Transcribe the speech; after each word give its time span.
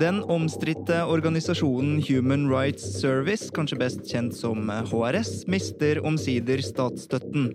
Den 0.00 0.22
omstridte 0.22 1.04
organisasjonen 1.06 2.02
Human 2.08 2.48
Rights 2.50 3.00
Service, 3.00 3.46
kanskje 3.54 3.78
best 3.78 4.02
kjent 4.10 4.34
som 4.36 4.66
HRS, 4.90 5.46
mister 5.46 6.00
omsider 6.06 6.58
statsstøtten. 6.66 7.52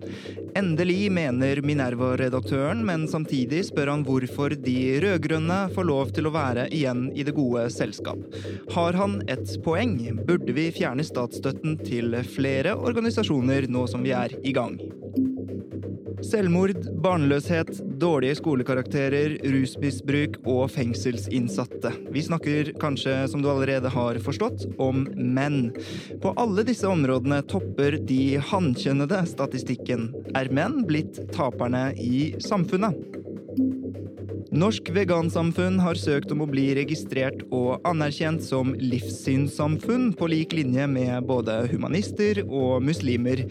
Endelig, 0.56 1.10
mener 1.12 1.60
Minerva-redaktøren, 1.62 2.80
men 2.88 3.04
samtidig 3.12 3.66
spør 3.68 3.92
han 3.92 4.06
hvorfor 4.08 4.56
de 4.56 4.78
rød-grønne 5.04 5.60
får 5.76 5.88
lov 5.90 6.14
til 6.16 6.30
å 6.30 6.34
være 6.34 6.66
igjen 6.72 7.10
i 7.12 7.26
det 7.28 7.36
gode 7.36 7.66
selskap. 7.74 8.24
Har 8.72 8.96
han 8.96 9.20
et 9.28 9.58
poeng? 9.66 9.98
Burde 10.24 10.56
vi 10.56 10.70
fjerne 10.80 11.04
statsstøtten 11.06 11.76
til 11.84 12.16
flere 12.34 12.74
organisasjoner 12.78 13.68
nå 13.68 13.84
som 13.90 14.06
vi 14.06 14.16
er 14.16 14.38
i 14.40 14.56
gang? 14.56 14.80
Selvmord, 16.26 16.76
barnløshet, 17.00 17.70
dårlige 18.00 18.36
skolekarakterer, 18.38 19.36
rusmisbruk 19.52 20.38
og 20.48 20.66
fengselsinnsatte. 20.74 21.92
Vi 22.12 22.22
snakker 22.26 22.72
kanskje, 22.80 23.14
som 23.32 23.42
du 23.42 23.48
allerede 23.52 23.92
har 23.92 24.20
forstått, 24.24 24.66
om 24.82 25.06
menn. 25.16 25.70
På 26.22 26.34
alle 26.40 26.64
disse 26.68 26.88
områdene 26.90 27.40
topper 27.50 27.96
de 28.06 28.36
hankjønnede 28.50 29.22
statistikken. 29.32 30.10
Er 30.36 30.52
menn 30.52 30.82
blitt 30.88 31.22
taperne 31.34 31.90
i 31.96 32.30
samfunnet? 32.44 32.98
Norsk 34.50 34.88
vegansamfunn 34.90 35.76
har 35.78 35.94
søkt 35.94 36.32
om 36.34 36.40
å 36.42 36.46
bli 36.50 36.64
registrert 36.74 37.44
og 37.54 37.84
anerkjent 37.86 38.42
som 38.42 38.72
livssynssamfunn 38.74 40.08
på 40.18 40.26
lik 40.32 40.56
linje 40.58 40.88
med 40.90 41.28
både 41.28 41.68
humanister 41.70 42.40
og 42.42 42.82
muslimer. 42.82 43.44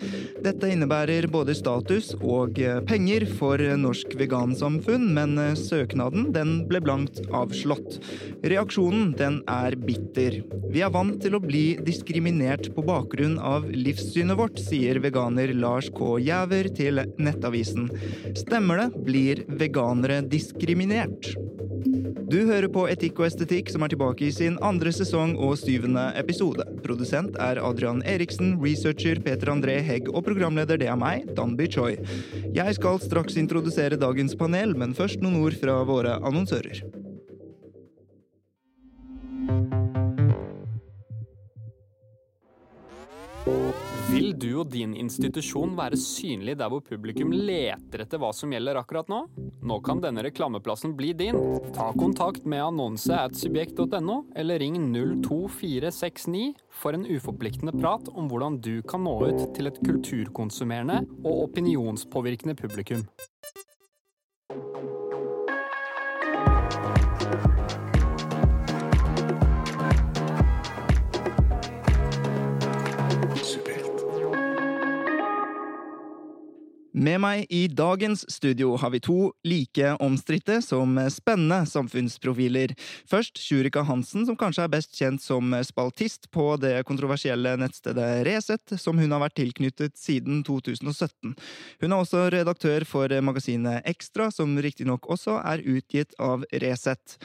Dette 0.43 0.67
innebærer 0.67 1.29
både 1.31 1.55
status 1.55 2.11
og 2.19 2.59
penger 2.89 3.23
for 3.39 3.63
Norsk 3.79 4.11
vegansamfunn, 4.19 5.05
men 5.15 5.39
søknaden 5.55 6.33
den 6.35 6.51
ble 6.67 6.83
blankt 6.83 7.21
avslått. 7.31 8.01
Reaksjonen 8.43 9.13
den 9.15 9.39
er 9.47 9.79
bitter. 9.79 10.41
Vi 10.67 10.83
er 10.83 10.91
vant 10.91 11.15
til 11.23 11.39
å 11.39 11.43
bli 11.43 11.77
diskriminert 11.79 12.73
på 12.75 12.83
bakgrunn 12.83 13.39
av 13.39 13.69
livssynet 13.71 14.35
vårt, 14.35 14.59
sier 14.59 14.99
veganer 14.99 15.55
Lars 15.55 15.87
K. 15.95 16.17
Jæver 16.27 16.73
til 16.75 17.05
Nettavisen. 17.15 17.87
Stemmer 18.35 18.83
det? 18.83 18.91
Blir 19.07 19.45
veganere 19.47 20.19
diskriminert? 20.27 20.88
Du 22.29 22.37
hører 22.45 22.67
på 22.69 22.83
Etikk 22.89 23.19
og 23.21 23.27
estetikk, 23.27 23.69
som 23.73 23.81
er 23.85 23.91
tilbake 23.93 24.27
i 24.27 24.31
sin 24.33 24.57
andre 24.65 24.91
sesong 24.93 25.35
og 25.41 25.55
syvende 25.61 26.03
episode. 26.19 26.65
Produsent 26.85 27.37
er 27.41 27.61
Adrian 27.63 28.03
Eriksen, 28.05 28.55
researcher 28.61 29.21
Peter 29.25 29.49
André 29.53 29.79
Hegg 29.85 30.09
og 30.13 30.23
programleder 30.27 30.77
det 30.81 30.89
er 30.91 30.99
meg, 30.99 31.29
Danby 31.37 31.69
Choi. 31.71 31.95
Jeg 32.53 32.77
skal 32.77 33.01
straks 33.01 33.37
introdusere 33.41 33.97
dagens 34.01 34.37
panel, 34.37 34.75
men 34.77 34.93
først 34.97 35.21
noen 35.25 35.39
ord 35.41 35.57
fra 35.61 35.81
våre 35.89 36.17
annonsører. 36.21 36.83
Vil 44.09 44.33
du 44.37 44.51
og 44.63 44.69
din 44.73 44.95
institusjon 44.97 45.75
være 45.77 45.97
synlig 46.01 46.57
der 46.59 46.69
hvor 46.69 46.81
publikum 46.85 47.33
leter 47.33 48.05
etter 48.05 48.21
hva 48.21 48.33
som 48.33 48.53
gjelder 48.53 48.81
akkurat 48.81 49.09
nå? 49.09 49.23
Nå 49.61 49.79
kan 49.83 49.99
denne 50.01 50.23
reklameplassen 50.23 50.95
bli 50.97 51.11
din. 51.13 51.35
Ta 51.75 51.91
kontakt 51.93 52.45
med 52.45 52.63
annonse 52.63 53.15
at 53.15 53.35
subjekt.no, 53.35 54.21
eller 54.35 54.59
ring 54.59 54.77
02469 55.23 56.53
for 56.81 56.95
en 56.95 57.05
uforpliktende 57.09 57.75
prat 57.75 58.07
om 58.13 58.29
hvordan 58.31 58.59
du 58.63 58.79
kan 58.87 59.03
nå 59.03 59.17
ut 59.27 59.43
til 59.57 59.67
et 59.67 59.81
kulturkonsumerende 59.83 61.03
og 61.23 61.49
opinionspåvirkende 61.49 62.55
publikum. 62.59 63.03
Med 76.91 77.19
meg 77.21 77.43
i 77.53 77.67
dagens 77.69 78.23
studio 78.33 78.71
har 78.81 78.89
vi 78.89 78.99
to 79.05 79.29
like 79.45 79.91
omstridte 80.01 80.55
som 80.65 80.95
spennende 81.13 81.61
samfunnsprofiler. 81.69 82.73
Først 83.05 83.37
Sjurika 83.37 83.83
Hansen, 83.85 84.25
som 84.25 84.37
kanskje 84.39 84.65
er 84.65 84.71
best 84.73 84.97
kjent 84.97 85.21
som 85.21 85.53
spaltist 85.67 86.25
på 86.33 86.55
det 86.57 86.79
kontroversielle 86.89 87.53
nettstedet 87.61 88.23
Resett, 88.25 88.73
som 88.81 88.97
hun 88.97 89.13
har 89.13 89.21
vært 89.21 89.37
tilknyttet 89.37 90.01
siden 90.01 90.41
2017. 90.47 91.35
Hun 91.83 91.93
er 91.93 91.99
også 91.99 92.25
redaktør 92.33 92.87
for 92.89 93.13
magasinet 93.21 93.85
Ekstra, 93.89 94.31
som 94.33 94.57
riktignok 94.57 95.05
også 95.13 95.37
er 95.45 95.61
utgitt 95.61 96.17
av 96.17 96.47
Resett. 96.49 97.19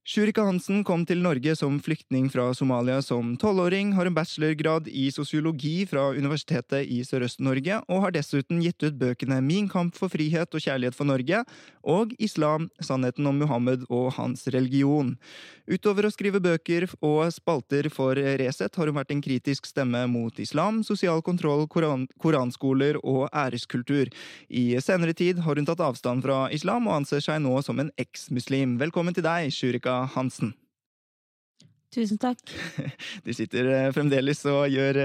Shurika 0.00 0.46
Hansen 0.46 0.80
kom 0.80 1.02
til 1.04 1.20
Norge 1.20 1.52
som 1.58 1.74
flyktning 1.84 2.30
fra 2.32 2.46
Somalia 2.56 3.02
som 3.04 3.34
tolvåring, 3.36 3.92
har 3.92 4.08
en 4.08 4.14
bachelorgrad 4.16 4.86
i 4.88 5.10
sosiologi 5.12 5.84
fra 5.86 6.06
Universitetet 6.16 6.88
i 6.88 7.02
Sørøst-Norge, 7.04 7.82
og 7.84 8.06
har 8.06 8.14
dessuten 8.16 8.62
gitt 8.64 8.80
ut 8.80 8.96
bøkene 8.96 9.42
Min 9.44 9.68
kamp 9.68 9.92
for 9.94 10.08
frihet 10.08 10.48
og 10.56 10.64
kjærlighet 10.64 10.96
for 10.96 11.04
Norge 11.04 11.42
og 11.84 12.14
Islam, 12.18 12.70
sannheten 12.80 13.28
om 13.28 13.36
Muhammed 13.44 13.84
og 13.90 14.14
hans 14.16 14.46
religion. 14.48 15.18
Utover 15.70 16.08
å 16.08 16.10
skrive 16.10 16.40
bøker 16.42 16.88
og 17.04 17.28
spalter 17.30 17.90
for 17.92 18.16
Resett 18.16 18.80
har 18.80 18.88
hun 18.88 18.96
vært 18.96 19.12
en 19.12 19.22
kritisk 19.22 19.68
stemme 19.68 20.00
mot 20.10 20.40
islam, 20.40 20.80
sosial 20.82 21.20
kontroll, 21.22 21.66
koran 21.68 22.08
koranskoler 22.18 22.98
og 23.04 23.28
æreskultur. 23.30 24.08
I 24.48 24.80
senere 24.82 25.14
tid 25.14 25.44
har 25.44 25.60
hun 25.60 25.68
tatt 25.68 25.84
avstand 25.84 26.24
fra 26.24 26.48
islam 26.56 26.88
og 26.88 27.02
anser 27.02 27.22
seg 27.22 27.44
nå 27.44 27.60
som 27.62 27.78
en 27.84 27.92
eksmuslim. 28.00 28.78
Velkommen 28.80 29.14
til 29.14 29.28
deg, 29.28 29.52
Shurika 29.54 29.89
Hansen. 30.14 30.54
Tusen 31.94 32.20
takk. 32.22 32.42
Du 33.26 33.32
sitter 33.34 33.90
fremdeles 33.94 34.44
og 34.48 34.68
gjør 34.70 35.00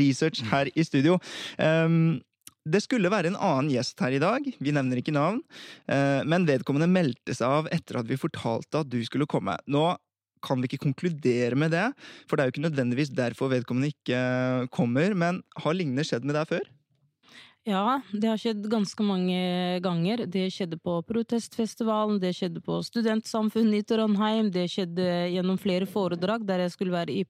research 0.00 0.44
her 0.48 0.70
i 0.72 0.86
studio. 0.86 1.18
Um, 1.58 2.22
det 2.64 2.80
skulle 2.80 3.12
være 3.12 3.28
en 3.28 3.36
annen 3.36 3.68
gjest 3.74 4.00
her 4.00 4.14
i 4.16 4.22
dag, 4.22 4.40
vi 4.40 4.72
nevner 4.72 4.96
ikke 4.96 5.12
navn, 5.12 5.42
men 5.84 6.46
vedkommende 6.48 6.88
meldte 6.88 7.34
seg 7.36 7.58
av 7.58 7.66
etter 7.76 7.98
at 8.00 8.08
vi 8.08 8.16
fortalte 8.16 8.80
at 8.80 8.88
du 8.88 8.96
skulle 9.04 9.28
komme. 9.28 9.52
Nå 9.68 9.82
kan 10.44 10.60
vi 10.60 10.70
ikke 10.70 10.84
konkludere 10.86 11.58
med 11.58 11.74
det, 11.74 11.90
for 12.28 12.36
det 12.36 12.44
er 12.44 12.48
jo 12.48 12.54
ikke 12.54 12.66
nødvendigvis 12.66 13.12
derfor 13.16 13.52
vedkommende 13.52 13.92
ikke 13.92 14.22
kommer, 14.74 15.12
men 15.12 15.42
har 15.60 15.76
lignende 15.76 16.06
skjedd 16.06 16.24
med 16.24 16.38
deg 16.38 16.48
før? 16.54 16.64
Ja, 17.64 18.02
det 18.12 18.28
har 18.28 18.36
skjedd 18.36 18.66
ganske 18.68 19.04
mange 19.08 19.36
ganger. 19.80 20.26
Det 20.28 20.50
skjedde 20.52 20.76
på 20.84 20.98
protestfestivalen, 21.08 22.18
det 22.20 22.34
skjedde 22.36 22.60
på 22.60 22.76
studentsamfunnet 22.84 23.78
i 23.78 23.86
Trondheim, 23.88 24.50
det 24.52 24.66
skjedde 24.68 25.06
gjennom 25.32 25.56
flere 25.56 25.86
foredrag 25.88 26.42
der 26.44 26.60
jeg 26.66 26.74
skulle 26.74 26.92
være 26.92 27.14
i 27.16 27.22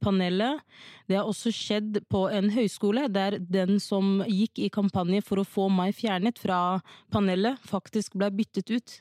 panelet. 0.00 0.62
Det 1.04 1.18
har 1.18 1.28
også 1.28 1.52
skjedd 1.52 2.00
på 2.08 2.22
en 2.32 2.48
høyskole 2.54 3.04
der 3.12 3.36
den 3.36 3.76
som 3.84 4.22
gikk 4.24 4.62
i 4.64 4.70
kampanje 4.72 5.20
for 5.26 5.42
å 5.42 5.44
få 5.44 5.66
meg 5.68 5.92
fjernet 5.98 6.40
fra 6.40 6.78
panelet, 7.12 7.60
faktisk 7.68 8.16
ble 8.16 8.30
byttet 8.32 8.72
ut 8.72 8.94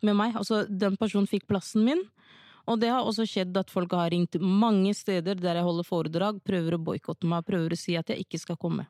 med 0.00 0.16
meg. 0.16 0.32
Altså, 0.32 0.62
den 0.64 0.96
personen 0.96 1.28
fikk 1.28 1.44
plassen 1.50 1.84
min. 1.84 2.00
Og 2.64 2.80
det 2.80 2.88
har 2.88 3.04
også 3.04 3.26
skjedd 3.28 3.52
at 3.60 3.68
folk 3.68 3.92
har 3.92 4.08
ringt 4.14 4.40
mange 4.40 4.94
steder 4.96 5.36
der 5.36 5.60
jeg 5.60 5.68
holder 5.68 5.84
foredrag, 5.84 6.40
prøver 6.40 6.78
å 6.78 6.80
boikotte 6.88 7.28
meg, 7.28 7.44
prøver 7.44 7.76
å 7.76 7.80
si 7.82 7.98
at 8.00 8.08
jeg 8.08 8.24
ikke 8.24 8.40
skal 8.40 8.56
komme. 8.56 8.88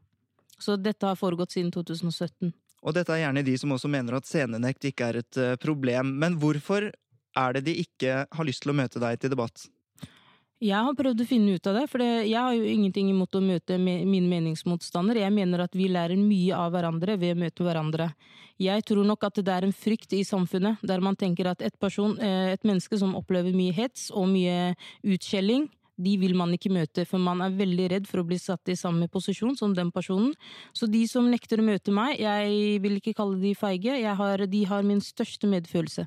Så 0.61 0.77
dette 0.77 1.09
har 1.09 1.19
foregått 1.19 1.57
siden 1.57 1.73
2017. 1.75 2.53
Og 2.81 2.97
dette 2.97 3.13
er 3.13 3.25
gjerne 3.27 3.45
de 3.45 3.57
som 3.61 3.73
også 3.75 3.91
mener 3.93 4.17
at 4.17 4.29
scenenekt 4.29 4.87
ikke 4.89 5.11
er 5.11 5.21
et 5.21 5.41
problem. 5.61 6.15
Men 6.21 6.39
hvorfor 6.41 6.91
er 7.37 7.53
det 7.57 7.67
de 7.69 7.77
ikke 7.83 8.25
har 8.31 8.49
lyst 8.49 8.65
til 8.65 8.73
å 8.73 8.79
møte 8.79 9.03
deg 9.03 9.21
til 9.21 9.33
debatt? 9.33 9.67
Jeg 10.61 10.77
har 10.77 10.93
prøvd 10.93 11.23
å 11.23 11.25
finne 11.25 11.55
ut 11.57 11.69
av 11.71 11.79
det, 11.79 11.87
for 11.89 12.03
jeg 12.05 12.37
har 12.37 12.53
jo 12.53 12.65
ingenting 12.69 13.09
imot 13.09 13.33
å 13.39 13.41
møte 13.41 13.79
mine 13.81 14.27
meningsmotstandere. 14.29 15.23
Jeg 15.23 15.33
mener 15.33 15.63
at 15.65 15.77
vi 15.77 15.87
lærer 15.89 16.21
mye 16.21 16.53
av 16.53 16.75
hverandre 16.75 17.17
ved 17.17 17.33
å 17.33 17.41
møte 17.41 17.65
hverandre. 17.65 18.11
Jeg 18.61 18.85
tror 18.85 19.09
nok 19.09 19.25
at 19.25 19.41
det 19.41 19.55
er 19.55 19.65
en 19.65 19.73
frykt 19.73 20.13
i 20.13 20.21
samfunnet, 20.29 20.83
der 20.85 21.01
man 21.01 21.17
tenker 21.17 21.49
at 21.49 21.65
et, 21.65 21.79
person, 21.81 22.13
et 22.21 22.61
menneske 22.61 23.01
som 23.01 23.17
opplever 23.17 23.57
mye 23.57 23.73
hets 23.73 24.11
og 24.13 24.29
mye 24.35 24.75
utskjelling, 25.01 25.65
de 26.01 26.15
vil 26.21 26.37
man 26.39 26.55
ikke 26.57 26.73
møte, 26.73 27.05
for 27.09 27.23
man 27.23 27.43
er 27.45 27.57
veldig 27.59 27.89
redd 27.95 28.09
for 28.11 28.23
å 28.23 28.27
bli 28.27 28.39
satt 28.41 28.73
i 28.73 28.79
samme 28.79 29.09
posisjon 29.13 29.57
som 29.59 29.75
den 29.77 29.93
personen. 29.95 30.33
Så 30.77 30.89
de 30.91 31.03
som 31.11 31.29
nekter 31.31 31.61
å 31.61 31.67
møte 31.67 31.95
meg, 31.95 32.19
jeg 32.23 32.81
vil 32.85 32.99
ikke 33.01 33.17
kalle 33.19 33.41
de 33.43 33.55
feige, 33.59 34.01
har, 34.21 34.47
de 34.47 34.65
har 34.71 34.87
min 34.87 35.03
største 35.05 35.51
medfølelse. 35.51 36.07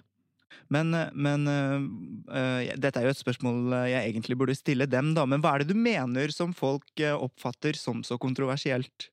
Men, 0.73 0.93
men 1.17 1.49
øh, 1.49 2.69
dette 2.77 2.99
er 2.99 3.07
jo 3.07 3.13
et 3.13 3.19
spørsmål 3.19 3.73
jeg 3.89 4.11
egentlig 4.11 4.37
burde 4.37 4.57
stille 4.57 4.85
dem, 4.89 5.11
da. 5.17 5.25
Men 5.29 5.41
hva 5.41 5.55
er 5.55 5.63
det 5.63 5.73
du 5.73 5.79
mener 5.79 6.33
som 6.33 6.53
folk 6.55 7.03
oppfatter 7.13 7.77
som 7.77 8.05
så 8.05 8.19
kontroversielt? 8.21 9.09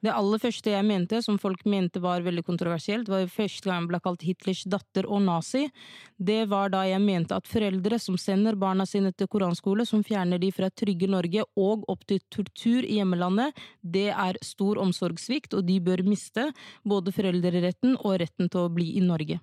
Det 0.00 0.12
aller 0.16 0.40
første 0.40 0.72
jeg 0.72 0.84
mente, 0.88 1.18
som 1.20 1.36
folk 1.40 1.66
mente 1.68 2.00
var 2.00 2.24
veldig 2.24 2.44
kontroversielt, 2.46 3.08
var 3.12 3.26
første 3.28 3.68
gang 3.68 3.82
jeg 3.82 3.90
ble 3.90 4.00
kalt 4.00 4.22
Hitlers 4.24 4.62
datter 4.72 5.04
og 5.04 5.20
nazi. 5.26 5.66
Det 6.16 6.46
var 6.48 6.72
da 6.72 6.86
jeg 6.88 7.02
mente 7.04 7.36
at 7.36 7.48
foreldre 7.48 7.98
som 8.00 8.16
sender 8.20 8.56
barna 8.56 8.86
sine 8.88 9.12
til 9.12 9.28
koranskole, 9.28 9.84
som 9.84 10.04
fjerner 10.06 10.40
de 10.40 10.48
fra 10.56 10.70
trygge 10.72 11.08
Norge 11.10 11.44
og 11.60 11.84
opp 11.92 12.06
til 12.08 12.22
tortur 12.32 12.80
i 12.80 12.96
hjemmelandet, 12.96 13.52
det 13.80 14.08
er 14.14 14.40
stor 14.44 14.80
omsorgssvikt, 14.80 15.52
og 15.58 15.68
de 15.68 15.76
bør 15.84 16.04
miste 16.06 16.48
både 16.88 17.12
foreldreretten 17.12 17.98
og 18.00 18.22
retten 18.24 18.48
til 18.48 18.64
å 18.64 18.72
bli 18.72 18.94
i 18.96 19.04
Norge. 19.04 19.40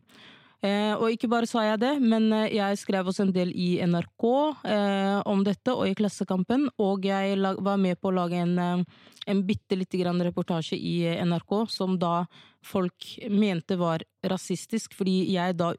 Eh, 0.66 0.94
og 0.98 1.12
ikke 1.14 1.30
bare 1.30 1.46
sa 1.46 1.62
jeg 1.68 1.78
det, 1.84 1.92
men 2.02 2.32
eh, 2.34 2.56
jeg 2.56 2.80
skrev 2.82 3.10
også 3.12 3.28
en 3.28 3.34
del 3.36 3.52
i 3.54 3.78
NRK 3.86 4.26
eh, 4.66 5.18
om 5.30 5.44
dette, 5.46 5.74
og 5.74 5.86
i 5.86 5.96
Klassekampen. 5.98 6.66
Og 6.82 7.06
jeg 7.06 7.38
var 7.38 7.78
med 7.82 8.00
på 8.02 8.10
å 8.10 8.16
lage 8.18 8.42
en, 8.42 8.58
en 8.58 9.44
bitte 9.46 9.78
lite 9.78 10.02
grann 10.02 10.24
reportasje 10.26 10.80
i 10.80 10.96
NRK 11.30 11.60
som 11.70 11.98
da 12.02 12.24
folk 12.66 13.12
mente 13.30 13.78
var 13.78 14.02
rasistisk, 14.26 14.98
fordi 14.98 15.20
jeg 15.36 15.60
da 15.60 15.76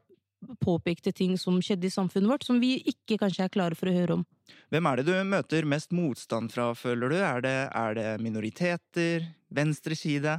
påpekte 0.63 1.11
ting 1.11 1.35
som 1.37 1.57
skjedde 1.59 1.89
i 1.89 1.91
samfunnet 1.91 2.31
vårt, 2.31 2.45
som 2.47 2.61
vi 2.63 2.77
ikke 2.87 3.17
kanskje 3.19 3.49
er 3.49 3.51
klare 3.51 3.75
for 3.75 3.91
å 3.91 3.95
høre 3.97 4.15
om. 4.21 4.23
Hvem 4.71 4.87
er 4.87 5.01
det 5.01 5.05
du 5.09 5.27
møter 5.27 5.67
mest 5.67 5.91
motstand 5.91 6.53
fra, 6.53 6.71
føler 6.77 7.11
du? 7.11 7.17
Er 7.19 7.43
det, 7.43 7.57
er 7.75 7.99
det 7.99 8.07
minoriteter? 8.23 9.27
Venstreside? 9.51 10.37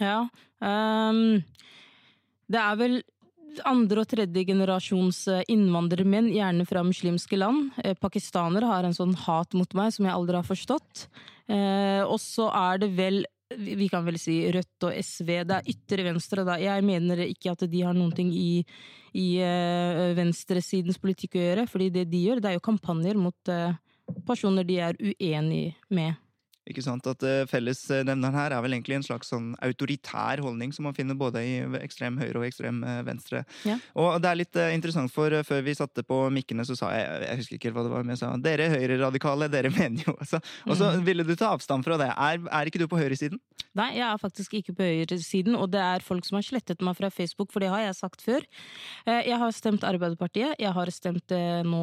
Ja. 0.00 0.24
Um, 0.58 1.38
det 2.50 2.58
er 2.58 2.78
vel 2.80 3.00
andre- 3.64 4.02
og 4.02 4.08
tredjegenerasjons 4.10 5.24
generasjons 5.26 5.48
innvandrermenn, 5.50 6.30
gjerne 6.32 6.66
fra 6.66 6.82
muslimske 6.86 7.38
land. 7.38 7.72
Eh, 7.84 7.94
pakistanere 7.94 8.66
har 8.66 8.84
en 8.84 8.96
sånn 8.96 9.14
hat 9.14 9.52
mot 9.54 9.72
meg 9.74 9.92
som 9.92 10.06
jeg 10.06 10.14
aldri 10.14 10.36
har 10.36 10.46
forstått. 10.46 11.08
Eh, 11.48 12.02
og 12.04 12.18
så 12.18 12.50
er 12.52 12.78
det 12.78 12.90
vel 12.96 13.24
vi 13.50 13.88
kan 13.90 14.04
vel 14.06 14.16
si 14.16 14.44
Rødt 14.46 14.84
og 14.86 14.94
SV. 14.94 15.42
Det 15.42 15.56
er 15.56 15.70
ytre 15.72 16.04
venstre, 16.06 16.44
da. 16.46 16.54
Jeg 16.54 16.84
mener 16.86 17.18
ikke 17.24 17.50
at 17.50 17.64
de 17.68 17.80
har 17.82 17.92
noen 17.92 18.12
ting 18.14 18.30
i, 18.30 18.62
i 19.12 19.42
venstresidens 20.14 21.00
politikk 21.02 21.34
å 21.34 21.42
gjøre. 21.42 21.66
fordi 21.66 21.90
det 21.90 22.04
de 22.12 22.20
gjør, 22.28 22.40
det 22.40 22.48
er 22.52 22.54
jo 22.54 22.60
kampanjer 22.60 23.18
mot 23.18 23.34
personer 24.24 24.62
de 24.62 24.78
er 24.78 24.94
uenig 25.02 25.74
med. 25.90 26.14
Ikke 26.70 26.84
sant? 26.84 27.06
At 27.10 27.24
uh, 27.26 27.42
Fellesnevneren 27.50 28.36
her 28.36 28.54
er 28.54 28.64
vel 28.64 28.76
egentlig 28.76 29.00
en 29.00 29.06
slags 29.06 29.32
sånn 29.32 29.52
autoritær 29.64 30.42
holdning 30.44 30.74
som 30.74 30.86
man 30.88 30.96
finner 30.96 31.18
både 31.18 31.42
i 31.44 31.54
ekstrem 31.80 32.18
høyre 32.20 32.42
og 32.42 32.46
ekstrem 32.48 32.82
uh, 32.86 33.00
venstre. 33.06 33.42
Ja. 33.68 33.76
Og 33.98 34.20
det 34.22 34.30
er 34.30 34.40
litt 34.40 34.60
uh, 34.60 34.70
interessant, 34.74 35.12
for 35.14 35.34
før 35.46 35.64
vi 35.66 35.76
satte 35.78 36.04
på 36.06 36.22
mikkene, 36.34 36.66
så 36.68 36.78
sa 36.78 36.92
jeg 36.94 37.08
jeg 37.20 37.40
husker 37.40 37.58
ikke 37.58 37.74
hva 37.74 37.84
det 37.86 37.92
var, 37.92 38.04
men 38.06 38.14
jeg 38.14 38.22
sa 38.22 38.32
dere 38.40 38.70
høyreradikale, 38.72 39.50
dere 39.52 39.72
mener 39.74 40.06
jo 40.06 40.14
altså. 40.16 40.40
Og 40.68 40.78
så 40.78 40.92
mm. 40.94 41.04
ville 41.06 41.26
du 41.26 41.34
ta 41.38 41.52
avstand 41.54 41.86
fra 41.86 41.98
det. 42.00 42.10
Er, 42.14 42.42
er 42.60 42.70
ikke 42.70 42.80
du 42.82 42.86
på 42.90 43.00
høyresiden? 43.00 43.40
Nei, 43.78 43.92
jeg 43.98 44.06
er 44.06 44.18
faktisk 44.18 44.56
ikke 44.58 44.74
på 44.78 44.86
høyresiden, 44.86 45.54
og 45.54 45.68
det 45.70 45.82
er 45.82 46.02
folk 46.02 46.26
som 46.26 46.40
har 46.40 46.46
slettet 46.46 46.82
meg 46.82 46.96
fra 46.98 47.10
Facebook, 47.12 47.52
for 47.52 47.62
det 47.62 47.70
har 47.70 47.84
jeg 47.84 47.98
sagt 48.00 48.24
før. 48.24 48.46
Jeg 49.06 49.36
har 49.38 49.54
stemt 49.54 49.84
Arbeiderpartiet, 49.86 50.56
jeg 50.58 50.74
har 50.74 50.90
stemt 50.90 51.34
nå 51.68 51.82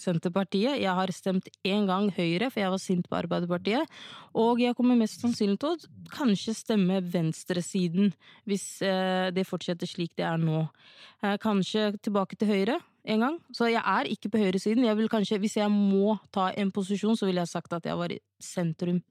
Senterpartiet, 0.00 0.80
jeg 0.82 0.96
har 0.98 1.12
stemt 1.14 1.46
én 1.62 1.86
gang 1.86 2.08
Høyre, 2.16 2.50
for 2.50 2.64
jeg 2.64 2.72
var 2.74 2.82
sint 2.82 3.06
på 3.10 3.18
Arbeiderpartiet. 3.20 3.94
Og 4.34 4.58
jeg 4.58 4.74
kommer 4.74 4.98
mest 4.98 5.22
sannsynlig 5.22 5.60
til 5.62 5.76
å 5.76 6.08
kanskje 6.14 6.56
stemme 6.58 6.98
venstresiden, 7.06 8.10
hvis 8.48 8.66
eh, 8.82 9.30
det 9.34 9.46
fortsetter 9.46 9.86
slik 9.86 10.16
det 10.18 10.26
er 10.26 10.40
nå. 10.42 10.64
Eh, 11.22 11.36
kanskje 11.42 11.92
tilbake 12.02 12.38
til 12.40 12.50
høyre 12.50 12.80
en 13.14 13.26
gang. 13.26 13.38
Så 13.54 13.70
jeg 13.70 13.82
er 13.82 14.10
ikke 14.10 14.32
på 14.32 14.42
høyresiden. 14.42 14.86
Jeg 14.88 14.98
vil 14.98 15.10
kanskje, 15.12 15.38
hvis 15.38 15.58
jeg 15.60 15.70
må 15.70 16.16
ta 16.34 16.50
en 16.50 16.72
posisjon, 16.74 17.16
så 17.18 17.28
ville 17.28 17.44
jeg 17.44 17.52
sagt 17.52 17.76
at 17.78 17.86
jeg 17.86 18.00
var 18.00 18.14
i 18.14 18.18
sentrum. 18.42 19.02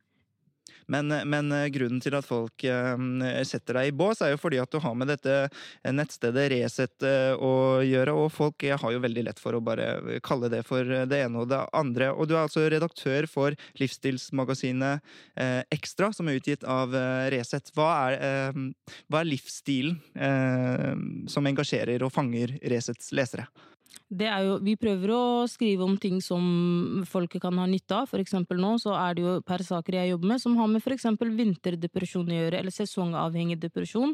Men, 0.88 1.08
men, 1.30 1.52
eh, 1.52 1.70
grunnen 1.74 2.02
til 2.04 2.16
at 2.18 2.28
folk 2.28 2.64
eh, 2.68 3.44
setter 3.48 3.80
deg 3.80 3.92
i 3.92 3.96
bås, 3.96 4.22
er 4.22 4.34
jo 4.34 4.42
fordi 4.42 4.60
at 4.62 4.72
du 4.74 4.80
har 4.84 4.96
med 4.98 5.12
dette 5.12 5.48
nettstedet 5.88 6.50
Resett 6.54 7.06
eh, 7.08 7.34
å 7.36 7.82
gjøre, 7.86 8.16
og 8.18 8.32
folk 8.34 8.66
har 8.68 8.96
jo 8.96 9.02
veldig 9.04 9.26
lett 9.30 9.42
for 9.42 9.58
å 9.58 9.64
bare 9.64 10.20
kalle 10.26 10.52
det 10.52 10.64
for 10.68 10.88
det 11.10 11.24
ene 11.26 11.44
og 11.44 11.52
det 11.52 11.62
andre. 11.76 12.12
Og 12.14 12.30
du 12.30 12.36
er 12.36 12.44
altså 12.44 12.66
redaktør 12.72 13.28
for 13.30 13.58
livsstilsmagasinet 13.80 15.04
Ekstra, 15.74 16.12
som 16.16 16.28
er 16.30 16.38
utgitt 16.40 16.64
av 16.70 16.94
Resett. 17.34 17.72
Hva 17.76 17.90
er, 18.12 18.54
hva 19.12 19.22
er 19.22 19.30
livsstilen 19.30 21.28
som 21.32 21.50
engasjerer 21.50 22.06
og 22.06 22.14
fanger 22.14 22.58
Resets 22.72 23.12
lesere? 23.16 23.48
Jo, 24.14 24.58
vi 24.62 24.76
prøver 24.78 25.12
å 25.16 25.24
skrive 25.50 25.86
om 25.86 25.96
ting 25.98 26.20
som 26.22 27.04
folket 27.10 27.42
kan 27.42 27.58
ha 27.58 27.66
nytte 27.70 28.04
av. 28.04 28.10
For 28.12 28.22
eksempel 28.22 28.60
nå 28.62 28.76
så 28.82 28.94
er 28.98 29.18
det 29.18 29.26
jo 29.26 29.36
per 29.46 29.64
saker 29.66 29.98
jeg 30.00 30.14
jobber 30.14 30.34
med 30.34 30.44
som 30.44 30.58
har 30.60 30.70
med 30.70 30.86
eksempel 30.94 31.34
vinterdepresjon 31.38 32.30
å 32.30 32.42
gjøre, 32.42 32.60
eller 32.60 32.74
sesongavhengig 32.74 33.60
depresjon 33.64 34.14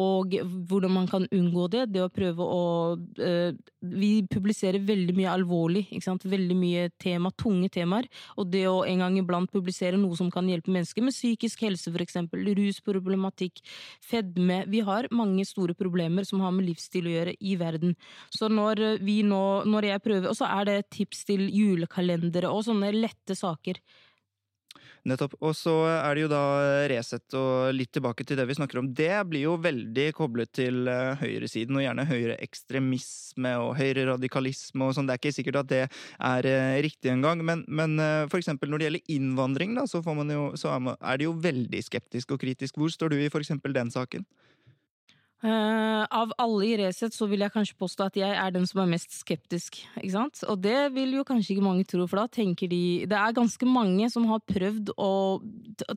og 0.00 0.34
hvordan 0.68 0.90
man 0.90 1.06
kan 1.10 1.26
unngå 1.30 1.68
det. 1.72 1.84
Det 1.94 2.02
å 2.02 2.10
prøve 2.12 2.42
å 2.42 2.62
uh, 2.98 3.50
Vi 3.84 4.10
publiserer 4.30 4.82
veldig 4.82 5.14
mye 5.16 5.32
alvorlig, 5.32 5.84
ikke 5.90 6.08
sant? 6.08 6.24
veldig 6.24 6.56
mye 6.58 6.88
tema, 7.00 7.30
tunge 7.38 7.68
temaer. 7.72 8.08
Og 8.40 8.48
det 8.50 8.64
å 8.70 8.82
en 8.88 9.04
gang 9.04 9.18
iblant 9.20 9.50
publisere 9.52 10.00
noe 10.00 10.16
som 10.18 10.30
kan 10.34 10.48
hjelpe 10.50 10.72
mennesker 10.72 11.04
med 11.04 11.14
psykisk 11.14 11.66
helse, 11.66 11.92
eksempel, 12.04 12.42
rusproblematikk, 12.58 13.62
fedme 14.02 14.64
Vi 14.70 14.80
har 14.84 15.08
mange 15.14 15.44
store 15.48 15.76
problemer 15.78 16.26
som 16.26 16.42
har 16.44 16.52
med 16.54 16.66
livsstil 16.68 17.08
å 17.08 17.14
gjøre 17.14 17.36
i 17.40 17.54
verden. 17.60 17.94
Så 18.34 18.50
når 18.50 19.00
vi 19.04 19.22
nå, 19.22 19.64
når 19.68 19.90
jeg 19.92 20.04
prøver 20.04 20.30
Og 20.30 20.36
så 20.36 20.48
er 20.48 20.66
det 20.68 20.90
tips 20.94 21.24
til 21.28 21.46
julekalendere 21.52 22.50
og 22.50 22.64
sånne 22.66 22.90
lette 22.94 23.36
saker. 23.38 23.78
Nettopp. 25.04 25.34
Og 25.44 25.52
så 25.56 25.72
er 25.90 26.16
det 26.16 26.22
jo 26.24 26.30
da 26.32 26.42
Resett, 26.88 27.26
og 27.36 27.74
litt 27.76 27.90
tilbake 27.92 28.24
til 28.24 28.38
det 28.40 28.46
vi 28.48 28.56
snakker 28.56 28.80
om. 28.80 28.88
Det 28.96 29.12
blir 29.28 29.44
jo 29.44 29.58
veldig 29.60 30.06
koblet 30.16 30.52
til 30.56 30.88
eh, 30.88 31.20
høyresiden, 31.20 31.76
og 31.76 31.84
gjerne 31.84 32.06
høyreekstremisme 32.08 33.52
og 33.60 33.74
høyreradikalisme 33.80 34.88
og 34.88 34.96
sånn. 34.96 35.10
Det 35.10 35.16
er 35.16 35.20
ikke 35.20 35.36
sikkert 35.36 35.60
at 35.60 35.70
det 35.74 35.82
er 35.84 36.48
eh, 36.48 36.78
riktig 36.86 37.12
engang, 37.12 37.44
men, 37.44 37.66
men 37.68 37.98
f.eks. 38.00 38.32
for 38.32 38.40
eksempel 38.40 38.72
når 38.72 38.80
det 38.80 38.88
gjelder 38.88 39.14
innvandring, 39.18 39.76
da, 39.76 39.84
så, 39.90 40.00
jo, 40.00 40.48
så 40.60 40.78
er 40.78 41.20
det 41.20 41.28
jo 41.28 41.36
veldig 41.44 41.84
skeptisk 41.84 42.32
og 42.34 42.40
kritisk. 42.40 42.80
Hvor 42.80 42.92
står 42.92 43.12
du 43.12 43.20
i 43.20 43.28
eksempel 43.28 43.76
den 43.76 43.92
saken? 43.92 44.24
Uh, 45.44 46.06
av 46.08 46.30
alle 46.40 46.64
i 46.64 46.76
Resett 46.80 47.12
så 47.12 47.26
vil 47.28 47.42
jeg 47.44 47.52
kanskje 47.52 47.76
påstå 47.76 48.06
at 48.06 48.14
jeg 48.16 48.32
er 48.32 48.52
den 48.54 48.62
som 48.64 48.78
er 48.80 48.88
mest 48.94 49.12
skeptisk. 49.12 49.76
ikke 50.00 50.12
sant? 50.14 50.40
Og 50.48 50.56
det 50.64 50.88
vil 50.94 51.18
jo 51.18 51.24
kanskje 51.28 51.52
ikke 51.52 51.66
mange 51.66 51.84
tro, 51.84 52.06
for 52.08 52.22
da 52.22 52.24
tenker 52.32 52.70
de 52.70 53.04
Det 53.04 53.18
er 53.18 53.36
ganske 53.36 53.68
mange 53.68 54.08
som 54.08 54.24
har 54.30 54.40
prøvd 54.48 54.94
å 54.96 55.10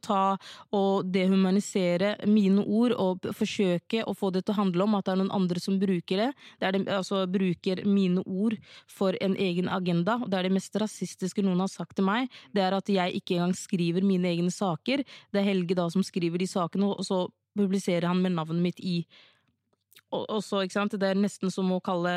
ta 0.03 0.35
og 0.75 1.07
dehumanisere 1.13 2.27
mine 2.27 2.65
ord 2.65 2.97
og 2.99 3.29
forsøke 3.37 4.03
å 4.03 4.17
få 4.17 4.33
det 4.35 4.43
til 4.43 4.57
å 4.57 4.59
handle 4.59 4.83
om 4.83 4.99
at 4.99 5.07
det 5.07 5.15
er 5.15 5.21
noen 5.21 5.35
andre 5.39 5.63
som 5.63 5.79
bruker 5.79 6.25
det. 6.25 6.27
det, 6.59 6.73
det 6.83 6.97
altså 6.97 7.23
bruker 7.31 7.85
mine 7.87 8.25
ord 8.27 8.57
for 8.91 9.15
en 9.23 9.39
egen 9.39 9.71
agenda. 9.71 10.19
og 10.19 10.27
Det 10.27 10.41
er 10.41 10.49
det 10.49 10.57
mest 10.59 10.75
rasistiske 10.75 11.45
noen 11.45 11.63
har 11.63 11.71
sagt 11.71 11.95
til 11.95 12.09
meg. 12.09 12.27
Det 12.51 12.67
er 12.67 12.75
at 12.75 12.91
jeg 12.91 13.21
ikke 13.21 13.39
engang 13.39 13.55
skriver 13.55 14.03
mine 14.03 14.27
egne 14.27 14.51
saker. 14.51 15.07
Det 15.31 15.39
er 15.39 15.49
Helge 15.53 15.79
da 15.79 15.87
som 15.87 16.03
skriver 16.03 16.43
de 16.43 16.51
sakene, 16.51 16.91
og 16.91 17.07
så 17.07 17.29
publiserer 17.57 18.11
han 18.11 18.21
med 18.21 18.35
navnet 18.35 18.61
mitt 18.61 18.83
i 18.83 18.99
også, 20.11 20.63
ikke 20.63 20.77
sant, 20.77 20.97
det 20.99 21.11
er 21.11 21.19
nesten 21.19 21.51
som 21.53 21.71
å 21.73 21.83
kalle 21.83 22.11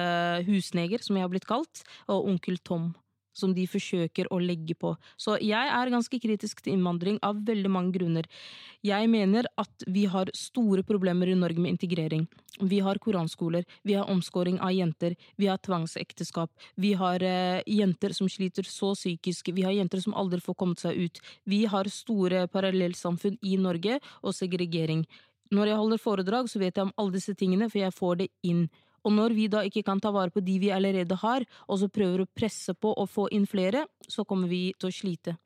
husneger, 0.46 1.02
som 1.02 1.16
jeg 1.18 1.26
har 1.26 1.32
blitt 1.32 1.48
kalt, 1.48 1.84
og 2.08 2.28
onkel 2.30 2.60
Tom. 2.62 2.92
Som 3.30 3.52
de 3.54 3.62
forsøker 3.70 4.26
å 4.34 4.40
legge 4.42 4.74
på. 4.74 4.90
Så 5.14 5.36
jeg 5.38 5.68
er 5.70 5.92
ganske 5.92 6.18
kritisk 6.20 6.64
til 6.64 6.74
innvandring 6.74 7.20
av 7.22 7.38
veldig 7.46 7.70
mange 7.70 7.94
grunner. 7.94 8.26
Jeg 8.82 9.06
mener 9.08 9.46
at 9.54 9.84
vi 9.86 10.02
har 10.10 10.32
store 10.34 10.82
problemer 10.82 11.30
i 11.30 11.36
Norge 11.38 11.62
med 11.62 11.76
integrering. 11.76 12.26
Vi 12.58 12.80
har 12.82 12.98
koranskoler, 12.98 13.64
vi 13.86 13.94
har 13.94 14.10
omskåring 14.10 14.58
av 14.58 14.74
jenter, 14.74 15.14
vi 15.38 15.46
har 15.46 15.62
tvangsekteskap, 15.62 16.50
vi 16.74 16.92
har 16.98 17.22
eh, 17.22 17.62
jenter 17.70 18.12
som 18.18 18.28
sliter 18.28 18.66
så 18.66 18.92
psykisk, 18.98 19.54
vi 19.54 19.62
har 19.64 19.78
jenter 19.78 20.02
som 20.02 20.18
aldri 20.18 20.42
får 20.42 20.58
kommet 20.58 20.82
seg 20.82 20.98
ut. 20.98 21.22
Vi 21.46 21.64
har 21.70 21.88
store 21.88 22.48
parallellsamfunn 22.50 23.38
i 23.46 23.56
Norge 23.62 24.02
og 24.20 24.34
segregering. 24.36 25.06
Når 25.50 25.72
jeg 25.72 25.80
holder 25.80 26.02
foredrag, 26.02 26.48
så 26.50 26.60
vet 26.62 26.76
jeg 26.76 26.86
om 26.86 26.94
alle 27.00 27.16
disse 27.16 27.34
tingene, 27.34 27.68
for 27.70 27.82
jeg 27.82 27.96
får 27.96 28.22
det 28.22 28.28
inn. 28.46 28.68
Og 29.06 29.14
når 29.16 29.34
vi 29.34 29.48
da 29.50 29.62
ikke 29.66 29.82
kan 29.86 30.00
ta 30.02 30.12
vare 30.14 30.32
på 30.32 30.42
de 30.44 30.58
vi 30.62 30.72
allerede 30.74 31.16
har, 31.22 31.46
og 31.66 31.80
så 31.80 31.88
prøver 31.90 32.22
å 32.22 32.30
presse 32.36 32.74
på 32.76 32.92
å 32.92 33.06
få 33.08 33.28
inn 33.34 33.48
flere, 33.48 33.86
så 34.06 34.26
kommer 34.28 34.50
vi 34.50 34.70
til 34.78 34.90
å 34.90 34.94
slite. 34.94 35.36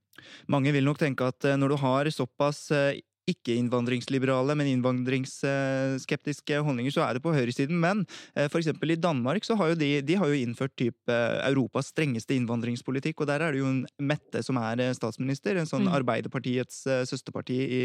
Mange 0.50 0.72
vil 0.74 0.86
nok 0.86 1.00
tenke 1.00 1.26
at 1.26 1.46
eh, 1.46 1.58
når 1.58 1.74
du 1.74 1.78
har 1.82 2.10
såpass 2.14 2.66
eh, 2.74 3.00
ikke-innvandringsliberale, 3.30 4.54
men 4.58 4.68
innvandringsskeptiske 4.68 6.58
holdninger, 6.66 6.92
så 6.92 7.06
er 7.06 7.16
det 7.16 7.22
på 7.24 7.32
høyresiden. 7.34 7.78
Men 7.80 8.04
f.eks. 8.04 8.50
for 8.52 8.60
eksempel 8.60 8.94
i 8.94 9.00
Danmark 9.00 9.46
så 9.46 9.56
har 9.60 9.72
jo 9.72 9.78
de, 9.80 9.90
de 10.04 10.18
har 10.20 10.30
jo 10.30 10.40
innført 10.40 10.74
type 10.78 11.18
Europas 11.48 11.88
strengeste 11.94 12.36
innvandringspolitikk, 12.36 13.22
og 13.22 13.30
der 13.30 13.46
er 13.46 13.54
det 13.54 13.62
jo 13.62 13.70
en 13.70 13.82
Mette 14.04 14.42
som 14.44 14.58
er 14.60 14.82
eh, 14.82 14.92
statsminister, 14.96 15.56
en 15.56 15.68
sånn 15.68 15.86
mm. 15.86 15.94
Arbeiderpartiets 15.96 16.82
eh, 16.90 17.04
søsterparti 17.08 17.56
i 17.64 17.80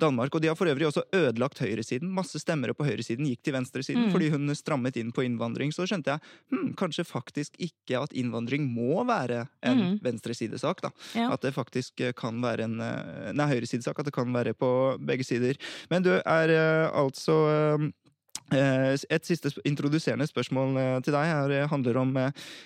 Danmark. 0.00 0.34
Og 0.34 0.42
de 0.42 0.50
har 0.50 0.58
for 0.58 0.70
øvrig 0.70 0.88
også 0.88 1.04
ødelagt 1.16 1.62
høyresiden. 1.62 2.10
Masse 2.16 2.40
stemmere 2.42 2.74
på 2.76 2.86
høyresiden 2.88 3.28
gikk 3.28 3.44
til 3.46 3.54
venstresiden 3.56 4.08
mm. 4.08 4.14
fordi 4.14 4.30
hun 4.34 4.54
strammet 4.58 4.98
inn 5.00 5.12
på 5.14 5.24
innvandring. 5.26 5.74
Så 5.74 5.86
skjønte 5.88 6.16
jeg 6.16 6.24
hm, 6.50 6.72
kanskje 6.80 7.06
faktisk 7.06 7.58
ikke 7.62 8.02
at 8.02 8.14
innvandring 8.16 8.66
må 8.66 9.04
være 9.08 9.44
en 9.66 9.82
mm. 9.82 9.94
venstresidesak, 10.04 10.82
da. 10.86 10.92
Ja. 11.18 11.30
At 11.36 11.44
det 11.46 11.54
faktisk 11.54 12.02
kan 12.18 12.40
være 12.42 12.66
en 12.66 12.78
Nei, 12.80 13.46
høyresidesak. 13.52 14.00
At 14.00 14.08
det 14.08 14.14
kan 14.16 14.30
være 14.34 14.54
på 14.56 14.70
begge 15.00 15.26
sider. 15.26 15.58
Men 15.90 16.04
du 16.04 16.12
er 16.18 16.52
eh, 16.54 16.86
altså 16.96 17.36
eh, 17.50 18.94
et 18.98 19.26
siste 19.26 19.52
introduserende 19.68 20.26
spørsmål 20.26 20.78
eh, 20.80 20.96
til 21.06 21.14
deg 21.14 21.28
her 21.30 21.70
handler 21.70 22.00
om 22.00 22.16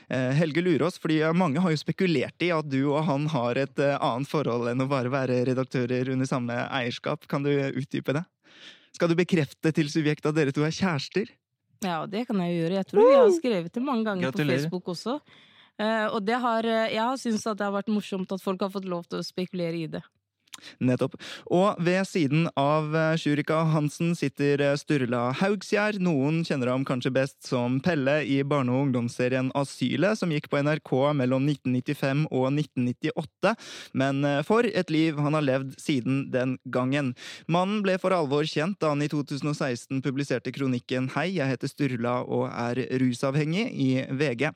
Helge 0.09 0.65
Lurås. 0.65 0.99
fordi 1.01 1.21
Mange 1.37 1.61
har 1.61 1.75
jo 1.75 1.81
spekulert 1.81 2.45
i 2.45 2.53
at 2.55 2.69
du 2.71 2.81
og 2.87 3.05
han 3.09 3.29
har 3.33 3.61
et 3.61 3.81
annet 3.95 4.31
forhold 4.31 4.71
enn 4.71 4.85
å 4.85 4.91
bare 4.91 5.13
være 5.13 5.45
redaktører 5.51 6.13
under 6.15 6.29
samme 6.29 6.57
eierskap. 6.71 7.29
Kan 7.29 7.45
du 7.45 7.53
utdype 7.53 8.17
det? 8.17 8.25
Skal 8.95 9.11
du 9.11 9.19
bekrefte 9.19 9.73
til 9.75 9.91
subjekt 9.91 10.27
at 10.27 10.37
dere 10.37 10.55
to 10.55 10.63
er 10.65 10.75
kjærester? 10.75 11.33
Ja, 11.85 12.05
det 12.09 12.25
kan 12.29 12.39
jeg 12.41 12.63
gjøre. 12.63 12.79
Jeg 12.79 12.89
tror 12.89 13.11
vi 13.11 13.17
har 13.19 13.33
skrevet 13.35 13.75
det 13.75 13.83
mange 13.85 14.07
ganger 14.07 14.31
Gratulerer. 14.31 14.47
på 14.47 14.55
Facebook 14.55 14.89
også. 14.95 15.19
og 16.15 16.21
det 16.25 16.39
har, 16.41 16.65
jeg 16.65 17.03
har 17.03 17.17
syntes 17.21 17.47
at 17.51 17.59
det 17.59 17.67
har 17.67 17.75
vært 17.75 17.91
morsomt 17.93 18.33
at 18.33 18.41
folk 18.41 18.63
har 18.63 18.73
fått 18.73 18.89
lov 18.89 19.05
til 19.11 19.21
å 19.21 19.27
spekulere 19.27 19.83
i 19.83 19.89
det. 19.91 20.05
Nettopp. 20.85 21.17
Og 21.53 21.79
ved 21.85 22.03
siden 22.09 22.49
av 22.59 22.95
eh, 22.97 23.15
Sjurika 23.21 23.61
Hansen 23.73 24.15
sitter 24.19 24.63
eh, 24.63 24.77
Sturla 24.81 25.27
Haugsgjerd. 25.39 26.01
Noen 26.05 26.43
kjenner 26.47 26.73
ham 26.73 26.87
kanskje 26.89 27.13
best 27.15 27.39
som 27.47 27.81
Pelle 27.85 28.21
i 28.27 28.41
barne- 28.47 28.73
og 28.75 28.89
ungdomsserien 28.89 29.51
Asylet, 29.59 30.19
som 30.19 30.33
gikk 30.35 30.51
på 30.53 30.61
NRK 30.65 30.93
mellom 31.21 31.47
1995 31.51 32.25
og 32.31 32.49
1998. 32.53 33.55
Men 34.01 34.23
eh, 34.29 34.41
for 34.47 34.67
et 34.67 34.93
liv 34.93 35.21
han 35.21 35.37
har 35.39 35.47
levd 35.47 35.77
siden 35.81 36.25
den 36.35 36.57
gangen. 36.65 37.13
Mannen 37.51 37.83
ble 37.85 37.97
for 38.03 38.15
alvor 38.17 38.47
kjent 38.49 38.81
da 38.83 38.93
han 38.95 39.05
i 39.05 39.11
2016 39.13 40.03
publiserte 40.05 40.53
kronikken 40.55 41.11
Hei, 41.15 41.29
jeg 41.37 41.51
heter 41.51 41.71
Sturla 41.71 42.17
og 42.25 42.49
er 42.51 42.81
rusavhengig 43.01 43.67
i 43.71 43.91
VG. 44.11 44.49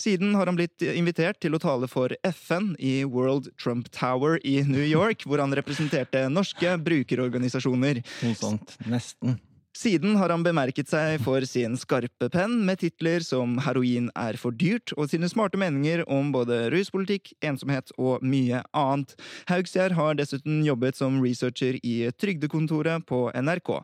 Siden 0.00 0.34
har 0.38 0.48
han 0.48 0.58
blitt 0.58 0.82
invitert 0.86 1.40
til 1.42 1.56
å 1.56 1.62
tale 1.62 1.88
for 1.90 2.14
FN 2.26 2.74
i 2.82 2.98
World 3.04 3.50
Trump 3.60 3.90
Tower 3.94 4.40
i 4.46 4.60
New 4.66 4.84
York, 4.84 5.26
hvor 5.26 5.42
han 5.42 5.45
representerte 5.54 6.26
norske 6.32 6.76
brukerorganisasjoner. 6.86 8.02
Noe 8.24 8.38
sånt. 8.38 8.78
Nesten. 8.90 9.38
Siden 9.76 10.14
har 10.16 10.32
han 10.32 10.40
bemerket 10.40 10.88
seg 10.88 11.18
for 11.20 11.44
sin 11.44 11.74
skarpe 11.76 12.30
penn 12.32 12.54
med 12.64 12.80
titler 12.80 13.20
som 13.20 13.58
Heroin 13.60 14.06
er 14.16 14.38
for 14.40 14.56
dyrt, 14.56 14.94
og 14.96 15.10
sine 15.10 15.28
smarte 15.28 15.60
meninger 15.60 16.00
om 16.08 16.30
både 16.32 16.70
ruspolitikk, 16.72 17.34
ensomhet 17.44 17.92
og 18.00 18.24
mye 18.24 18.62
annet. 18.72 19.12
Haugsgjerd 19.50 19.92
har 19.98 20.16
dessuten 20.16 20.62
jobbet 20.64 20.96
som 20.96 21.18
researcher 21.20 21.76
i 21.84 22.08
Trygdekontoret 22.16 23.04
på 23.04 23.26
NRK. 23.36 23.74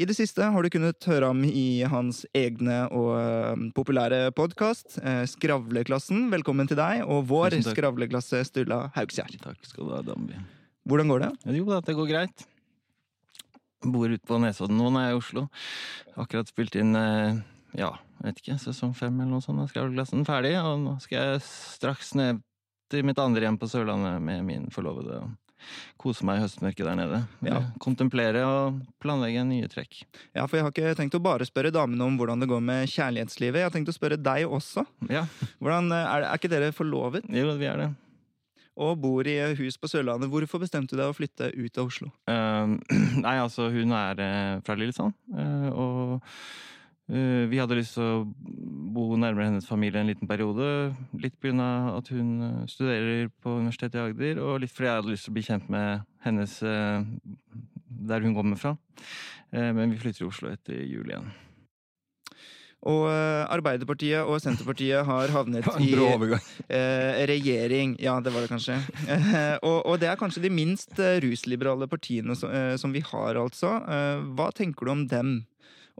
I 0.00 0.08
det 0.08 0.16
siste 0.16 0.48
har 0.54 0.64
du 0.64 0.72
kunnet 0.72 1.10
høre 1.10 1.28
ham 1.28 1.44
i 1.44 1.84
hans 1.84 2.24
egne 2.32 2.86
og 2.88 3.12
eh, 3.20 3.68
populære 3.76 4.22
podkast, 4.38 5.02
eh, 5.04 5.26
Skravleklassen. 5.28 6.30
Velkommen 6.32 6.70
til 6.70 6.80
deg 6.80 7.04
og 7.04 7.28
vår 7.28 7.60
skravleklasse 7.68 8.40
Sturla 8.48 8.86
Haugsgjerd. 8.96 9.36
Takk 9.44 9.68
skal 9.68 9.84
du 9.84 9.96
ha, 9.98 10.02
Dambi. 10.08 10.40
Hvordan 10.88 11.12
går 11.12 11.24
det? 11.24 11.30
Jo 11.58 11.66
da, 11.68 11.80
det 11.84 11.94
går 11.98 12.10
greit. 12.10 12.46
Bor 13.82 14.10
ute 14.10 14.26
på 14.26 14.38
Nesodden 14.42 14.78
nå 14.78 14.90
når 14.90 15.04
jeg 15.04 15.10
er 15.10 15.16
i 15.16 15.20
Oslo. 15.20 15.44
Akkurat 16.22 16.50
spilt 16.50 16.76
inn 16.78 16.94
eh, 16.98 17.42
ja, 17.78 17.90
vet 18.22 18.40
ikke, 18.42 18.58
sesong 18.60 18.94
fem 18.96 19.14
eller 19.20 19.36
noe 19.36 19.44
sånt. 19.44 19.62
Jeg 19.64 19.72
skal 19.72 19.92
ha 19.92 20.06
den 20.12 20.26
ferdig, 20.28 20.56
og 20.60 20.80
nå 20.82 20.96
skal 21.02 21.18
jeg 21.18 21.44
straks 21.46 22.12
ned 22.18 22.42
til 22.92 23.06
mitt 23.08 23.20
andre 23.22 23.46
hjem 23.46 23.58
på 23.60 23.70
Sørlandet 23.70 24.20
med 24.22 24.44
min 24.46 24.68
forlovede. 24.74 25.22
Kose 26.02 26.26
meg 26.26 26.40
i 26.40 26.42
høstmørket 26.42 26.86
der 26.88 26.96
nede. 26.98 27.20
Ja. 27.46 27.60
Kontemplere 27.82 28.42
og 28.44 28.80
planlegge 29.02 29.44
nye 29.46 29.70
trekk. 29.70 30.02
Ja, 30.34 30.44
for 30.48 30.58
jeg 30.58 30.66
har 30.66 30.74
ikke 30.74 30.94
tenkt 30.98 31.16
å 31.16 31.22
bare 31.22 31.46
spørre 31.46 31.72
damene 31.74 32.06
om 32.06 32.18
hvordan 32.18 32.42
det 32.42 32.50
går 32.50 32.64
med 32.66 32.90
kjærlighetslivet. 32.90 33.62
Jeg 33.62 33.70
har 33.70 33.74
tenkt 33.74 33.92
å 33.92 33.96
spørre 33.96 34.18
deg 34.18 34.50
også. 34.50 34.84
Ja. 35.12 35.24
Hvordan, 35.62 35.92
eh, 35.94 36.08
er, 36.16 36.28
er 36.32 36.40
ikke 36.42 36.50
dere 36.52 36.74
forlovet? 36.76 37.30
Jo, 37.30 37.54
vi 37.58 37.70
er 37.70 37.84
det 37.84 37.92
og 38.80 38.98
bor 39.02 39.28
i 39.28 39.36
hus 39.58 39.76
på 39.78 39.90
Sørlandet. 39.90 40.30
Hvorfor 40.32 40.62
bestemte 40.62 40.96
du 40.96 41.00
deg 41.00 41.12
å 41.12 41.16
flytte 41.16 41.50
ut 41.52 41.78
av 41.78 41.88
Oslo? 41.90 42.10
Uh, 42.28 42.78
nei, 43.24 43.36
altså, 43.36 43.68
hun 43.72 43.92
er 43.96 44.22
uh, 44.22 44.60
fra 44.64 44.76
Lillesand, 44.78 45.16
uh, 45.36 45.70
og 45.72 46.36
vi 47.12 47.58
hadde 47.58 47.76
lyst 47.76 47.98
til 47.98 48.06
å 48.06 48.20
bo 48.94 49.18
nærmere 49.20 49.50
hennes 49.50 49.66
familie 49.68 50.00
en 50.00 50.08
liten 50.08 50.28
periode. 50.30 50.64
Litt 51.20 51.34
pga. 51.42 51.66
at 51.98 52.08
hun 52.14 52.62
studerer 52.70 53.28
på 53.42 53.58
Universitetet 53.58 53.98
i 53.98 54.04
Agder, 54.06 54.40
og 54.40 54.62
litt 54.62 54.72
fordi 54.72 54.88
jeg 54.88 55.00
hadde 55.02 55.12
lyst 55.12 55.26
til 55.26 55.34
å 55.34 55.36
bli 55.36 55.44
kjent 55.44 55.68
med 55.68 56.06
hennes 56.24 56.54
der 56.62 58.24
hun 58.24 58.38
kommer 58.38 58.56
fra. 58.56 58.76
Men 59.50 59.92
vi 59.92 60.00
flytter 60.00 60.22
til 60.22 60.30
Oslo 60.30 60.54
etter 60.54 60.78
jul 60.86 61.10
igjen. 61.10 61.28
Og 62.90 63.04
eh, 63.06 63.44
Arbeiderpartiet 63.52 64.26
og 64.26 64.40
Senterpartiet 64.42 65.06
har 65.06 65.32
havnet 65.34 65.68
i 65.86 65.92
eh, 66.78 67.22
regjering. 67.30 67.94
Ja, 68.02 68.18
det 68.24 68.34
var 68.34 68.44
det 68.44 68.50
kanskje. 68.50 68.80
og, 69.62 69.78
og, 69.86 69.94
det 70.02 70.10
er 70.10 70.18
kanskje 70.18 70.42
de 70.46 70.52
minst 70.52 70.98
eh, 70.98 71.20
rusliberale 71.22 71.86
partiene 71.90 72.36
som, 72.38 72.50
eh, 72.50 72.74
som 72.80 72.94
vi 72.94 73.04
har, 73.06 73.38
altså. 73.38 73.76
Eh, 73.86 74.26
hva 74.34 74.50
tenker 74.56 74.88
du 74.88 74.94
om 74.96 75.06
dem? 75.10 75.40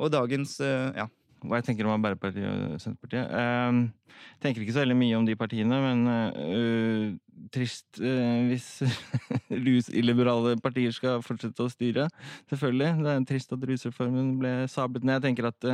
Og 0.00 0.08
dagens 0.08 0.56
ja, 0.62 1.04
hva 1.49 1.58
jeg 1.58 1.66
tenker 1.68 1.88
om 1.88 1.94
Arbeiderpartiet 1.96 2.46
og 2.46 2.80
Senterpartiet. 2.82 3.26
Jeg 3.28 3.75
uh, 3.75 4.20
tenker 4.42 4.62
ikke 4.62 4.75
så 4.76 4.82
veldig 4.84 4.99
mye 4.99 5.18
om 5.18 5.26
de 5.26 5.37
partiene, 5.38 5.78
men 5.82 6.04
uh, 6.12 7.49
trist 7.54 8.00
uh, 8.02 8.46
hvis 8.50 8.68
rusilliberale 9.66 10.54
partier 10.62 10.94
skal 10.94 11.25
fortsette 11.25 11.64
å 11.64 11.72
styre. 11.72 12.06
Selvfølgelig. 12.52 12.92
Det 13.02 13.16
er 13.16 13.26
trist 13.32 13.56
at 13.56 13.66
rusreformen 13.72 14.37
ble 14.40 14.54
sablet 14.72 15.06
ned. 15.08 15.18
Jeg 15.18 15.26
tenker 15.28 15.50
at 15.50 15.68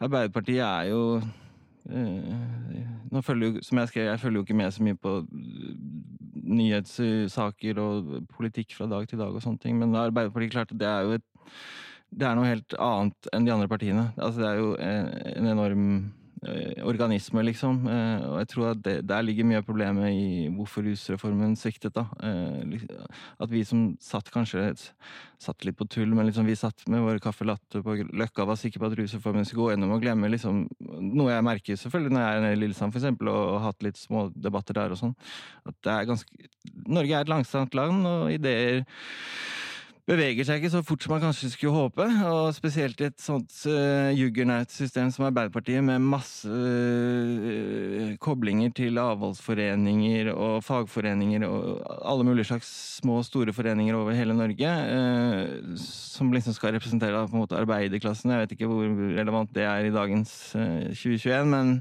Arbeiderpartiet 0.00 0.64
er 0.64 0.90
jo 0.92 1.04
nå 3.10 3.22
følger 3.24 3.48
jo, 3.48 3.62
som 3.64 3.78
jeg 3.80 3.88
skrev, 3.88 4.04
jeg 4.10 4.20
følger 4.20 4.36
jo 4.36 4.44
ikke 4.44 4.56
med 4.58 4.74
så 4.74 4.84
mye 4.84 4.98
på 5.00 5.14
nyhetssaker 6.60 7.80
og 7.82 8.10
politikk 8.36 8.74
fra 8.76 8.86
dag 8.90 9.08
til 9.08 9.18
dag 9.18 9.34
og 9.34 9.42
sånne 9.42 9.62
ting, 9.62 9.78
men 9.80 9.96
Arbeiderpartiet 9.96 10.52
klarte 10.54 10.78
det 10.78 10.86
er 10.86 11.06
jo 11.08 11.16
et 11.16 11.26
det 12.10 12.26
er 12.26 12.38
noe 12.38 12.48
helt 12.48 12.74
annet 12.78 13.28
enn 13.34 13.44
de 13.46 13.52
andre 13.54 13.68
partiene. 13.70 14.08
Altså, 14.18 14.42
det 14.42 14.48
er 14.48 14.58
jo 14.58 14.72
en 14.82 15.50
enorm 15.52 15.84
eh, 16.42 16.80
organisme, 16.88 17.44
liksom. 17.46 17.84
Eh, 17.86 18.24
og 18.26 18.38
jeg 18.40 18.48
tror 18.50 18.70
at 18.72 18.80
det, 18.84 18.94
der 19.06 19.22
ligger 19.22 19.46
mye 19.46 19.60
av 19.62 19.66
problemet 19.68 20.10
i 20.16 20.48
hvorfor 20.56 20.84
rusreformen 20.88 21.54
sviktet. 21.58 21.94
da. 21.94 22.08
Eh, 22.26 22.82
at 23.38 23.52
vi 23.52 23.62
som 23.68 23.92
satt 24.02 24.32
kanskje 24.34 24.72
satt 25.40 25.64
litt 25.64 25.78
på 25.78 25.86
tull, 25.88 26.10
men 26.16 26.26
liksom 26.28 26.48
vi 26.50 26.58
satt 26.58 26.82
med 26.90 27.04
våre 27.06 27.22
caffè 27.22 27.46
latte 27.46 27.80
på 27.84 27.94
Løkka 28.10 28.44
var 28.48 28.58
sikre 28.60 28.82
på 28.82 28.90
at 28.90 28.98
rusreformen 28.98 29.46
skulle 29.46 29.62
gå 29.62 29.70
gjennom 29.76 29.94
og 29.94 30.02
glemme 30.02 30.28
liksom, 30.34 30.66
noe 31.14 31.30
jeg 31.30 31.46
merker 31.46 31.80
selvfølgelig 31.80 32.16
når 32.16 32.26
jeg 32.26 32.34
er 32.34 32.44
nede 32.44 32.58
i 32.58 32.60
Lillesand 32.64 32.92
for 32.92 33.00
eksempel, 33.00 33.30
og 33.32 33.54
har 33.54 33.70
hatt 33.70 33.86
litt 33.86 34.02
små 34.02 34.26
debatter 34.34 34.76
der 34.82 34.92
og 34.92 35.00
sånn. 35.00 35.16
At 35.64 35.78
det 35.86 35.94
er 35.94 36.10
ganske 36.10 36.50
Norge 36.90 37.14
er 37.16 37.24
et 37.24 37.30
langstrakt 37.32 37.74
land, 37.78 38.04
og 38.04 38.34
ideer 38.34 38.82
beveger 40.10 40.46
seg 40.46 40.60
ikke 40.60 40.72
så 40.72 40.80
fort 40.86 41.04
som 41.04 41.12
man 41.14 41.22
kanskje 41.22 41.50
skulle 41.52 41.74
håpe. 41.74 42.06
Og 42.26 42.50
spesielt 42.56 43.00
i 43.02 43.08
et 43.08 43.22
sånt 43.22 43.52
uh, 43.70 44.10
juggernaut-system 44.16 45.10
som 45.14 45.26
Arbeiderpartiet, 45.28 45.82
med 45.86 46.02
masse 46.02 46.50
uh, 46.50 48.10
koblinger 48.22 48.72
til 48.76 48.98
avholdsforeninger 49.00 50.32
og 50.34 50.64
fagforeninger 50.66 51.46
og 51.46 51.82
alle 52.00 52.26
mulige 52.26 52.50
slags 52.50 52.70
små 53.00 53.20
og 53.20 53.28
store 53.28 53.54
foreninger 53.54 53.96
over 53.96 54.16
hele 54.16 54.36
Norge, 54.36 54.70
uh, 54.70 55.76
som 55.80 56.32
liksom 56.34 56.56
skal 56.56 56.74
representere 56.76 57.14
da, 57.14 57.26
på 57.28 57.38
en 57.38 57.44
måte 57.44 57.60
arbeiderklassen. 57.60 58.34
Jeg 58.34 58.44
vet 58.44 58.56
ikke 58.56 58.70
hvor 58.70 58.88
relevant 59.20 59.54
det 59.56 59.66
er 59.68 59.86
i 59.86 59.94
dagens 59.94 60.34
2021, 60.54 61.54
men 61.54 61.76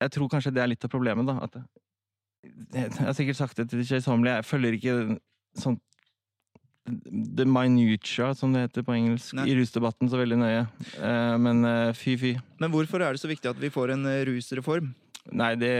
jeg 0.00 0.16
tror 0.16 0.32
kanskje 0.32 0.54
det 0.56 0.64
er 0.64 0.72
litt 0.72 0.84
av 0.86 0.92
problemet, 0.92 1.28
da. 1.28 1.38
At 1.44 1.60
jeg 2.72 2.92
har 2.96 3.14
sikkert 3.16 3.36
sagt 3.36 3.58
det 3.60 3.68
til 3.68 3.82
det 3.82 3.88
kjedsommelige, 3.90 4.40
jeg 4.40 4.48
følger 4.48 4.76
ikke 4.78 4.98
sånt 5.60 5.82
the 6.86 7.44
minutia, 7.44 8.34
som 8.34 8.52
det 8.52 8.66
heter 8.66 8.84
på 8.86 8.94
engelsk, 8.96 9.34
Nei. 9.36 9.48
i 9.50 9.56
rusdebatten 9.58 10.10
så 10.10 10.20
veldig 10.20 10.40
nøye. 10.40 10.64
Uh, 10.96 11.36
men 11.42 11.62
uh, 11.66 11.92
fy, 11.96 12.16
fy. 12.20 12.34
Men 12.60 12.72
hvorfor 12.72 13.04
er 13.04 13.14
det 13.14 13.22
så 13.22 13.30
viktig 13.30 13.50
at 13.50 13.60
vi 13.60 13.72
får 13.72 13.94
en 13.94 14.06
uh, 14.08 14.22
rusreform? 14.28 14.92
Nei, 15.32 15.54
det 15.60 15.74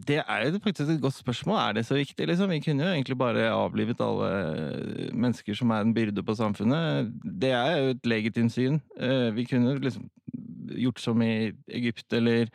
det 0.00 0.20
er 0.22 0.44
jo 0.46 0.60
faktisk 0.62 0.88
et 0.88 1.00
godt 1.02 1.16
spørsmål. 1.18 1.56
Er 1.58 1.72
det 1.76 1.82
så 1.84 1.96
viktig, 1.98 2.24
liksom? 2.30 2.52
Vi 2.54 2.60
kunne 2.62 2.84
jo 2.86 2.92
egentlig 2.94 3.16
bare 3.18 3.48
avlivet 3.50 4.00
alle 4.00 4.28
mennesker 5.12 5.54
som 5.58 5.72
er 5.74 5.82
en 5.82 5.92
byrde 5.92 6.22
på 6.24 6.36
samfunnet. 6.38 7.10
Det 7.24 7.50
er 7.50 7.72
jo 7.74 7.88
et 7.96 8.06
legitimt 8.06 8.54
syn. 8.54 8.78
Vi 9.34 9.44
kunne 9.50 9.74
liksom 9.82 10.06
gjort 10.78 11.02
som 11.02 11.22
i 11.26 11.50
Egypt 11.74 12.12
eller 12.16 12.48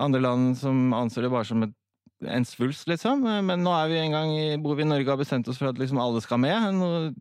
andre 0.00 0.22
land 0.24 0.56
som 0.58 0.94
anser 0.96 1.26
det 1.26 1.30
bare 1.30 1.44
som 1.44 1.62
et 1.68 1.76
en 2.26 2.46
svulst, 2.48 2.86
liksom. 2.90 3.24
Men 3.24 3.64
nå 3.64 3.72
er 3.76 3.90
vi 3.90 3.98
en 4.02 4.14
gang 4.16 4.62
bor 4.64 4.78
vi 4.78 4.84
i 4.84 4.88
Norge 4.88 5.06
og 5.08 5.14
har 5.14 5.24
bestemt 5.24 5.48
oss 5.48 5.60
for 5.60 5.70
at 5.70 5.80
liksom 5.80 6.00
alle 6.02 6.22
skal 6.24 6.40
med. 6.42 7.14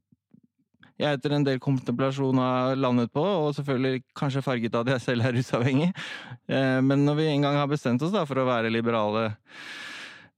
Jeg 1.00 1.16
etter 1.16 1.32
en 1.32 1.46
del 1.48 1.62
kontemplasjon 1.64 2.42
har 2.44 2.76
landet 2.76 3.12
på, 3.16 3.24
og 3.24 3.54
selvfølgelig 3.56 4.02
kanskje 4.20 4.44
farget 4.44 4.74
av 4.76 4.84
at 4.84 4.98
jeg 4.98 5.06
selv 5.06 5.28
er 5.28 5.38
rusavhengig. 5.38 5.94
Eh, 6.52 6.80
men 6.84 7.06
når 7.08 7.22
vi 7.22 7.30
en 7.32 7.46
gang 7.48 7.60
har 7.62 7.70
bestemt 7.72 8.04
oss 8.04 8.12
da 8.16 8.26
for 8.28 8.42
å 8.42 8.50
være 8.50 8.74
liberale 8.74 9.30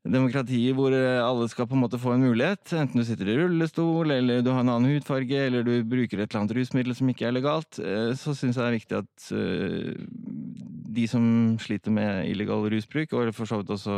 demokratier 0.02 0.74
hvor 0.74 0.94
alle 0.94 1.48
skal 1.50 1.68
på 1.70 1.76
en 1.78 1.84
måte 1.84 2.00
få 2.02 2.16
en 2.16 2.24
mulighet, 2.26 2.64
enten 2.74 3.02
du 3.02 3.06
sitter 3.06 3.30
i 3.30 3.38
rullestol, 3.38 4.10
eller 4.14 4.42
du 4.42 4.50
har 4.50 4.64
en 4.64 4.74
annen 4.74 4.96
hudfarge, 4.96 5.44
eller 5.48 5.66
du 5.66 5.76
bruker 5.86 6.18
et 6.18 6.30
eller 6.30 6.42
annet 6.42 6.56
rusmiddel 6.58 6.98
som 6.98 7.12
ikke 7.12 7.28
er 7.30 7.36
legalt, 7.38 7.78
eh, 7.82 8.12
så 8.18 8.34
syns 8.34 8.58
jeg 8.58 8.62
det 8.62 8.70
er 8.70 8.80
viktig 8.80 9.02
at 9.02 9.28
eh, 9.38 10.81
de 10.96 11.08
som 11.08 11.24
sliter 11.62 11.94
med 11.94 12.26
illegal 12.30 12.66
rusbruk, 12.72 13.14
og 13.16 13.32
for 13.36 13.50
så 13.50 13.62
vidt 13.62 13.72
også 13.76 13.96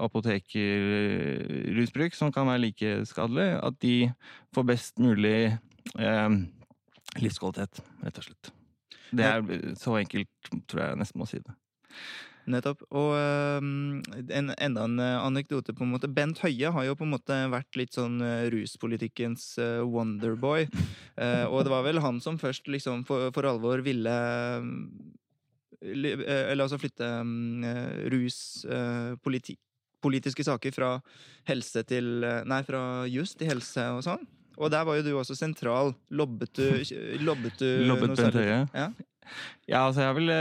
apotekerrusbruk, 0.00 2.16
som 2.16 2.32
kan 2.32 2.48
være 2.48 2.64
like 2.64 2.94
skadelig, 3.08 3.50
at 3.60 3.76
de 3.82 3.94
får 4.56 4.70
best 4.70 5.02
mulig 5.02 5.58
eh, 5.98 6.30
livskvalitet, 7.20 7.84
rett 8.04 8.22
og 8.22 8.30
slett. 8.30 8.52
Det 9.10 9.26
er 9.26 9.46
så 9.78 9.96
enkelt, 9.98 10.50
tror 10.70 10.84
jeg 10.84 11.00
nesten 11.00 11.20
må 11.20 11.28
si 11.28 11.42
det. 11.42 11.56
Nettopp. 12.50 12.80
Og 12.96 13.10
um, 13.60 14.00
en, 14.32 14.48
enda 14.56 14.84
en 14.86 15.00
eh, 15.02 15.16
anekdote, 15.20 15.74
på 15.76 15.84
en 15.84 15.92
måte. 15.92 16.08
Bent 16.10 16.40
Høie 16.42 16.70
har 16.72 16.86
jo 16.86 16.96
på 16.98 17.04
en 17.04 17.12
måte 17.12 17.36
vært 17.52 17.76
litt 17.78 17.94
sånn 17.94 18.16
uh, 18.22 18.48
ruspolitikkens 18.50 19.52
wonderboy. 19.84 20.66
Og 21.20 21.58
det 21.66 21.70
var 21.70 21.84
vel 21.84 22.00
han 22.00 22.16
som 22.24 22.38
først 22.40 22.70
liksom 22.72 23.02
for, 23.04 23.28
for 23.34 23.44
alvor 23.50 23.82
ville 23.84 24.14
Eller 25.80 26.64
altså 26.64 26.78
flytte 26.80 27.06
um, 27.24 27.64
politiske 30.04 30.44
saker 30.44 30.74
fra 30.76 30.90
helse 31.48 31.82
til 31.88 32.24
Nei, 32.48 32.60
fra 32.66 32.82
jus 33.08 33.34
til 33.36 33.50
helse 33.52 33.86
og 33.96 34.04
sånn. 34.04 34.26
Og 34.60 34.68
der 34.72 34.84
var 34.84 34.98
jo 34.98 35.04
du 35.06 35.12
også 35.16 35.36
sentral. 35.38 35.94
Lobbet 36.12 36.52
du 36.58 36.66
Lobbet 37.28 37.60
du 37.60 37.68
Lobbet 37.88 38.16
Bent 38.16 38.36
Høie? 38.36 38.60
Ja. 38.74 38.90
ja, 39.68 39.86
altså 39.86 40.04
jeg 40.04 40.18
vil 40.20 40.34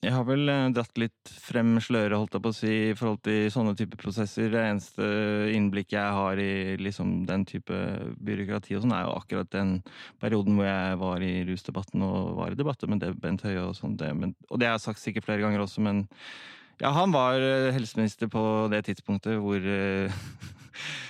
jeg 0.00 0.14
har 0.14 0.24
vel 0.24 0.48
eh, 0.48 0.68
dratt 0.72 0.96
litt 1.00 1.32
frem 1.44 1.74
sløret, 1.84 2.16
holdt 2.16 2.36
jeg 2.38 2.44
på 2.44 2.52
å 2.52 2.56
si, 2.56 2.70
i 2.88 2.94
forhold 2.96 3.20
til 3.26 3.50
sånne 3.52 3.74
type 3.76 3.98
prosesser. 4.00 4.48
Det 4.52 4.62
eneste 4.62 5.08
innblikket 5.52 5.98
jeg 5.98 6.14
har 6.16 6.40
i 6.40 6.76
liksom, 6.80 7.18
den 7.28 7.44
type 7.48 7.80
byråkrati 8.16 8.78
og 8.78 8.86
sånn, 8.86 8.94
er 8.96 9.04
jo 9.04 9.18
akkurat 9.18 9.50
den 9.52 9.74
perioden 10.22 10.56
hvor 10.56 10.70
jeg 10.70 11.02
var 11.02 11.26
i 11.26 11.34
rusdebatten 11.50 12.06
og 12.06 12.32
var 12.38 12.54
i 12.54 12.60
debatter 12.60 12.88
med 12.88 13.04
Bent 13.20 13.44
Høie 13.44 13.66
og 13.66 13.76
sånn. 13.76 13.98
og 14.00 14.56
det 14.56 14.70
har 14.70 14.78
jeg 14.78 14.86
sagt 14.86 15.04
sikkert 15.04 15.28
flere 15.28 15.44
ganger 15.44 15.66
også, 15.66 15.84
men 15.84 16.06
ja, 16.80 16.94
han 16.96 17.12
var 17.12 17.36
eh, 17.44 17.68
helseminister 17.76 18.30
på 18.32 18.42
det 18.72 18.86
tidspunktet 18.88 19.36
hvor 19.36 19.60
uh, 19.60 20.20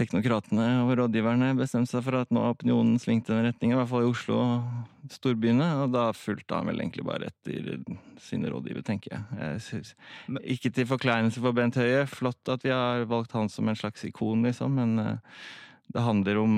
teknokratene 0.00 0.66
og 0.82 0.92
rådgiverne 0.98 1.52
bestemte 1.58 1.92
seg 1.92 2.04
for 2.06 2.20
at 2.22 2.30
nå 2.32 2.42
har 2.44 2.54
opinionen 2.54 2.96
svingt 3.02 3.28
i 3.28 3.34
den 3.34 3.46
retningen, 3.46 3.76
i 3.76 3.80
hvert 3.80 3.90
fall 3.90 4.06
i 4.06 4.10
Oslo 4.10 4.38
og 4.40 5.10
storbyene, 5.12 5.66
og 5.82 5.94
da 5.94 6.06
fulgte 6.16 6.56
han 6.56 6.70
vel 6.70 6.82
egentlig 6.82 7.04
bare 7.06 7.30
etter 7.30 7.82
sine 8.22 8.52
rådgivere, 8.52 8.84
tenker 8.86 9.16
jeg. 9.16 9.24
jeg 9.40 10.44
ikke 10.56 10.72
til 10.76 10.88
forkleinelse 10.90 11.42
for 11.42 11.56
Bent 11.56 11.78
Høie, 11.80 12.06
flott 12.10 12.52
at 12.52 12.64
vi 12.66 12.72
har 12.74 13.04
valgt 13.10 13.36
han 13.36 13.50
som 13.52 13.68
en 13.68 13.78
slags 13.78 14.06
ikon, 14.08 14.46
liksom, 14.48 14.80
men 14.80 14.96
uh, 15.00 15.42
det 15.90 16.06
handler 16.06 16.40
om 16.44 16.56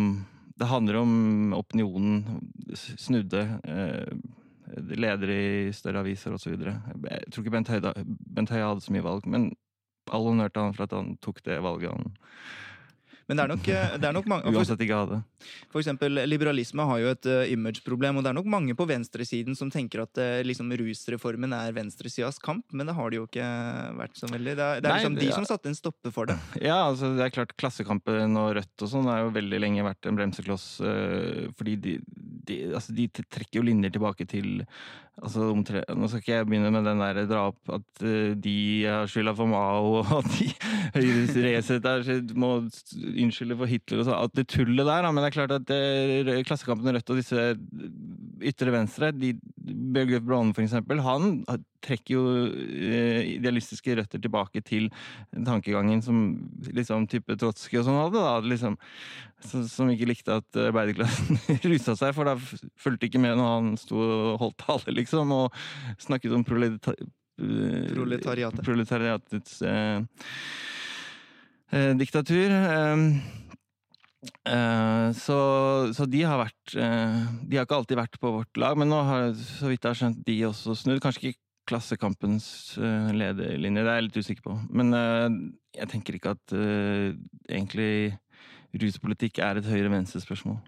det 0.61 0.68
handler 0.68 1.00
om 1.00 1.54
opinionen 1.56 2.42
snudde. 2.76 3.40
Uh, 3.66 4.38
ledere 4.96 5.34
i 5.34 5.72
større 5.75 6.00
aviser 6.00 6.32
osv. 6.32 6.54
Jeg 6.54 7.26
tror 7.28 7.42
ikke 7.42 7.52
Bent 7.52 7.68
Høie, 7.72 7.92
Bent 8.06 8.52
Høie 8.52 8.64
hadde 8.64 8.84
så 8.84 8.94
mye 8.94 9.04
valg, 9.04 9.26
men 9.28 9.50
all 10.12 10.28
honnør 10.28 10.52
til 10.52 10.66
han 10.66 10.76
for 10.76 10.87
at 10.87 10.94
han 10.96 11.16
tok 11.25 11.42
det 11.46 11.58
valget 11.64 11.92
han 11.92 12.14
men 13.29 13.38
det 13.38 13.45
er 13.45 13.50
nok, 13.52 13.69
eh, 13.71 13.95
det 14.00 14.09
er 14.09 14.14
nok 14.17 14.29
mange 14.31 14.52
Uansett 14.52 14.83
ikke 14.85 14.99
hadde. 14.99 15.19
For 15.73 15.81
eksempel, 15.81 16.23
liberalisme 16.26 16.87
har 16.88 17.00
jo 17.02 17.12
et 17.14 17.29
uh, 17.31 17.43
imageproblem, 17.50 18.19
og 18.19 18.25
det 18.25 18.33
er 18.33 18.37
nok 18.37 18.49
mange 18.50 18.76
på 18.79 18.87
venstresiden 18.88 19.57
som 19.59 19.71
tenker 19.73 20.05
at 20.05 20.21
uh, 20.21 20.41
liksom, 20.47 20.71
rusreformen 20.79 21.55
er 21.57 21.75
venstresidas 21.76 22.41
kamp, 22.43 22.67
men 22.73 22.91
det 22.91 22.97
har 22.99 23.12
det 23.12 23.21
jo 23.21 23.26
ikke 23.29 23.49
vært 23.99 24.19
så 24.19 24.31
veldig. 24.31 24.57
Det 24.59 24.67
er, 24.67 24.83
det 24.83 24.91
er 24.91 24.99
liksom 25.00 25.19
de 25.19 25.29
ja. 25.29 25.37
som 25.38 25.49
satte 25.49 25.71
en 25.71 25.79
stopper 25.79 26.14
for 26.14 26.31
det. 26.31 26.38
Ja, 26.62 26.85
altså 26.87 27.11
det 27.17 27.25
er 27.25 27.33
klart 27.35 27.55
Klassekampen 27.59 28.37
og 28.38 28.52
Rødt 28.59 28.85
og 28.85 28.91
sånn 28.91 29.09
har 29.11 29.25
jo 29.25 29.33
veldig 29.35 29.59
lenge 29.62 29.87
vært 29.87 30.07
en 30.09 30.19
bremsekloss, 30.19 30.67
uh, 30.85 31.49
fordi 31.59 31.79
de, 31.87 31.97
de, 32.49 32.59
altså, 32.73 32.95
de 32.97 33.09
trekker 33.23 33.61
jo 33.61 33.67
linjer 33.67 33.95
tilbake 33.97 34.29
til 34.31 34.62
Altså, 35.20 35.50
nå 35.52 36.08
skal 36.08 36.22
ikke 36.22 36.32
jeg 36.32 36.46
begynne 36.48 36.70
med 36.72 36.86
den 36.88 37.02
der 37.02 37.18
dra 37.28 37.42
opp 37.50 37.72
at 37.75 38.04
uh, 38.04 38.32
de 38.32 38.54
har 38.86 39.10
skylda 39.10 39.34
for 39.36 39.50
Mao, 39.50 39.98
og 40.00 40.12
at 40.22 40.30
de 40.38 40.48
Høyres 40.94 41.36
Resett 41.44 42.32
må 42.32 42.54
unnskylde 42.62 43.58
for 43.60 43.68
Hitler 43.68 44.00
og 44.00 44.08
sånn. 44.08 44.22
At 44.22 44.38
det 44.38 44.46
tullet 44.54 44.88
der, 44.88 45.04
da. 45.04 45.10
Men 45.12 45.20
det 45.20 45.28
er 45.28 45.36
klart 45.36 45.56
at 45.58 45.68
det, 45.68 46.38
Klassekampen 46.48 46.96
Rødt 46.96 47.12
og 47.12 47.20
disse 47.20 47.50
ytre 48.42 48.75
venstre, 48.75 49.12
de, 49.12 49.34
Bjørgulf 49.62 50.56
for 50.56 50.64
eksempel, 50.64 51.04
han 51.04 51.42
trekker 51.84 52.14
jo 52.16 52.25
eh, 52.49 53.36
idealistiske 53.36 53.97
røtter 53.99 54.23
tilbake 54.23 54.62
til 54.66 54.88
tankegangen 55.32 56.02
som 56.04 56.21
liksom 56.73 57.08
type 57.10 57.36
Trotskij 57.38 57.80
og 57.80 57.88
sånn 57.88 58.00
hadde, 58.00 58.23
da. 58.23 58.36
Liksom, 58.52 58.76
som 59.71 59.90
ikke 59.90 60.10
likte 60.10 60.38
at 60.40 60.60
arbeiderklassen 60.68 61.40
rusa 61.73 61.97
seg, 61.99 62.14
for 62.16 62.28
da 62.28 62.36
fulgte 62.38 63.08
ikke 63.08 63.23
med 63.23 63.38
når 63.40 63.56
han 63.56 63.73
sto 63.80 63.99
og 64.02 64.38
holdt 64.42 64.62
tale, 64.62 64.95
liksom, 65.00 65.34
og 65.34 65.64
snakket 66.02 66.36
om 66.36 66.47
proleta 66.47 66.95
proletariatet. 67.38 68.64
proletariatets 68.64 69.62
eh, 69.62 70.02
eh, 71.71 71.92
diktatur. 71.97 72.50
Eh, 72.50 72.99
eh 74.47 75.12
så, 75.12 75.38
så, 75.95 76.06
de 76.06 76.23
har 76.23 76.38
vært 76.38 76.75
eh, 76.78 77.23
De 77.42 77.58
har 77.58 77.66
ikke 77.66 77.80
alltid 77.80 77.99
vært 77.99 78.21
på 78.21 78.34
vårt 78.36 78.56
lag, 78.56 78.78
men 78.78 78.88
nå 78.92 79.00
har 79.08 79.32
så 79.34 79.71
vidt 79.71 79.82
jeg 79.82 79.90
har 79.90 79.99
skjønt 79.99 80.26
de 80.26 80.38
også 80.49 80.76
snudd. 80.78 81.02
Kanskje 81.02 81.32
ikke 81.32 81.40
Klassekampens 81.68 82.46
eh, 82.80 83.12
lederlinje, 83.14 83.84
det 83.84 83.92
er 83.92 84.00
jeg 84.00 84.08
litt 84.08 84.20
usikker 84.22 84.46
på. 84.48 84.56
Men 84.75 84.92
jeg 85.76 85.88
tenker 85.92 86.18
ikke 86.18 86.34
at 86.34 86.54
egentlig 86.56 88.18
ruspolitikk 88.82 89.38
er 89.44 89.60
et 89.60 89.68
høyre-venstre-spørsmål. 89.68 90.58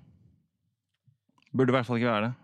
Burde 1.55 1.73
i 1.73 1.77
hvert 1.77 1.87
fall 1.89 2.01
ikke 2.01 2.11
være 2.11 2.29
det. 2.29 2.44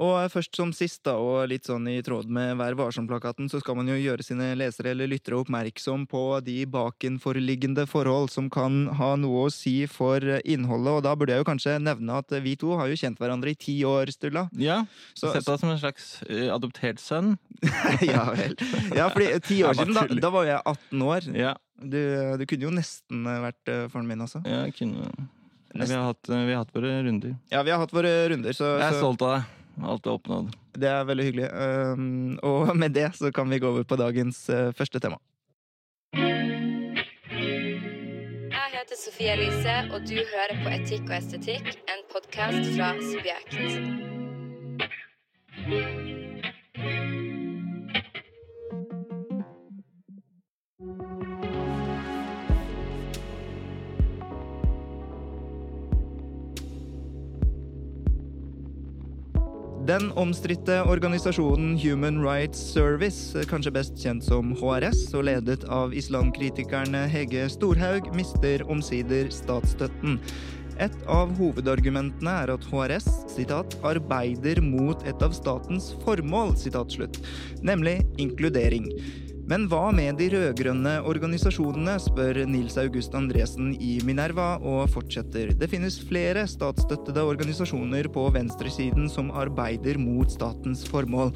Og 0.00 0.16
først 0.32 0.56
som 0.56 0.72
sist, 0.76 1.02
da, 1.06 1.16
og 1.20 1.48
litt 1.50 1.68
sånn 1.68 1.86
i 1.90 1.98
tråd 2.04 2.30
med 2.32 2.56
Vær 2.60 2.76
varsom-plakaten, 2.78 3.50
så 3.52 3.60
skal 3.62 3.76
man 3.78 3.90
jo 3.90 3.98
gjøre 3.98 4.24
sine 4.24 4.52
lesere 4.58 4.94
eller 4.94 5.10
lyttere 5.10 5.38
oppmerksom 5.40 6.06
på 6.10 6.24
de 6.46 6.58
bakenforliggende 6.70 7.86
forhold 7.90 8.32
som 8.32 8.50
kan 8.52 8.86
ha 8.98 9.12
noe 9.20 9.46
å 9.46 9.54
si 9.54 9.84
for 9.90 10.24
innholdet. 10.44 11.00
Og 11.00 11.04
da 11.06 11.16
burde 11.16 11.36
jeg 11.36 11.44
jo 11.44 11.48
kanskje 11.50 11.78
nevne 11.82 12.20
at 12.22 12.36
vi 12.44 12.56
to 12.60 12.74
har 12.80 12.90
jo 12.90 12.98
kjent 13.00 13.20
hverandre 13.20 13.54
i 13.54 13.58
ti 13.58 13.76
år, 13.86 14.12
Sturla. 14.14 14.46
Ja, 14.60 14.82
så, 15.14 15.32
sett 15.34 15.48
deg 15.48 15.60
som 15.62 15.72
en 15.72 15.80
slags 15.80 16.12
uh, 16.28 16.48
adoptert 16.54 17.02
sønn. 17.02 17.36
ja 18.12 18.24
vel. 18.32 18.56
Ja, 18.96 19.10
fordi 19.12 19.34
ti 19.44 19.60
år 19.66 19.76
siden, 19.78 19.96
da, 19.96 20.06
da 20.08 20.32
var 20.32 20.48
jeg 20.48 20.62
18 20.62 21.04
år. 21.10 21.28
Ja. 21.36 21.56
Du, 21.80 22.00
du, 22.36 22.44
kunne 22.48 22.66
jo 22.66 22.72
nesten 22.74 23.24
vært 23.24 23.72
uh, 23.72 23.86
faren 23.92 24.08
min, 24.08 24.20
altså. 24.20 24.42
Ja, 24.44 24.66
jeg 24.68 24.76
kunne 24.82 25.08
ja, 25.72 25.84
vi, 25.86 25.94
har 25.94 26.02
hatt, 26.02 26.28
eh, 26.28 26.36
vi, 26.36 26.52
har 26.52 26.64
hatt, 26.64 26.74
våre 26.74 27.02
runder. 27.02 27.36
Ja, 27.48 27.62
vi 27.62 27.70
har 27.70 27.78
hatt 27.78 27.92
våre 27.94 28.10
runder. 28.28 28.52
Så, 28.56 28.64
jeg 28.64 28.88
er 28.88 28.96
så... 28.96 29.04
stolt 29.04 29.22
av 29.22 29.36
deg. 29.36 29.56
Alt 29.82 30.06
er 30.06 30.16
oppnådd. 30.16 30.52
Det 30.80 30.88
er 30.90 31.04
veldig 31.08 31.24
hyggelig. 31.28 31.48
Um, 31.52 32.38
og 32.42 32.76
med 32.82 32.90
det 32.96 33.10
så 33.18 33.30
kan 33.34 33.50
vi 33.50 33.58
gå 33.62 33.68
over 33.70 33.84
på 33.84 33.96
dagens 34.00 34.48
uh, 34.50 34.72
første 34.76 35.00
tema. 35.00 35.16
Jeg 38.50 38.68
heter 38.74 38.96
Sofie 38.98 39.32
Elise, 39.32 39.76
og 39.94 40.00
du 40.08 40.18
hører 40.34 40.54
på 40.64 40.68
Etikk 40.74 41.04
og 41.08 41.16
estetikk, 41.20 41.66
en 41.86 42.02
podkast 42.12 42.64
fra 42.76 42.94
Subjekt. 43.10 43.60
Den 59.90 60.12
omstridte 60.14 60.84
organisasjonen 60.86 61.72
Human 61.82 62.20
Rights 62.22 62.60
Service, 62.72 63.34
kanskje 63.50 63.72
best 63.74 63.96
kjent 63.98 64.22
som 64.22 64.52
HRS, 64.54 65.00
og 65.18 65.24
ledet 65.26 65.64
av 65.66 65.96
islamkritikerne 65.98 67.00
Hege 67.10 67.48
Storhaug, 67.50 68.06
mister 68.14 68.62
omsider 68.70 69.32
statsstøtten. 69.34 70.20
Et 70.78 70.94
av 71.10 71.32
hovedargumentene 71.40 72.36
er 72.44 72.52
at 72.54 72.68
HRS 72.70 73.08
citat, 73.34 73.74
'arbeider 73.82 74.62
mot 74.62 75.02
et 75.10 75.26
av 75.26 75.34
statens 75.34 75.90
formål', 76.04 76.54
citat 76.54 76.94
slutt, 76.94 77.18
nemlig 77.58 78.06
inkludering. 78.14 78.86
Men 79.50 79.64
hva 79.66 79.88
med 79.90 80.14
de 80.20 80.28
rød-grønne 80.30 80.92
organisasjonene, 81.10 81.96
spør 81.98 82.38
Nils 82.46 82.76
August 82.78 83.16
Andresen 83.18 83.72
i 83.82 83.96
Minerva, 84.06 84.52
og 84.62 84.84
fortsetter. 84.92 85.50
Det 85.58 85.66
finnes 85.72 85.96
flere 86.06 86.44
statsstøttede 86.46 87.24
organisasjoner 87.26 88.06
på 88.14 88.28
venstresiden 88.36 89.10
som 89.10 89.32
arbeider 89.34 89.98
mot 89.98 90.30
statens 90.30 90.84
formål. 90.86 91.32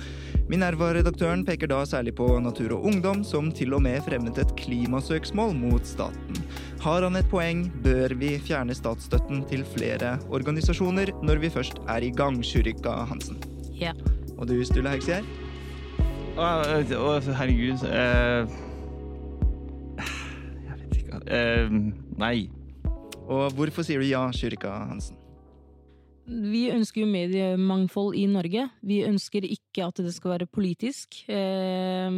Minerva-redaktøren 0.46 1.42
peker 1.48 1.72
da 1.72 1.80
særlig 1.90 2.14
på 2.20 2.28
Natur 2.44 2.76
og 2.76 2.86
Ungdom, 2.92 3.24
som 3.26 3.50
til 3.50 3.74
og 3.74 3.82
med 3.82 3.98
fremmet 4.06 4.38
et 4.38 4.54
klimasøksmål 4.62 5.56
mot 5.58 5.82
staten. 5.82 6.38
Har 6.86 7.02
han 7.02 7.18
et 7.18 7.30
poeng, 7.32 7.66
bør 7.82 8.14
vi 8.20 8.36
fjerne 8.46 8.78
statsstøtten 8.78 9.42
til 9.50 9.66
flere 9.74 10.20
organisasjoner 10.30 11.10
når 11.26 11.42
vi 11.42 11.50
først 11.56 11.82
er 11.88 12.06
i 12.06 12.14
gang, 12.14 12.38
Shurika 12.46 13.00
Hansen. 13.10 13.42
Ja. 13.74 13.90
Og 14.38 14.46
du, 14.46 14.60
Sturle 14.62 14.94
Haugsgjerd? 14.94 15.43
Å, 16.34 16.46
å, 16.98 17.10
herregud 17.38 17.84
eh, 17.86 18.54
Jeg 20.66 20.78
vet 20.80 20.96
ikke 20.98 21.20
eh, 21.30 21.76
Nei. 22.18 22.48
Og 23.24 23.54
hvorfor 23.54 23.86
sier 23.86 24.02
du 24.02 24.08
ja, 24.08 24.24
kyrka 24.34 24.72
Hansen? 24.90 25.20
Vi 26.24 26.64
ønsker 26.72 27.02
jo 27.02 27.10
mediemangfold 27.12 28.16
i 28.16 28.24
Norge. 28.32 28.64
Vi 28.82 29.02
ønsker 29.04 29.44
ikke 29.46 29.86
at 29.90 30.00
det 30.02 30.14
skal 30.16 30.34
være 30.34 30.48
politisk 30.50 31.20
eh, 31.28 32.10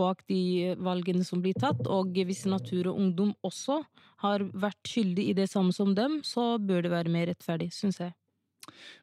bak 0.00 0.24
de 0.32 0.74
valgene 0.80 1.22
som 1.28 1.44
blir 1.44 1.54
tatt. 1.60 1.84
Og 1.86 2.16
hvis 2.24 2.46
Natur 2.50 2.90
og 2.90 2.98
Ungdom 3.04 3.34
også 3.44 3.82
har 4.24 4.48
vært 4.50 4.82
skyldig 4.88 5.28
i 5.30 5.38
det 5.38 5.50
samme 5.52 5.76
som 5.76 5.94
dem, 5.94 6.22
så 6.26 6.56
bør 6.58 6.88
det 6.88 6.94
være 6.96 7.12
mer 7.12 7.30
rettferdig, 7.30 7.70
syns 7.76 8.00
jeg. 8.00 8.16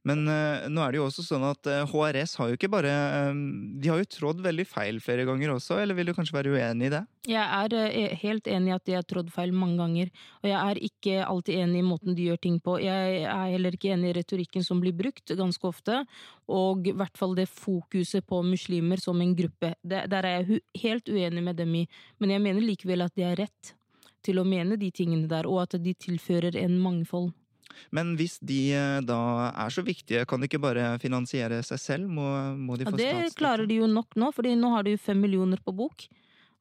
Men 0.08 0.24
uh, 0.26 0.68
nå 0.72 0.82
er 0.82 0.94
det 0.94 1.00
jo 1.00 1.08
også 1.08 1.24
sånn 1.26 1.44
at 1.46 1.68
uh, 1.70 1.82
eh, 1.84 1.92
HRS 1.92 2.34
har 2.40 2.50
jo 2.50 2.58
ikke 2.58 2.72
bare 2.74 2.92
um, 3.30 3.42
De 3.82 3.92
har 3.92 4.00
jo 4.02 4.08
trådd 4.10 4.42
veldig 4.42 4.66
feil 4.66 4.98
flere 5.04 5.28
ganger 5.28 5.54
også, 5.54 5.78
eller 5.82 5.98
vil 5.98 6.10
du 6.10 6.16
kanskje 6.18 6.38
være 6.40 6.54
uenig 6.56 6.90
i 6.90 6.94
det? 6.96 7.02
Jeg 7.30 7.44
er 7.44 7.76
uh, 7.78 8.16
helt 8.24 8.50
enig 8.50 8.72
i 8.72 8.76
at 8.76 8.86
de 8.90 8.96
har 8.98 9.06
trådd 9.08 9.30
feil 9.34 9.54
mange 9.54 9.78
ganger. 9.78 10.10
Og 10.42 10.50
jeg 10.50 10.58
er 10.58 10.82
ikke 10.90 11.18
alltid 11.26 11.60
enig 11.66 11.84
i 11.84 11.88
måten 11.92 12.18
de 12.18 12.30
gjør 12.32 12.42
ting 12.48 12.58
på. 12.64 12.78
Jeg 12.82 13.20
er 13.22 13.52
heller 13.54 13.78
ikke 13.78 13.92
enig 13.94 14.12
i 14.12 14.16
retorikken 14.18 14.66
som 14.66 14.82
blir 14.82 14.96
brukt 14.98 15.36
ganske 15.38 15.70
ofte, 15.70 16.02
og 16.52 16.90
i 16.90 16.96
hvert 16.98 17.20
fall 17.20 17.38
det 17.38 17.50
fokuset 17.52 18.26
på 18.28 18.42
muslimer 18.46 19.02
som 19.02 19.22
en 19.22 19.36
gruppe. 19.38 19.76
Det, 19.82 20.08
der 20.12 20.28
er 20.28 20.42
jeg 20.42 20.64
helt 20.82 21.14
uenig 21.14 21.46
med 21.46 21.62
dem 21.62 21.78
i, 21.84 21.86
men 22.18 22.34
jeg 22.34 22.44
mener 22.44 22.66
likevel 22.66 23.06
at 23.06 23.14
de 23.16 23.28
har 23.30 23.38
rett 23.40 23.76
til 24.26 24.42
å 24.42 24.46
mene 24.46 24.78
de 24.78 24.92
tingene 24.94 25.30
der, 25.30 25.48
og 25.50 25.64
at 25.66 25.78
de 25.82 25.94
tilfører 25.98 26.58
en 26.62 26.78
mangfold. 26.82 27.32
Men 27.96 28.16
hvis 28.20 28.38
de 28.44 28.60
eh, 28.78 29.00
da 29.06 29.20
er 29.52 29.74
så 29.74 29.84
viktige, 29.86 30.26
kan 30.30 30.42
de 30.42 30.50
ikke 30.50 30.62
bare 30.62 30.96
finansiere 31.02 31.62
seg 31.66 31.82
selv? 31.82 32.10
Må, 32.12 32.28
må 32.58 32.80
de 32.80 32.88
få 32.90 32.98
ja, 33.00 33.22
Det 33.26 33.36
klarer 33.40 33.70
de 33.70 33.82
jo 33.82 33.90
nok 33.90 34.18
nå, 34.20 34.32
for 34.36 34.48
nå 34.48 34.74
har 34.76 34.88
de 34.88 34.96
jo 34.96 35.02
fem 35.02 35.22
millioner 35.22 35.62
på 35.64 35.76
bok. 35.76 36.08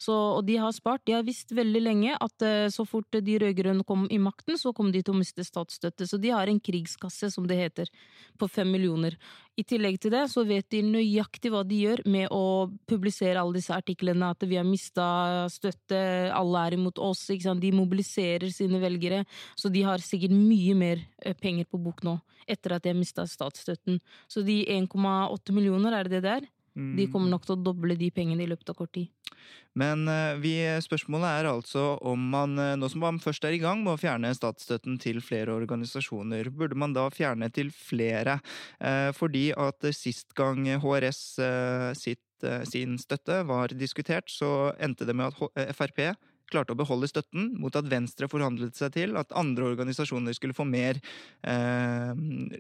Så, 0.00 0.14
og 0.16 0.46
de 0.48 0.56
har 0.56 0.72
spart. 0.72 1.02
De 1.04 1.12
har 1.12 1.24
visst 1.26 1.52
veldig 1.52 1.80
lenge 1.82 2.14
at 2.16 2.44
uh, 2.46 2.68
så 2.72 2.86
fort 2.88 3.18
de 3.20 3.36
rød-grønne 3.42 3.84
kom 3.84 4.06
i 4.08 4.20
makten, 4.22 4.56
så 4.56 4.72
kom 4.76 4.88
de 4.94 5.02
til 5.04 5.12
å 5.12 5.20
miste 5.20 5.44
statsstøtte. 5.44 6.06
Så 6.08 6.16
de 6.20 6.32
har 6.32 6.48
en 6.48 6.60
krigskasse, 6.60 7.28
som 7.34 7.44
det 7.48 7.58
heter, 7.58 7.90
på 8.40 8.48
fem 8.48 8.70
millioner. 8.72 9.18
I 9.60 9.64
tillegg 9.68 9.98
til 10.00 10.14
det 10.14 10.22
så 10.32 10.46
vet 10.48 10.70
de 10.72 10.80
nøyaktig 10.86 11.50
hva 11.52 11.60
de 11.68 11.82
gjør 11.82 12.00
med 12.08 12.30
å 12.32 12.70
publisere 12.88 13.42
alle 13.42 13.58
disse 13.58 13.76
artiklene, 13.76 14.30
at 14.32 14.46
vi 14.48 14.56
har 14.56 14.64
mista 14.64 15.08
støtte, 15.52 16.00
alle 16.32 16.62
er 16.64 16.78
imot 16.78 17.00
oss. 17.02 17.26
De 17.28 17.72
mobiliserer 17.74 18.48
sine 18.54 18.80
velgere. 18.80 19.26
Så 19.52 19.68
de 19.68 19.82
har 19.84 20.00
sikkert 20.00 20.32
mye 20.32 20.76
mer 20.78 21.04
eh, 21.20 21.36
penger 21.36 21.68
på 21.68 21.82
bok 21.82 22.00
nå, 22.06 22.16
etter 22.48 22.78
at 22.78 22.86
de 22.86 22.94
har 22.94 22.98
mista 22.98 23.26
statsstøtten. 23.28 24.00
Så 24.32 24.46
de 24.46 24.62
1,8 24.78 25.52
millioner, 25.52 25.98
er 25.98 26.08
det 26.08 26.20
det 26.20 26.24
der? 26.30 26.48
De 26.74 27.06
kommer 27.10 27.32
nok 27.32 27.46
til 27.46 27.56
å 27.56 27.62
doble 27.70 27.96
de 27.98 28.10
pengene 28.14 28.44
i 28.44 28.48
løpet 28.50 28.70
av 28.70 28.76
kort 28.78 28.92
tid. 28.94 29.10
Men 29.78 30.06
eh, 30.10 30.38
vi, 30.42 30.54
spørsmålet 30.82 31.40
er 31.40 31.48
altså 31.50 31.84
om 32.06 32.22
man, 32.32 32.56
eh, 32.58 32.76
nå 32.78 32.88
som 32.90 33.02
man 33.04 33.20
først 33.22 33.46
er 33.46 33.56
i 33.56 33.60
gang 33.62 33.84
med 33.84 33.94
å 33.94 34.00
fjerne 34.00 34.32
statsstøtten 34.34 34.98
til 35.02 35.20
flere 35.24 35.54
organisasjoner, 35.54 36.50
burde 36.54 36.78
man 36.78 36.94
da 36.96 37.08
fjerne 37.14 37.50
til 37.54 37.70
flere? 37.74 38.40
Eh, 38.78 39.10
fordi 39.16 39.50
at 39.54 39.86
sist 39.96 40.34
gang 40.38 40.66
HRS 40.80 41.22
sitt, 41.98 42.26
sin 42.70 42.96
støtte 42.96 43.42
var 43.44 43.74
diskutert, 43.76 44.30
så 44.32 44.72
endte 44.80 45.04
det 45.04 45.12
med 45.12 45.28
at 45.28 45.74
Frp 45.76 46.14
klarte 46.52 46.74
å 46.74 46.78
beholde 46.78 47.08
støtten, 47.10 47.52
mot 47.60 47.76
at 47.78 47.88
Venstre 47.90 48.28
forhandlet 48.30 48.78
seg 48.78 48.94
til 48.96 49.16
at 49.20 49.34
andre 49.38 49.70
organisasjoner 49.72 50.36
skulle 50.36 50.56
få 50.56 50.66
mer 50.68 51.00
eh, 51.42 52.12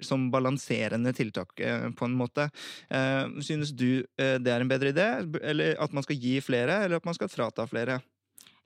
som 0.06 0.28
balanserende 0.32 1.14
tiltak, 1.16 1.58
eh, 1.60 1.88
på 1.90 2.08
en 2.08 2.16
måte. 2.18 2.48
Eh, 2.88 3.26
synes 3.46 3.74
du 3.74 4.02
eh, 4.18 4.38
det 4.40 4.54
er 4.54 4.64
en 4.64 4.70
bedre 4.70 4.94
idé, 4.94 5.10
eller 5.42 5.76
at 5.82 5.94
man 5.96 6.06
skal 6.06 6.18
gi 6.20 6.38
flere, 6.44 6.84
eller 6.84 7.00
at 7.00 7.08
man 7.08 7.18
skal 7.18 7.32
frata 7.32 7.66
flere? 7.70 8.00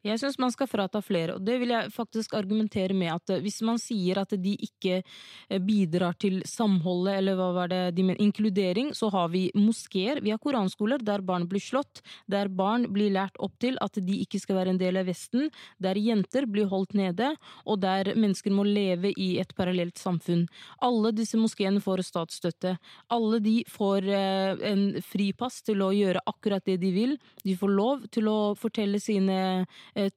Jeg 0.05 0.21
syns 0.21 0.37
man 0.37 0.53
skal 0.53 0.69
frata 0.69 1.01
flere, 1.01 1.39
og 1.39 1.45
det 1.47 1.55
vil 1.63 1.71
jeg 1.73 1.89
faktisk 1.95 2.35
argumentere 2.37 2.93
med 2.93 3.09
at 3.15 3.31
eh, 3.33 3.41
hvis 3.41 3.63
man 3.65 3.79
sier 3.81 4.19
at 4.21 4.35
de 4.37 4.53
ikke 4.67 4.99
eh, 5.01 5.61
bidrar 5.65 6.19
til 6.21 6.43
samholdet, 6.45 7.23
eller 7.23 7.39
hva 7.39 7.47
var 7.57 7.71
det 7.73 7.79
de 7.97 8.05
mener, 8.05 8.21
inkludering, 8.21 8.91
så 8.93 9.09
har 9.15 9.31
vi 9.33 9.47
moskeer, 9.57 10.21
vi 10.21 10.35
har 10.35 10.43
koranskoler 10.43 11.01
der 11.01 11.25
barn 11.25 11.47
blir 11.49 11.63
slått, 11.65 12.03
der 12.29 12.51
barn 12.53 12.85
blir 12.93 13.15
lært 13.17 13.41
opp 13.41 13.57
til 13.65 13.79
at 13.81 13.97
de 13.97 14.19
ikke 14.27 14.43
skal 14.43 14.59
være 14.59 14.75
en 14.75 14.83
del 14.83 15.01
av 15.01 15.09
Vesten, 15.09 15.49
der 15.81 15.97
jenter 15.97 16.45
blir 16.53 16.69
holdt 16.69 16.93
nede, 17.01 17.31
og 17.65 17.81
der 17.81 18.13
mennesker 18.13 18.53
må 18.53 18.67
leve 18.69 19.15
i 19.17 19.39
et 19.41 19.57
parallelt 19.57 19.97
samfunn. 19.97 20.45
Alle 20.85 21.15
disse 21.17 21.41
moskeene 21.41 21.81
får 21.81 22.05
statsstøtte. 22.11 22.75
Alle 23.15 23.41
de 23.41 23.57
får 23.73 24.13
eh, 24.13 24.69
en 24.69 24.85
fripass 25.01 25.63
til 25.65 25.81
å 25.81 25.95
gjøre 25.97 26.27
akkurat 26.29 26.69
det 26.69 26.77
de 26.85 26.93
vil. 26.93 27.17
De 27.41 27.57
får 27.57 27.73
lov 27.73 28.05
til 28.13 28.29
å 28.29 28.39
fortelle 28.59 29.01
sine 29.01 29.65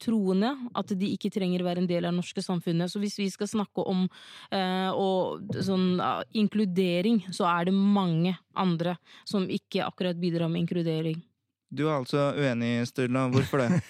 troende 0.01 0.51
at 0.77 0.91
de 0.97 1.11
ikke 1.13 1.31
trenger 1.33 1.61
å 1.61 1.67
være 1.67 1.83
en 1.83 1.89
del 1.89 2.05
av 2.05 2.13
det 2.13 2.19
norske 2.19 2.43
samfunnet. 2.43 2.91
Så 2.91 3.01
hvis 3.01 3.17
vi 3.19 3.29
skal 3.33 3.49
snakke 3.51 3.85
om 3.85 4.05
eh, 4.51 4.89
og, 4.91 5.47
sånn, 5.63 5.99
uh, 6.01 6.21
inkludering, 6.37 7.23
så 7.35 7.47
er 7.51 7.69
det 7.69 7.75
mange 7.77 8.35
andre 8.57 8.97
som 9.27 9.47
ikke 9.49 9.85
akkurat 9.85 10.17
bidrar 10.19 10.51
med 10.51 10.65
inkludering. 10.65 11.19
Du 11.67 11.83
er 11.89 11.97
altså 11.97 12.31
uenig, 12.37 12.87
Sturla. 12.87 13.27
Hvorfor 13.33 13.65
det? 13.65 13.81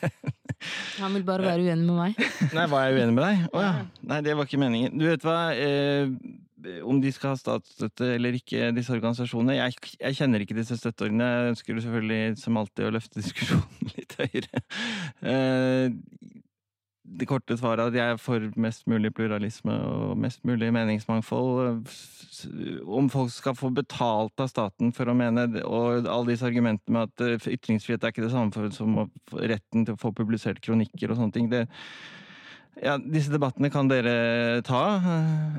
Han 1.04 1.13
vil 1.13 1.26
bare 1.28 1.45
være 1.45 1.67
uenig 1.67 1.86
med 1.86 1.97
meg. 2.00 2.28
Nei, 2.56 2.65
var 2.71 2.88
jeg 2.88 2.97
uenig 2.97 3.13
med 3.13 3.23
deg? 3.28 3.43
Å 3.52 3.60
oh, 3.60 3.63
ja. 3.63 3.73
Nei, 4.10 4.19
det 4.26 4.34
var 4.38 4.50
ikke 4.50 4.62
meningen. 4.62 4.97
Du 4.97 5.06
vet 5.06 5.26
hva. 5.26 5.38
Eh, 5.54 6.10
om 6.84 7.02
de 7.02 7.12
skal 7.13 7.34
ha 7.34 7.39
statsstøtte 7.39 8.10
eller 8.15 8.38
ikke, 8.38 8.72
disse 8.76 8.93
organisasjonene. 8.96 9.60
Jeg, 9.60 9.78
jeg 10.00 10.17
kjenner 10.17 10.43
ikke 10.43 10.58
disse 10.58 10.78
støtteordene. 10.80 11.28
Jeg 11.30 11.54
ønsker 11.54 11.84
selvfølgelig 11.86 12.39
som 12.41 12.58
alltid 12.58 12.88
å 12.88 12.96
løfte 12.98 13.22
diskusjonen 13.22 13.93
litt 13.98 14.17
høyere. 14.17 14.63
Eh, 15.22 15.93
det 17.08 17.28
korte 17.30 17.56
svaret 17.56 17.80
er 17.80 17.88
at 17.88 17.96
jeg 17.96 18.13
er 18.13 18.20
for 18.20 18.43
mest 18.60 18.84
mulig 18.89 19.13
pluralisme 19.15 19.72
og 19.72 20.17
mest 20.20 20.41
mulig 20.48 20.74
meningsmangfold. 20.76 21.88
Om 22.84 23.08
folk 23.13 23.32
skal 23.32 23.56
få 23.56 23.72
betalt 23.78 24.43
av 24.43 24.52
staten 24.52 24.91
for 24.93 25.08
å 25.08 25.15
mene 25.17 25.48
Og 25.63 26.04
alle 26.04 26.34
disse 26.34 26.46
argumentene 26.46 26.98
med 26.98 27.08
at 27.08 27.48
ytringsfrihet 27.54 28.04
er 28.04 28.12
ikke 28.12 28.26
det 28.26 28.34
samme 28.34 28.72
som 28.76 29.00
retten 29.32 29.88
til 29.88 29.96
å 29.96 30.02
få 30.02 30.12
publisert 30.17 30.60
kronikker 30.65 31.13
og 31.13 31.22
sånne 31.22 31.38
ting. 31.38 31.50
det 31.54 31.67
ja, 32.84 32.96
Disse 33.02 33.32
debattene 33.34 33.70
kan 33.74 33.90
dere 33.90 34.62
ta. 34.66 34.82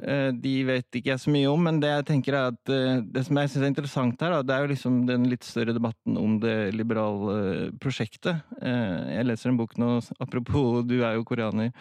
Eh, 0.02 0.30
de 0.36 0.54
vet 0.68 0.98
ikke 0.98 1.12
jeg 1.12 1.22
så 1.22 1.32
mye 1.34 1.50
om, 1.50 1.64
men 1.68 1.80
det 1.82 1.90
jeg 1.90 2.06
tenker 2.12 2.36
er 2.36 2.52
at 2.52 2.72
eh, 2.72 3.02
det 3.04 3.24
som 3.26 3.40
jeg 3.40 3.52
syns 3.52 3.64
er 3.64 3.72
interessant 3.72 4.24
her, 4.24 4.36
det 4.46 4.54
er 4.54 4.64
jo 4.64 4.72
liksom 4.72 5.00
den 5.08 5.28
litt 5.30 5.46
større 5.46 5.74
debatten 5.76 6.18
om 6.20 6.38
det 6.42 6.56
liberale 6.76 7.70
prosjektet. 7.82 8.44
Eh, 8.62 9.14
jeg 9.18 9.28
leser 9.28 9.52
en 9.52 9.60
bok 9.60 9.76
nå, 9.80 9.96
apropos 10.22 10.82
du 10.86 11.00
er 11.00 11.18
jo 11.18 11.26
koreaner, 11.28 11.72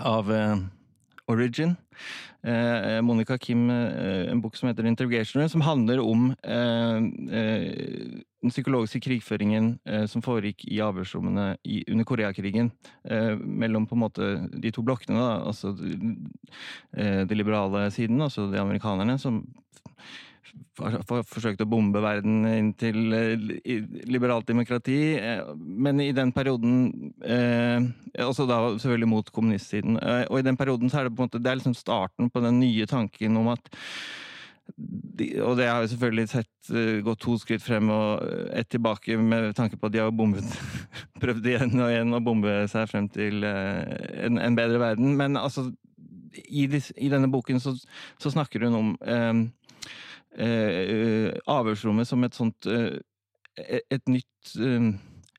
av 0.00 0.30
Origin. 1.28 1.74
Eh, 2.44 3.00
Monica 3.02 3.38
Kim, 3.38 3.70
eh, 3.70 4.30
en 4.30 4.40
bok 4.40 4.56
som 4.56 4.68
heter 4.68 4.86
Interrogationer, 4.86 5.48
som 5.48 5.60
handler 5.60 6.00
om 6.00 6.30
eh, 6.42 6.96
den 8.42 8.50
psykologiske 8.50 8.98
krigføringen 9.04 9.76
som 10.10 10.22
foregikk 10.24 10.64
i 10.66 10.80
avhørsrommene 10.82 11.44
under 11.62 12.04
Koreakrigen. 12.04 12.72
mellom 13.38 13.86
på 13.86 13.94
en 13.94 14.00
måte 14.02 14.30
de 14.50 14.72
to 14.74 14.82
blokkene, 14.82 15.14
da, 15.14 15.36
altså 15.46 15.70
de 15.70 17.38
liberale 17.38 17.84
siden, 17.94 18.18
altså 18.18 18.48
de 18.50 18.58
amerikanerne, 18.58 19.14
som 19.18 19.44
forsøkt 20.76 21.62
å 21.62 21.68
bombe 21.68 22.00
verden 22.02 22.46
inn 22.48 22.72
til 22.78 23.12
eh, 23.16 23.44
liberalt 24.08 24.48
demokrati. 24.48 24.98
Eh, 25.18 25.52
men 25.56 26.00
i 26.02 26.12
den 26.16 26.32
perioden 26.34 27.12
eh, 27.20 27.84
Også 28.24 28.46
da 28.48 28.58
selvfølgelig 28.76 29.08
mot 29.08 29.30
kommunistsiden. 29.32 29.96
Og 30.28 30.40
i 30.40 30.46
den 30.46 30.58
perioden 30.60 30.90
så 30.90 31.00
er 31.00 31.08
det 31.08 31.14
på 31.16 31.22
en 31.22 31.30
måte, 31.30 31.40
det 31.40 31.52
er 31.52 31.60
liksom 31.60 31.76
starten 31.76 32.28
på 32.32 32.42
den 32.44 32.60
nye 32.60 32.86
tanken 32.86 33.38
om 33.40 33.48
at 33.54 33.72
de, 34.76 35.26
og 35.42 35.56
det 35.58 35.66
har 35.66 35.82
jo 35.82 35.88
selvfølgelig 35.90 36.28
sett 36.30 36.70
gått 37.04 37.20
to 37.20 37.34
skritt 37.40 37.64
frem 37.64 37.88
og 37.92 38.22
ett 38.54 38.68
tilbake 38.70 39.16
med 39.18 39.50
tanke 39.58 39.76
på 39.76 39.88
at 39.88 39.94
de 39.94 40.00
har 40.00 40.12
bombet 40.14 40.46
Prøvd 41.22 41.48
igjen 41.50 41.74
og 41.80 41.90
igjen 41.90 42.14
å 42.14 42.22
bombe 42.24 42.54
seg 42.70 42.86
frem 42.92 43.08
til 43.12 43.42
en, 43.44 44.38
en 44.38 44.58
bedre 44.58 44.78
verden. 44.80 45.16
Men 45.18 45.40
altså, 45.40 45.66
i, 46.34 46.64
i 46.96 47.10
denne 47.12 47.30
boken 47.32 47.60
så, 47.60 47.74
så 48.20 48.32
snakker 48.32 48.66
hun 48.66 48.78
om 48.78 48.92
eh, 49.04 49.32
avhørsrommet 50.38 52.08
som 52.08 52.24
et 52.24 52.34
sånt 52.36 52.66
eh, 52.66 53.00
et 53.90 54.08
nytt 54.08 54.54
eh, 54.56 54.92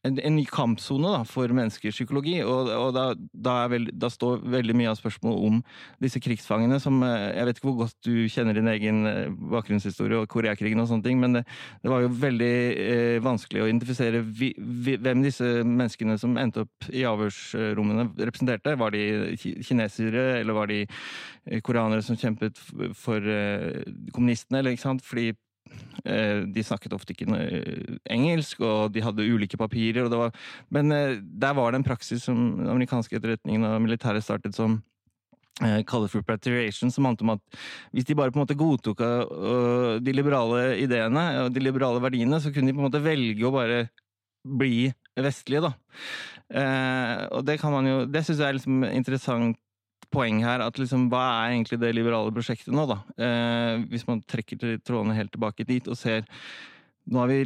en, 0.07 0.17
en 0.19 0.35
ny 0.35 0.43
kampsone 0.49 1.11
for 1.29 1.51
menneskers 1.55 1.95
psykologi. 1.95 2.35
Og, 2.43 2.69
og 2.71 2.91
da, 2.95 3.05
da, 3.15 3.55
vel, 3.71 3.87
da, 3.95 4.09
står 4.11 4.43
veldig 4.53 4.75
mye 4.77 4.91
av 4.91 4.99
spørsmålet 4.99 5.47
om 5.47 5.61
disse 6.03 6.21
krigsfangene 6.23 6.79
som 6.83 6.99
eh, 7.05 7.29
Jeg 7.37 7.47
vet 7.47 7.59
ikke 7.59 7.69
hvor 7.69 7.79
godt 7.85 7.97
du 8.07 8.27
kjenner 8.31 8.57
din 8.57 8.69
egen 8.71 9.03
eh, 9.09 9.31
bakgrunnshistorie 9.53 10.19
og 10.19 10.29
Koreakrigen 10.31 10.83
og 10.83 10.89
sånne 10.91 11.07
ting, 11.07 11.21
men 11.23 11.39
det, 11.39 11.45
det 11.83 11.93
var 11.93 12.03
jo 12.03 12.11
veldig 12.23 12.53
eh, 12.73 13.19
vanskelig 13.23 13.63
å 13.63 13.69
identifisere 13.69 14.23
vi, 14.23 14.51
vi, 14.57 14.97
hvem 14.99 15.23
disse 15.25 15.53
menneskene 15.63 16.19
som 16.21 16.35
endte 16.41 16.65
opp 16.65 16.89
i 16.91 17.05
avhørsrommene, 17.07 18.09
representerte. 18.19 18.75
Var 18.79 18.95
de 18.95 19.37
kinesere, 19.63 20.27
eller 20.41 20.57
var 20.57 20.71
de 20.71 20.83
eh, 20.83 21.63
koreanere 21.63 22.03
som 22.05 22.19
kjempet 22.19 22.59
for 22.99 23.23
eh, 23.23 23.83
kommunistene? 24.11 24.59
Eller, 24.59 24.75
ikke 24.75 24.87
sant? 24.89 25.05
Fordi 25.07 25.31
de 26.03 26.63
snakket 26.65 26.93
ofte 26.95 27.13
ikke 27.13 27.27
engelsk, 28.11 28.59
og 28.59 28.91
de 28.93 29.03
hadde 29.03 29.23
ulike 29.23 29.59
papirer. 29.59 30.09
Var, 30.11 30.33
men 30.73 30.91
eh, 30.91 31.19
der 31.21 31.53
var 31.55 31.71
det 31.71 31.79
en 31.79 31.87
praksis 31.87 32.25
som 32.27 32.59
amerikanske 32.73 33.15
etterretningen 33.19 33.63
og 33.69 33.79
militæret 33.85 34.25
startet 34.25 34.55
som 34.57 34.81
uh, 35.63 36.07
for 36.11 36.25
preparation, 36.27 36.91
som 36.91 37.05
handlet 37.05 37.23
om 37.23 37.35
at 37.37 37.59
hvis 37.93 38.05
de 38.09 38.15
bare 38.15 38.31
på 38.31 38.39
en 38.39 38.43
måte 38.43 38.59
godtok 38.59 38.99
de 40.03 40.13
liberale 40.13 40.77
ideene 40.81 41.25
og 41.45 41.53
de 41.53 41.63
liberale 41.63 42.01
verdiene, 42.03 42.41
så 42.41 42.51
kunne 42.51 42.67
de 42.67 42.75
på 42.75 42.83
en 42.83 42.89
måte 42.89 43.03
velge 43.03 43.47
å 43.47 43.53
bare 43.53 43.87
bli 44.43 44.91
vestlige, 45.15 45.61
da. 45.63 45.71
Og 47.31 47.45
det 47.47 47.55
kan 47.61 47.71
man 47.71 47.85
jo 47.87 47.93
Det 48.11 48.25
syns 48.25 48.41
jeg 48.41 48.49
er 48.49 48.57
liksom 48.57 48.83
interessant 48.83 49.57
poeng 50.13 50.43
her 50.45 50.63
at 50.63 50.79
liksom, 50.79 51.07
hva 51.11 51.23
er 51.43 51.55
egentlig 51.55 51.79
det 51.81 51.91
liberale 51.95 52.33
prosjektet 52.35 52.73
nå, 52.75 52.85
da? 52.89 53.01
Eh, 53.17 53.83
hvis 53.91 54.05
man 54.09 54.23
trekker 54.29 54.79
trådene 54.85 55.17
helt 55.17 55.33
tilbake 55.33 55.67
dit 55.67 55.89
og 55.89 55.99
ser 55.99 56.27
Nå 57.03 57.19
har 57.19 57.27
vi 57.27 57.41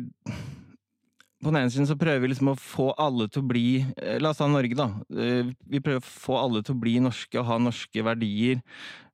På 1.42 1.50
den 1.50 1.60
ene 1.64 1.72
siden 1.74 1.90
så 1.90 1.98
prøver 1.98 2.22
vi 2.22 2.30
liksom 2.34 2.52
å 2.54 2.60
få 2.60 2.92
alle 3.02 3.26
til 3.32 3.42
å 3.44 3.50
bli 3.50 3.68
eh, 3.82 4.20
La 4.22 4.34
oss 4.34 4.42
ta 4.42 4.50
Norge, 4.50 4.78
da. 4.78 4.92
Eh, 5.14 5.52
vi 5.70 5.82
prøver 5.82 6.04
å 6.04 6.08
få 6.08 6.38
alle 6.42 6.64
til 6.66 6.78
å 6.78 6.82
bli 6.86 6.98
norske 7.04 7.42
og 7.42 7.50
ha 7.50 7.60
norske 7.62 8.06
verdier. 8.06 8.62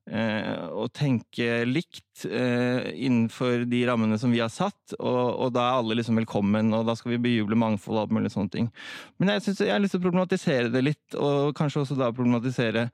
Eh, 0.03 0.63
og 0.75 0.91
tenke 0.91 1.61
likt 1.63 2.25
innenfor 2.27 3.63
de 3.71 3.79
rammene 3.87 4.17
som 4.19 4.31
vi 4.35 4.41
har 4.43 4.51
satt. 4.51 4.95
Og, 4.97 5.21
og, 5.31 5.51
da 5.55 5.67
er 5.67 5.81
alle 5.81 5.99
liksom 5.99 6.19
velkommen, 6.19 6.71
og 6.75 6.87
da 6.87 6.95
skal 6.99 7.15
vi 7.15 7.21
bejuble 7.27 7.59
mangfold 7.59 7.97
og 7.97 8.05
alt 8.05 8.15
mulig 8.15 8.31
sånne 8.33 8.55
ting. 8.55 8.71
Men 9.19 9.35
jeg, 9.35 9.45
synes, 9.47 9.63
jeg 9.63 9.75
har 9.75 9.83
lyst 9.83 9.95
til 9.95 10.03
å 10.03 10.07
problematisere 10.07 10.71
det 10.73 10.83
litt, 10.83 11.19
og 11.19 11.53
kanskje 11.59 11.83
også 11.83 11.99
da 11.99 12.11
problematisere 12.15 12.89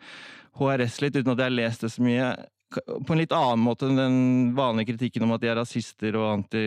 HRS 0.59 0.99
litt, 1.03 1.17
uten 1.19 1.33
at 1.33 1.41
jeg 1.41 1.49
har 1.49 1.55
lest 1.55 1.85
det 1.85 1.91
så 1.93 2.03
mye. 2.05 2.31
På 2.69 3.15
en 3.15 3.21
litt 3.21 3.33
annen 3.33 3.63
måte 3.65 3.87
enn 3.87 3.97
den 3.97 4.19
vanlige 4.57 4.93
kritikken 4.93 5.25
om 5.25 5.33
at 5.35 5.41
de 5.41 5.49
er 5.49 5.57
rasister 5.57 6.17
og 6.19 6.27
anti 6.35 6.65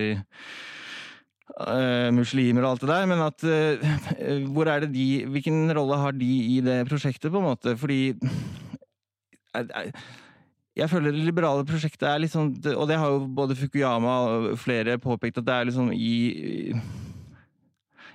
uh, 1.61 2.09
muslimer 2.15 2.65
og 2.65 2.73
alt 2.73 2.83
det 2.85 2.91
der, 2.91 3.07
men 3.11 3.23
at 3.23 3.47
uh, 3.47 4.49
hvor 4.55 4.71
er 4.71 4.85
det 4.85 4.93
de 4.97 5.07
Hvilken 5.31 5.71
rolle 5.77 6.01
har 6.01 6.17
de 6.17 6.33
i 6.57 6.59
det 6.65 6.83
prosjektet, 6.91 7.31
på 7.31 7.39
en 7.39 7.51
måte? 7.53 7.77
Fordi 7.79 8.01
jeg, 9.53 9.93
jeg 10.81 10.91
føler 10.91 11.13
det 11.13 11.27
liberale 11.29 11.69
prosjektet 11.69 12.09
er 12.09 12.27
sånn 12.33 12.55
Og 12.73 12.87
det 12.89 12.97
har 12.99 13.13
jo 13.13 13.27
både 13.29 13.59
Fukuyama 13.59 14.17
og 14.27 14.59
flere 14.59 14.99
påpekt, 14.99 15.39
at 15.39 15.47
det 15.47 15.55
er 15.55 15.71
liksom 15.71 15.93
i 15.93 16.73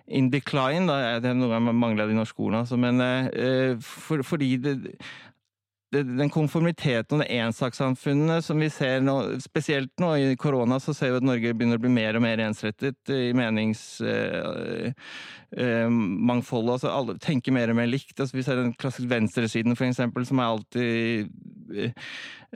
in 0.07 0.29
decline. 0.31 0.87
da, 0.87 1.17
er 1.17 1.35
Noen 1.35 1.51
ganger 1.51 1.75
mangler 1.75 2.05
jeg 2.05 2.15
de 2.15 2.19
norske 2.21 2.39
ordene, 2.41 2.63
altså, 2.63 2.77
men 2.79 3.79
for, 3.83 4.23
fordi 4.23 4.53
det, 4.63 4.75
den 5.91 6.29
konformiteten 6.33 7.15
og 7.15 7.23
det 7.23 7.37
ensakssamfunnet 7.39 8.45
som 8.45 8.59
vi 8.59 8.69
ser 8.73 8.99
nå, 9.05 9.39
spesielt 9.43 9.93
nå 10.01 10.15
i 10.19 10.35
korona, 10.39 10.79
så 10.83 10.93
ser 10.93 11.13
vi 11.13 11.21
at 11.21 11.27
Norge 11.27 11.53
begynner 11.53 11.79
å 11.79 11.83
bli 11.85 11.93
mer 11.93 12.17
og 12.19 12.23
mer 12.25 12.37
ensrettet 12.43 13.09
i 13.13 13.33
meningsmangfoldet. 13.37 14.95
Eh, 15.55 15.87
eh, 15.87 16.39
altså 16.43 16.89
alle 16.91 17.15
tenker 17.23 17.55
mer 17.55 17.71
og 17.71 17.77
mer 17.79 17.87
likt. 17.87 18.17
Altså, 18.19 18.35
vi 18.35 18.43
ser 18.43 18.59
den 18.59 18.73
klassisk 18.75 19.07
venstresiden, 19.09 19.77
for 19.79 19.87
eksempel, 19.87 20.25
som 20.27 20.41
er 20.41 20.51
alltid 20.51 21.29
eh, 21.71 22.09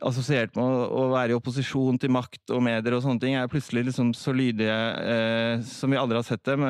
assosiert 0.03 0.55
med 0.57 0.65
å, 0.65 0.83
å, 0.99 1.05
være 1.13 1.31
i 1.31 1.37
opposisjon 1.37 1.99
til 2.01 2.11
makt 2.11 2.51
og 2.51 2.63
medier 2.65 2.97
og 2.97 3.03
sånne 3.05 3.23
ting, 3.23 3.37
er 3.39 3.51
plutselig 3.51 3.85
liksom 3.87 4.11
så 4.17 4.35
lydige 4.35 4.75
eh, 4.75 5.63
som 5.67 5.91
vi 5.91 5.99
aldri 5.99 6.19
har 6.19 6.27
sett 6.27 6.43
dem. 6.47 6.67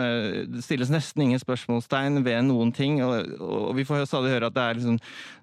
Det 0.54 0.64
stilles 0.66 0.94
nesten 0.94 1.26
ingen 1.26 1.42
spørsmålstegn 1.42 2.22
ved 2.26 2.46
noen 2.50 2.74
ting, 2.76 3.02
og, 3.06 3.34
og 3.42 3.74
vi 3.80 3.88
får 3.88 4.06
stadig 4.10 4.36
høre 4.36 4.52
at 4.52 4.58
det 4.58 4.66
er 4.68 4.82
liksom 4.82 5.00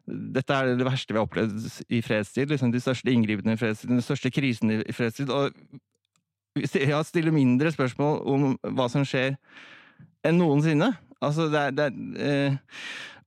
dette 0.08 0.54
er 0.56 0.70
det 0.78 0.86
verste 0.86 1.12
vi 1.12 1.18
har 1.20 1.26
opplevd 1.26 1.66
i 1.92 1.98
fredstid. 2.00 2.48
Liksom 2.48 2.70
de 2.72 2.80
største 2.80 3.12
inngripene 3.12 3.58
i 3.58 3.60
fredstid, 3.60 3.90
den 3.90 4.04
største 4.04 4.30
krisen 4.32 4.72
i 4.78 4.94
fredstid. 4.96 5.28
Og 5.28 5.52
jeg 6.64 7.04
stiller 7.04 7.34
mindre 7.34 7.72
spørsmål 7.74 8.22
om 8.24 8.46
hva 8.78 8.88
som 8.90 9.04
skjer, 9.06 9.36
enn 10.26 10.40
noensinne. 10.40 10.92
Altså, 11.22 11.48
det 11.52 11.60
er, 11.60 11.76
det 11.76 11.86
er 11.88 12.26
eh, 12.28 12.58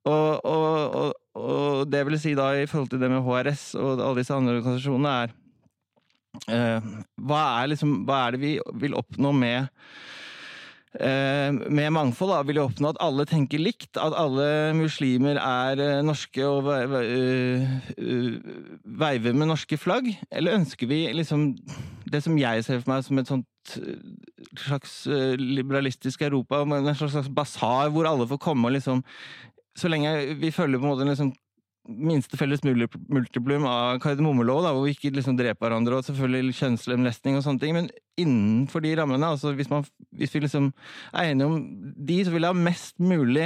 og, 0.08 0.46
og, 0.46 0.96
og, 0.96 1.14
og, 1.38 1.92
det 1.92 2.02
vil 2.08 2.18
si 2.20 2.34
da, 2.38 2.52
i 2.58 2.70
forhold 2.70 2.90
til 2.90 3.02
det 3.02 3.12
med 3.12 3.22
HRS 3.22 3.66
og 3.78 4.00
alle 4.00 4.22
disse 4.24 4.34
andre 4.34 4.56
organisasjonene, 4.58 5.12
er 5.22 5.36
eh, 6.56 6.88
hva, 7.22 7.42
er 7.62 7.70
liksom, 7.74 8.00
hva 8.08 8.24
er 8.26 8.36
det 8.36 8.42
vi 8.42 8.56
vil 8.82 8.98
oppnå 8.98 9.34
med 9.38 9.70
med 11.00 11.94
mangfold 11.96 12.34
da, 12.34 12.42
vil 12.44 12.58
jo 12.60 12.66
oppnå 12.68 12.90
at 12.92 13.00
alle 13.00 13.24
tenker 13.30 13.62
likt, 13.62 13.96
at 13.96 14.16
alle 14.18 14.74
muslimer 14.76 15.40
er 15.40 15.80
eh, 15.80 16.02
norske 16.04 16.44
og 16.44 16.68
eh, 16.68 17.64
veiver 18.84 19.38
med 19.38 19.54
norske 19.54 19.80
flagg? 19.80 20.10
Eller 20.32 20.60
ønsker 20.60 20.92
vi 20.92 21.06
liksom 21.16 21.54
det 22.12 22.24
som 22.26 22.36
jeg 22.36 22.66
ser 22.68 22.82
for 22.82 22.92
meg 22.92 23.06
som 23.08 23.22
et 23.22 23.32
sånt 23.32 23.48
slags 24.58 25.06
liberalistisk 25.40 26.26
Europa, 26.26 26.64
en 26.66 26.96
slags 26.98 27.30
basar 27.32 27.92
hvor 27.94 28.10
alle 28.10 28.28
får 28.28 28.42
komme 28.42 28.68
og 28.68 28.74
liksom 28.76 29.04
Så 29.78 29.88
lenge 29.88 30.34
vi 30.36 30.52
følger 30.52 30.82
på 30.82 30.84
en 30.84 30.92
måte 30.92 31.06
liksom 31.08 31.30
minste 31.88 32.38
felles 32.38 32.62
multiplum 32.64 33.66
av 33.66 34.00
kardemommelov, 34.04 34.68
hvor 34.68 34.86
vi 34.86 34.94
ikke 34.94 35.14
liksom 35.16 35.38
dreper 35.40 35.66
hverandre, 35.66 35.98
og 35.98 36.06
selvfølgelig 36.06 36.58
kjønnslemlestning 36.60 37.38
og 37.38 37.46
sånne 37.46 37.64
ting. 37.64 37.74
Men 37.78 37.88
innenfor 38.20 38.84
de 38.84 38.92
rammene, 39.00 39.28
altså 39.34 39.54
hvis, 39.56 39.70
man, 39.72 39.86
hvis 40.20 40.34
vi 40.36 40.42
liksom 40.44 40.72
er 41.14 41.32
enige 41.32 41.48
om 41.48 41.60
de, 41.96 42.18
så 42.26 42.34
vil 42.34 42.44
jeg 42.44 42.54
ha 42.54 42.64
mest 42.68 42.98
mulig 43.00 43.46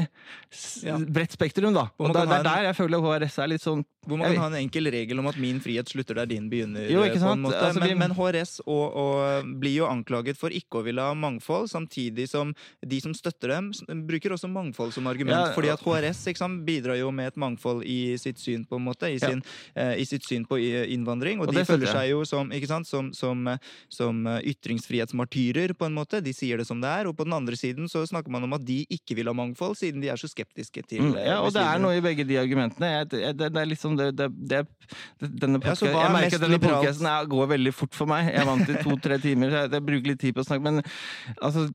ja. 0.81 0.95
bredt 0.97 1.35
spektrum, 1.35 1.75
da. 1.75 1.87
Og 2.01 2.13
det 2.15 2.23
er 2.25 2.47
der 2.47 2.69
jeg 2.69 2.77
føler 2.79 3.03
HRS 3.03 3.37
er 3.43 3.51
litt 3.51 3.63
sånn 3.63 3.83
Hvor 4.05 4.19
man 4.21 4.33
kan 4.33 4.43
ha 4.43 4.47
en 4.51 4.57
enkel 4.63 4.89
regel 4.93 5.21
om 5.21 5.29
at 5.29 5.37
min 5.41 5.59
frihet 5.61 5.89
slutter 5.89 6.17
der 6.19 6.29
din 6.29 6.47
begynner. 6.49 6.85
Jo, 6.89 7.03
ikke 7.05 7.21
sant? 7.21 7.45
Altså, 7.45 7.81
men, 7.81 7.89
vi... 7.89 7.97
men, 8.01 8.15
HRS 8.17 8.59
og, 8.65 8.83
og, 9.01 9.53
blir 9.61 9.79
jo 9.79 9.89
anklaget 9.89 10.39
for 10.39 10.53
ikke 10.53 10.81
å 10.81 10.85
ville 10.85 11.01
ha 11.01 11.15
mangfold, 11.17 11.69
samtidig 11.71 12.27
som 12.29 12.53
de 12.85 12.99
som 13.01 13.15
støtter 13.17 13.53
dem, 13.55 13.71
bruker 14.05 14.35
også 14.35 14.49
mangfold 14.51 14.93
som 14.97 15.09
argument. 15.09 15.49
Ja, 15.49 15.53
fordi 15.57 15.73
at 15.73 15.85
HRS 15.85 16.25
sant, 16.37 16.61
bidrar 16.67 16.99
jo 16.99 17.09
med 17.15 17.33
et 17.33 17.39
mangfold 17.41 17.81
i 17.85 18.15
sitt 18.21 18.41
syn, 18.41 18.65
på 18.69 18.77
en 18.77 18.85
måte, 18.85 19.09
i, 19.09 19.17
sin, 19.21 19.41
ja. 19.73 19.91
uh, 19.91 19.95
i 19.97 20.05
sitt 20.05 20.25
syn 20.25 20.45
på 20.49 20.59
innvandring. 20.61 21.41
Og, 21.41 21.49
og 21.49 21.57
de 21.57 21.65
føler 21.67 21.89
seg 21.89 22.11
jo 22.11 22.21
som, 22.29 22.53
ikke 22.53 22.69
sant, 22.69 22.89
som, 22.89 23.09
som, 23.17 23.45
som 23.93 24.21
ytringsfrihetsmartyrer, 24.55 25.75
på 25.77 25.87
en 25.87 25.95
måte. 25.95 26.21
De 26.23 26.33
sier 26.35 26.57
det 26.59 26.67
som 26.67 26.81
det 26.81 26.89
er. 26.89 27.09
Og 27.09 27.15
på 27.17 27.27
den 27.27 27.35
andre 27.37 27.57
siden 27.59 27.89
så 27.91 28.05
snakker 28.07 28.33
man 28.33 28.47
om 28.47 28.55
at 28.57 28.65
de 28.65 28.81
ikke 28.91 29.17
vil 29.19 29.29
ha 29.29 29.35
mangfold, 29.37 29.77
siden 29.79 30.03
de 30.03 30.09
er 30.11 30.19
så 30.19 30.29
skeptiske 30.31 30.85
til 30.89 31.03
mm, 31.03 31.15
Ja, 31.19 31.39
og 31.43 31.53
det 31.55 31.63
er 31.63 31.81
noe 31.83 31.99
i 31.99 32.03
begge 32.03 32.25
de 32.27 32.39
argumentene. 32.41 32.91
Jeg, 32.95 33.09
det, 33.13 33.33
det, 33.43 33.51
er 33.61 33.71
liksom 33.71 33.97
det, 33.99 34.11
det, 34.17 34.31
det 34.49 34.63
denne 35.21 35.61
podcasten, 35.61 35.91
ja, 35.91 36.05
Jeg 36.07 36.15
merker 36.17 36.39
at 36.39 36.47
denne 36.47 36.61
podkasten 36.63 37.31
går 37.31 37.51
veldig 37.55 37.73
fort 37.75 37.97
for 37.97 38.11
meg. 38.11 38.31
Jeg 38.31 38.43
er 38.43 38.49
vant 38.49 38.69
til 38.69 38.81
to-tre 38.83 39.19
timer, 39.23 39.51
så 39.51 39.65
jeg, 39.65 39.73
jeg 39.77 39.89
bruker 39.91 40.13
litt 40.13 40.23
tid 40.23 40.37
på 40.37 40.45
å 40.45 40.49
snakke. 40.49 40.65
Men 40.71 40.85
altså 41.41 41.67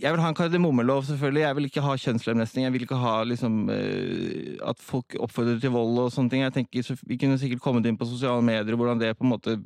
jeg 0.00 0.12
vil 0.12 0.20
ha 0.20 0.28
en 0.30 0.36
kardemommelov, 0.36 1.04
selvfølgelig. 1.08 1.42
Jeg 1.42 1.56
vil 1.56 1.68
ikke 1.68 1.82
ha 1.84 1.94
kjønnslemlesting. 2.02 2.64
Jeg 2.66 2.72
vil 2.74 2.84
ikke 2.84 2.98
ha 3.00 3.14
liksom, 3.24 3.56
uh, 3.70 4.68
at 4.70 4.82
folk 4.82 5.16
oppfordrer 5.22 5.58
til 5.62 5.72
vold 5.74 6.00
og 6.04 6.12
sånne 6.12 6.32
ting. 6.32 6.44
Jeg 6.44 6.54
tenker, 6.54 6.98
Vi 7.06 7.18
kunne 7.20 7.38
sikkert 7.40 7.62
kommet 7.64 7.88
inn 7.88 7.98
på 7.98 8.08
sosiale 8.08 8.44
medier 8.44 8.76
og 8.76 8.82
hvordan 8.82 9.00
det 9.00 9.14
på 9.16 9.24
en 9.24 9.32
måte 9.32 9.56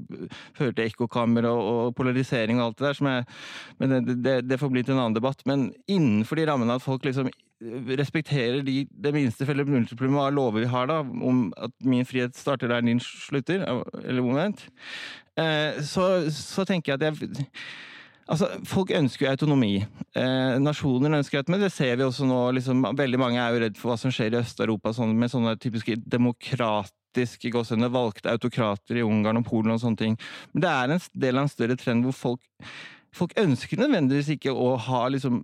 fører 0.57 0.73
til 0.77 0.87
ekkokammer 0.87 1.49
og, 1.51 1.61
og, 1.73 1.95
polarisering 1.99 2.61
og 2.61 2.71
alt 2.71 2.79
det 2.79 2.89
der. 2.89 3.05
Jeg, 3.11 3.27
men 3.79 3.97
det, 3.97 4.17
det, 4.25 4.37
det, 4.49 4.61
får 4.61 4.73
bli 4.73 4.83
til 4.83 4.95
en 4.95 5.05
annen 5.05 5.19
debatt. 5.19 5.45
Men 5.51 5.71
innenfor 5.91 6.39
de 6.39 6.47
rammene 6.51 6.79
at 6.79 6.87
folk 6.87 7.05
liksom 7.05 7.31
respekterer 7.99 8.63
de, 8.65 8.87
det 8.89 9.13
minste 9.13 9.45
felles 9.45 9.69
multiplumet 9.69 10.31
av 10.31 10.33
lover 10.33 10.63
vi 10.63 10.73
har, 10.73 10.89
da, 10.89 11.03
om 11.05 11.51
at 11.61 11.75
min 11.85 12.07
frihet 12.09 12.39
starter 12.39 12.71
der 12.73 12.87
din 12.87 13.03
slutter, 13.05 13.67
eller 14.01 14.25
moment, 14.25 14.63
uh, 15.37 15.77
så, 15.85 16.31
så 16.33 16.65
tenker 16.65 16.95
jeg 16.95 17.01
at 17.03 17.21
jeg 17.21 17.51
Altså, 18.31 18.47
Folk 18.69 18.93
ønsker 18.95 19.27
jo 19.27 19.33
autonomi. 19.33 19.73
Eh, 20.15 20.55
nasjoner 20.63 21.19
ønsker 21.19 21.41
autonomi. 21.41 21.65
Det 21.65 21.73
ser 21.75 21.99
vi 21.99 22.07
også 22.07 22.29
nå. 22.29 22.39
Liksom, 22.59 22.87
veldig 22.99 23.21
mange 23.21 23.43
er 23.43 23.55
jo 23.55 23.65
redd 23.65 23.81
for 23.81 23.93
hva 23.93 23.99
som 24.01 24.15
skjer 24.15 24.37
i 24.37 24.41
Øst-Europa 24.41 24.95
sånn, 24.95 25.17
med 25.19 25.33
sånne 25.33 25.57
typiske 25.61 25.99
demokratiske 26.05 27.51
gåsehudene, 27.51 27.91
valgte 27.91 28.31
autokrater 28.31 29.01
i 29.01 29.05
Ungarn 29.07 29.43
og 29.43 29.49
Polen 29.51 29.75
og 29.75 29.83
sånne 29.83 30.03
ting. 30.05 30.17
Men 30.55 30.65
det 30.65 30.73
er 30.77 30.95
en 30.95 31.05
del 31.27 31.41
av 31.41 31.49
en 31.49 31.53
større 31.53 31.79
trend 31.81 32.07
hvor 32.07 32.17
folk 32.17 32.47
Folk 33.11 33.33
ønsker 33.43 33.81
nødvendigvis 33.81 34.29
ikke 34.37 34.53
å 34.55 34.77
ha 34.79 35.01
liksom 35.11 35.41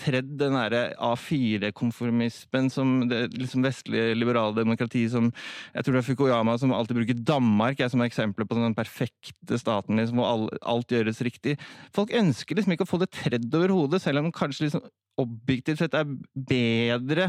tredd 0.00 0.30
den 0.40 0.56
A4-konformismen 0.56 2.70
som 2.72 3.08
det 3.10 3.36
liksom 3.36 3.64
vestlige 3.64 4.14
liberale 4.18 4.54
demokratiet 4.56 5.12
som 5.12 5.32
Jeg 5.74 5.84
tror 5.84 5.94
det 5.96 6.02
er 6.02 6.08
Fukuyama 6.08 6.58
som 6.58 6.72
alltid 6.74 6.96
bruker 6.98 7.20
Danmark 7.20 7.80
jeg, 7.80 7.90
som 7.92 8.00
er 8.02 8.08
eksempel 8.10 8.46
på 8.48 8.58
den 8.58 8.76
perfekte 8.76 9.58
staten 9.60 9.96
liksom, 10.00 10.18
hvor 10.20 10.48
alt, 10.62 10.90
gjøres 10.90 11.26
riktig. 11.26 11.54
Folk 11.94 12.10
ønsker 12.14 12.54
liksom 12.58 12.72
ikke 12.74 12.86
å 12.86 12.90
få 12.90 12.98
det 13.02 13.14
tredd 13.14 13.54
over 13.54 13.68
hodet, 13.74 14.02
selv 14.02 14.18
om 14.22 14.34
kanskje 14.34 14.64
liksom 14.66 14.82
objektivt 15.20 15.78
sett 15.78 15.94
er 15.94 16.08
bedre. 16.34 17.28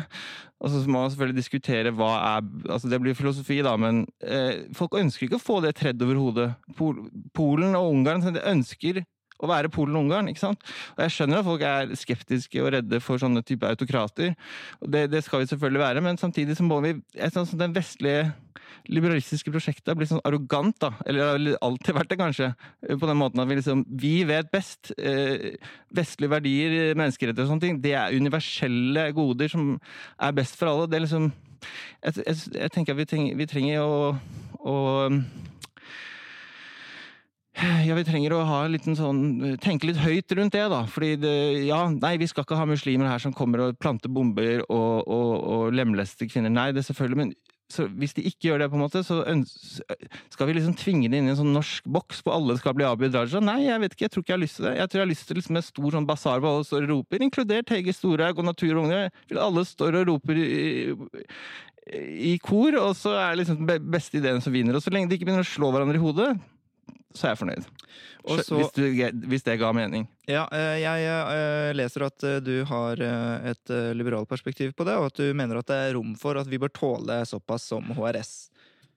Altså, 0.57 0.81
så 0.81 0.89
må 0.89 1.03
man 1.03 1.11
selvfølgelig 1.13 1.37
diskutere 1.37 1.93
hva 1.93 2.11
er 2.17 2.41
altså 2.73 2.89
Det 2.89 3.01
blir 3.01 3.17
filosofi, 3.17 3.59
da, 3.65 3.75
men 3.77 4.05
eh, 4.25 4.65
folk 4.77 4.97
ønsker 4.97 5.27
ikke 5.27 5.39
å 5.39 5.43
få 5.43 5.59
det 5.65 5.75
tredd 5.77 6.01
over 6.01 6.15
hodet. 6.21 6.49
Polen 7.35 7.77
og 7.77 7.91
Ungarn 7.93 8.25
ønsker 8.41 9.03
å 9.43 9.49
være 9.49 9.71
Polen 9.73 9.97
og 9.97 10.05
Ungarn. 10.05 10.29
ikke 10.31 10.43
sant? 10.43 10.63
Og 10.95 11.03
Jeg 11.05 11.15
skjønner 11.15 11.41
at 11.41 11.49
folk 11.49 11.65
er 11.65 11.93
skeptiske 11.99 12.63
og 12.63 12.71
redde 12.77 13.01
for 13.03 13.21
sånne 13.21 13.43
type 13.45 13.67
autokrater. 13.67 14.35
og 14.81 14.91
det, 14.91 15.09
det, 15.11 15.23
skal 15.23 15.43
vi 15.43 15.51
selvfølgelig 15.51 15.83
være, 15.83 16.01
men 16.01 16.17
samtidig 16.17 16.57
så 16.57 16.63
må 16.63 16.81
vi 16.81 16.95
sånn 17.29 17.47
som 17.47 17.59
Den 17.59 17.75
vestlige 17.75 18.33
liberalistiske 18.91 19.49
prosjektet 19.49 19.89
har 19.89 19.97
blitt 19.97 20.11
sånn 20.11 20.23
arrogant, 20.27 20.75
da. 20.81 20.91
Eller 21.09 21.55
alltid 21.63 21.95
vært 21.97 22.11
det, 22.11 22.19
kanskje. 22.19 22.51
På 22.99 23.09
den 23.09 23.17
måten 23.17 23.41
at 23.41 23.49
vi 23.49 23.57
liksom 23.57 23.85
Vi 23.89 24.23
vet 24.27 24.51
best. 24.53 24.93
Eh, 24.97 25.55
vestlige 25.95 26.33
verdier, 26.35 26.93
menneskerettigheter 26.93 27.47
og 27.47 27.53
sånne 27.53 27.65
ting, 27.65 27.81
det 27.81 27.95
er 27.97 28.15
universelle 28.15 29.09
goder 29.15 29.49
som 29.51 29.75
er 30.19 30.37
best 30.37 30.59
for 30.59 30.69
alle. 30.69 30.87
Det 30.87 30.99
er 30.99 31.07
liksom 31.07 31.31
Jeg, 32.03 32.21
jeg, 32.27 32.35
jeg 32.53 32.71
tenker 32.71 32.93
at 32.93 32.99
vi 32.99 33.05
trenger, 33.09 33.37
vi 33.39 33.45
trenger 33.49 33.81
å, 33.81 34.11
å 34.61 34.75
ja, 37.55 37.95
vi 37.95 38.03
trenger 38.03 38.35
å 38.35 38.43
ha 38.47 38.59
liten 38.67 38.97
sånn, 38.99 39.57
tenke 39.63 39.87
litt 39.87 39.99
høyt 40.03 40.33
rundt 40.35 40.55
det, 40.57 40.65
da. 40.71 40.83
Fordi 40.91 41.15
det, 41.21 41.35
ja, 41.69 41.85
nei, 41.93 42.17
vi 42.19 42.27
skal 42.27 42.43
ikke 42.43 42.59
ha 42.59 42.67
muslimer 42.67 43.07
her 43.07 43.21
som 43.23 43.35
kommer 43.35 43.63
og 43.63 43.77
planter 43.79 44.11
bomber 44.11 44.65
og, 44.67 45.05
og, 45.07 45.33
og 45.39 45.75
lemlester 45.75 46.27
kvinner. 46.27 46.51
Nei, 46.51 46.71
det 46.75 46.83
er 46.83 46.89
selvfølgelig, 46.89 47.21
men 47.21 47.35
så 47.71 47.87
hvis 47.97 48.13
de 48.13 48.21
ikke 48.29 48.51
gjør 48.51 48.61
det, 48.61 48.67
på 48.69 48.77
en 48.77 48.83
måte, 48.83 49.01
så 49.01 49.23
skal 50.33 50.49
vi 50.49 50.55
liksom 50.57 50.75
tvinge 50.77 51.09
det 51.09 51.17
inn 51.17 51.29
i 51.29 51.33
en 51.33 51.39
sånn 51.39 51.53
norsk 51.55 51.87
boks 51.89 52.21
på 52.25 52.33
alle 52.33 52.57
skal 52.59 52.75
bli 52.77 52.85
Abid 52.85 53.15
Raja? 53.17 53.41
Nei, 53.41 53.63
jeg 53.65 53.81
vet 53.81 53.95
ikke, 53.95 54.05
jeg 54.05 54.13
tror 54.13 54.25
ikke 54.25 54.33
jeg 54.33 54.37
har 54.37 54.43
lyst 54.43 54.59
til 54.59 54.67
det. 54.67 54.73
Jeg 54.77 54.91
tror 54.91 54.99
jeg 54.99 55.05
har 55.05 55.11
lyst 55.11 55.27
til 55.29 55.39
liksom 55.39 55.57
en 55.57 55.65
stor 55.65 55.95
sånn 55.97 56.09
basar 56.09 56.43
hvor 56.43 56.51
alle 56.51 56.67
står 56.67 56.85
og 56.85 56.91
roper, 56.93 57.25
inkludert 57.25 57.73
Hege 57.73 57.95
Storhaug 57.95 58.41
og 58.43 58.49
Natur 58.51 58.73
og 58.75 58.83
Unge. 58.83 59.01
Alle 59.33 59.65
står 59.65 59.97
og 60.01 60.11
roper 60.11 60.41
i, 60.43 60.49
i 62.29 62.35
kor, 62.43 62.77
og 62.83 62.93
så 62.99 63.15
er 63.17 63.33
det 63.33 63.45
liksom 63.45 63.65
beste 63.95 64.21
ideen 64.21 64.43
som 64.45 64.53
vinner. 64.53 64.77
Og 64.77 64.85
så 64.85 64.93
lenge 64.93 65.09
de 65.09 65.17
ikke 65.17 65.31
begynner 65.31 65.47
å 65.47 65.55
slå 65.55 65.73
hverandre 65.73 65.97
i 65.97 66.05
hodet, 66.05 66.35
så 67.15 67.27
er 67.27 67.33
jeg 67.33 67.41
fornøyd. 67.41 67.67
Så, 68.25 68.57
hvis, 68.57 68.71
du, 68.73 68.83
hvis, 69.29 69.43
det 69.45 69.57
ga 69.61 69.69
mening. 69.75 70.07
Ja, 70.25 70.47
eh, 70.49 70.79
jeg 70.81 71.05
eh, 71.05 71.71
leser 71.77 72.07
at 72.07 72.25
eh, 72.25 72.39
du 72.41 72.55
har 72.65 73.01
et 73.51 73.73
liberalt 73.93 74.29
perspektiv 74.29 74.73
på 74.73 74.87
det, 74.87 74.97
og 74.97 75.11
at 75.11 75.21
du 75.21 75.29
mener 75.37 75.61
at 75.61 75.69
det 75.69 75.77
er 75.77 75.95
rom 75.97 76.15
for 76.19 76.39
at 76.41 76.49
vi 76.49 76.59
bør 76.61 76.73
tåle 76.73 77.21
såpass 77.29 77.69
som 77.69 77.93
HRS. 77.93 78.33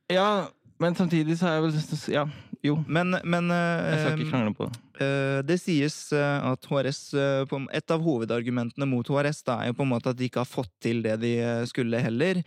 Ja, 0.09 0.49
men 0.81 0.97
samtidig 0.97 1.37
så 1.39 1.51
er 1.51 1.59
jeg 1.59 1.67
vel 1.69 2.15
Ja, 2.15 2.25
jo. 2.65 2.79
Men, 2.89 3.19
men 3.25 3.53
Jeg 3.53 4.01
skal 4.01 4.17
ikke 4.17 4.31
krangle 4.33 4.55
på 4.57 4.69
det. 4.71 4.81
Eh, 4.99 5.41
det 5.47 5.61
sies 5.63 5.95
eh, 6.11 6.47
at 6.51 6.67
HRS 6.67 7.01
eh, 7.15 7.57
Et 7.77 7.93
av 7.95 8.03
hovedargumentene 8.03 8.87
mot 8.91 9.07
HRS 9.07 9.45
da, 9.47 9.61
er 9.63 9.71
jo 9.71 9.77
på 9.79 9.87
en 9.87 9.93
måte 9.93 10.11
at 10.11 10.19
de 10.19 10.27
ikke 10.27 10.43
har 10.43 10.49
fått 10.49 10.73
til 10.83 11.05
det 11.05 11.15
de 11.23 11.33
skulle 11.69 12.01
heller. 12.03 12.41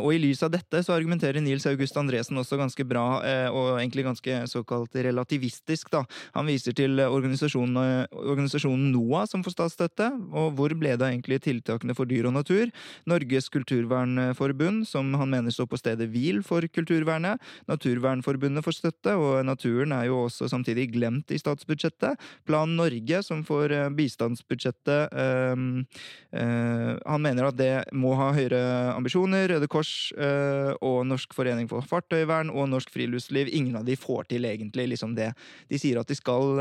Og 0.00 0.12
i 0.14 0.20
lys 0.20 0.42
av 0.44 0.50
dette 0.52 0.80
så 0.84 0.94
argumenterer 0.94 1.42
Nils 1.42 1.66
August 1.68 1.96
Andresen 1.98 2.38
også 2.40 2.58
ganske 2.60 2.84
bra, 2.88 3.04
og 3.52 3.78
egentlig 3.80 4.04
ganske 4.06 4.36
såkalt 4.50 4.94
relativistisk. 4.94 5.90
da. 5.92 6.02
Han 6.36 6.48
viser 6.50 6.74
til 6.76 7.00
organisasjonen, 7.00 8.06
organisasjonen 8.12 8.90
NOAH 8.92 9.30
som 9.32 9.44
får 9.46 9.56
statsstøtte. 9.56 10.10
Og 10.36 10.52
hvor 10.58 10.74
ble 10.78 10.96
det 11.00 11.08
egentlig 11.08 11.40
tiltakene 11.46 11.96
for 11.96 12.08
dyr 12.10 12.28
og 12.30 12.36
natur? 12.36 12.70
Norges 13.10 13.48
kulturvernforbund, 13.52 14.86
som 14.88 15.12
han 15.20 15.32
mener 15.32 15.54
står 15.54 15.70
på 15.72 15.80
stedet 15.80 16.10
hvil 16.12 16.42
for 16.46 16.66
kulturvernet. 16.68 17.40
Naturvernforbundet 17.70 18.66
får 18.66 18.78
støtte, 18.80 19.16
og 19.16 19.44
naturen 19.48 19.96
er 19.96 20.10
jo 20.10 20.24
også 20.26 20.50
samtidig 20.52 20.90
glemt 20.94 21.32
i 21.32 21.40
statsbudsjettet 21.40 21.89
bistandsbudsjettet. 21.90 22.18
Plan 22.46 22.76
Norge, 22.76 23.22
som 23.22 23.44
får 23.44 23.72
eh, 23.72 23.90
bistandsbudsjettet 23.90 25.12
ehm, 25.12 25.86
eh, 26.32 26.96
Han 27.06 27.22
mener 27.22 27.48
at 27.48 27.56
det 27.56 27.84
må 27.92 28.14
ha 28.14 28.32
høyere 28.32 28.94
ambisjoner. 28.94 29.48
Røde 29.48 29.68
Kors 29.68 30.12
eh, 30.16 30.72
og 30.80 31.06
Norsk 31.06 31.34
forening 31.34 31.68
for 31.68 31.82
fartøyvern 31.82 32.50
og 32.50 32.68
Norsk 32.70 32.90
friluftsliv, 32.90 33.48
ingen 33.52 33.76
av 33.76 33.84
de 33.84 33.96
får 33.96 34.30
til 34.30 34.44
egentlig 34.44 34.90
liksom 34.90 35.14
det 35.14 35.32
de 35.68 35.78
sier 35.78 35.98
at 36.00 36.08
de 36.08 36.14
skal 36.14 36.56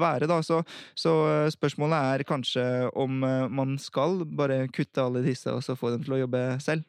være, 0.00 0.26
da. 0.28 0.40
Så, 0.44 0.62
så 0.94 1.12
spørsmålet 1.52 2.16
er 2.16 2.26
kanskje 2.28 2.64
om 2.96 3.20
man 3.20 3.76
skal 3.80 4.24
bare 4.26 4.66
kutte 4.68 5.02
alle 5.02 5.24
disse 5.24 5.52
og 5.52 5.62
så 5.64 5.76
få 5.78 5.94
dem 5.94 6.04
til 6.04 6.16
å 6.16 6.22
jobbe 6.24 6.42
selv. 6.62 6.84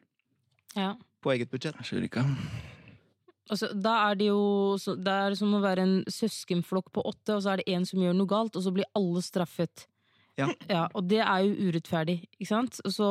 Ja. 0.76 0.94
På 1.24 1.32
eget 1.34 1.50
budsjett. 1.50 1.78
Sure, 1.86 2.08
Altså, 3.48 3.70
da 3.72 3.94
er 4.10 4.18
det 4.20 4.26
jo 4.28 4.76
Det 5.00 5.12
er 5.12 5.36
som 5.38 5.54
å 5.56 5.62
være 5.64 5.84
en 5.86 5.94
søskenflokk 6.12 6.90
på 6.92 7.04
åtte, 7.08 7.36
og 7.36 7.44
så 7.44 7.54
er 7.54 7.62
det 7.62 7.72
én 7.72 7.86
som 7.88 8.02
gjør 8.02 8.16
noe 8.16 8.28
galt, 8.30 8.56
og 8.56 8.64
så 8.64 8.74
blir 8.74 8.88
alle 8.98 9.22
straffet. 9.24 9.86
Ja. 10.38 10.48
ja. 10.74 10.84
Og 10.94 11.06
det 11.10 11.20
er 11.24 11.44
jo 11.44 11.68
urettferdig, 11.68 12.20
ikke 12.38 12.48
sant? 12.48 12.80
Så 12.86 13.08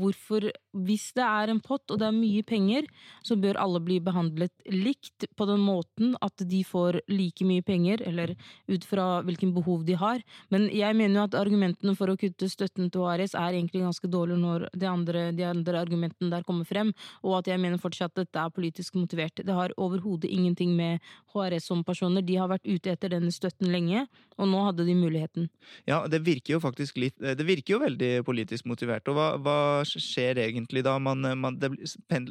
hvorfor 0.00 0.50
Hvis 0.76 1.08
det 1.16 1.24
er 1.24 1.48
en 1.48 1.60
pott, 1.64 1.88
og 1.88 2.00
det 2.02 2.04
er 2.04 2.12
mye 2.12 2.42
penger, 2.44 2.84
så 3.24 3.32
bør 3.40 3.56
alle 3.62 3.80
bli 3.80 3.96
behandlet 4.04 4.52
likt 4.68 5.24
på 5.32 5.46
den 5.48 5.62
måten 5.64 6.12
at 6.20 6.42
de 6.44 6.58
får 6.68 6.98
like 7.08 7.46
mye 7.48 7.64
penger, 7.64 8.02
eller 8.04 8.34
ut 8.68 8.84
fra 8.84 9.22
hvilken 9.24 9.54
behov 9.56 9.86
de 9.88 9.96
har. 9.96 10.20
Men 10.52 10.66
jeg 10.68 10.92
mener 10.98 11.20
jo 11.20 11.24
at 11.24 11.38
argumentene 11.40 11.94
for 11.96 12.12
å 12.12 12.18
kutte 12.20 12.50
støtten 12.52 12.90
til 12.92 13.06
HRS 13.06 13.32
er 13.40 13.56
egentlig 13.56 13.86
ganske 13.86 14.10
dårlige 14.12 14.42
når 14.42 14.66
de 14.76 14.90
andre, 14.90 15.24
de 15.32 15.46
andre 15.48 15.80
argumentene 15.80 16.28
der 16.34 16.44
kommer 16.44 16.68
frem, 16.68 16.92
og 17.24 17.38
at 17.38 17.48
jeg 17.48 17.62
mener 17.62 17.80
fortsatt 17.80 18.12
at 18.12 18.26
dette 18.26 18.42
er 18.44 18.52
politisk 18.52 18.98
motivert. 19.00 19.40
Det 19.40 19.56
har 19.56 19.72
overhodet 19.80 20.28
ingenting 20.28 20.76
med 20.76 21.00
HRS 21.32 21.70
som 21.72 21.82
personer. 21.88 22.20
De 22.20 22.36
har 22.36 22.52
vært 22.52 22.68
ute 22.68 22.92
etter 22.92 23.16
denne 23.16 23.32
støtten 23.32 23.72
lenge, 23.72 24.04
og 24.36 24.52
nå 24.52 24.62
hadde 24.68 24.84
de 24.84 24.94
muligheten. 24.98 25.48
Ja, 25.88 26.02
det 26.10 26.20
virker 26.26 26.55
jo 26.55 26.55
jo 26.56 26.62
faktisk 26.64 26.98
litt 27.00 27.16
eh, 27.22 27.36
Det 27.38 27.46
virker 27.46 27.76
jo 27.76 27.82
veldig 27.82 28.10
politisk 28.26 28.68
motivert. 28.70 29.06
Og 29.10 29.18
hva, 29.18 29.28
hva 29.40 29.58
skjer 29.86 30.40
egentlig 30.46 30.84
da? 30.86 30.96
Man, 31.02 31.24
man, 31.40 31.58
det, 31.60 31.72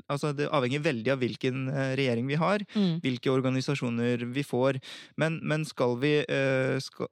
altså 0.05 0.33
det, 0.35 0.49
avhenger 0.53 0.83
veldig 0.85 1.13
av 1.15 1.21
hvilken 1.23 1.67
eh, 1.71 1.93
regjering 1.99 2.29
vi 2.29 2.39
har, 2.41 2.65
mm. 2.75 2.99
hvilke 3.05 3.33
organisasjoner 3.33 4.27
vi 4.35 4.45
får. 4.45 4.81
Men, 5.21 5.39
men 5.43 5.65
skal 5.67 5.97
vi 6.01 6.17
eh, 6.23 6.75
skal, 6.83 7.11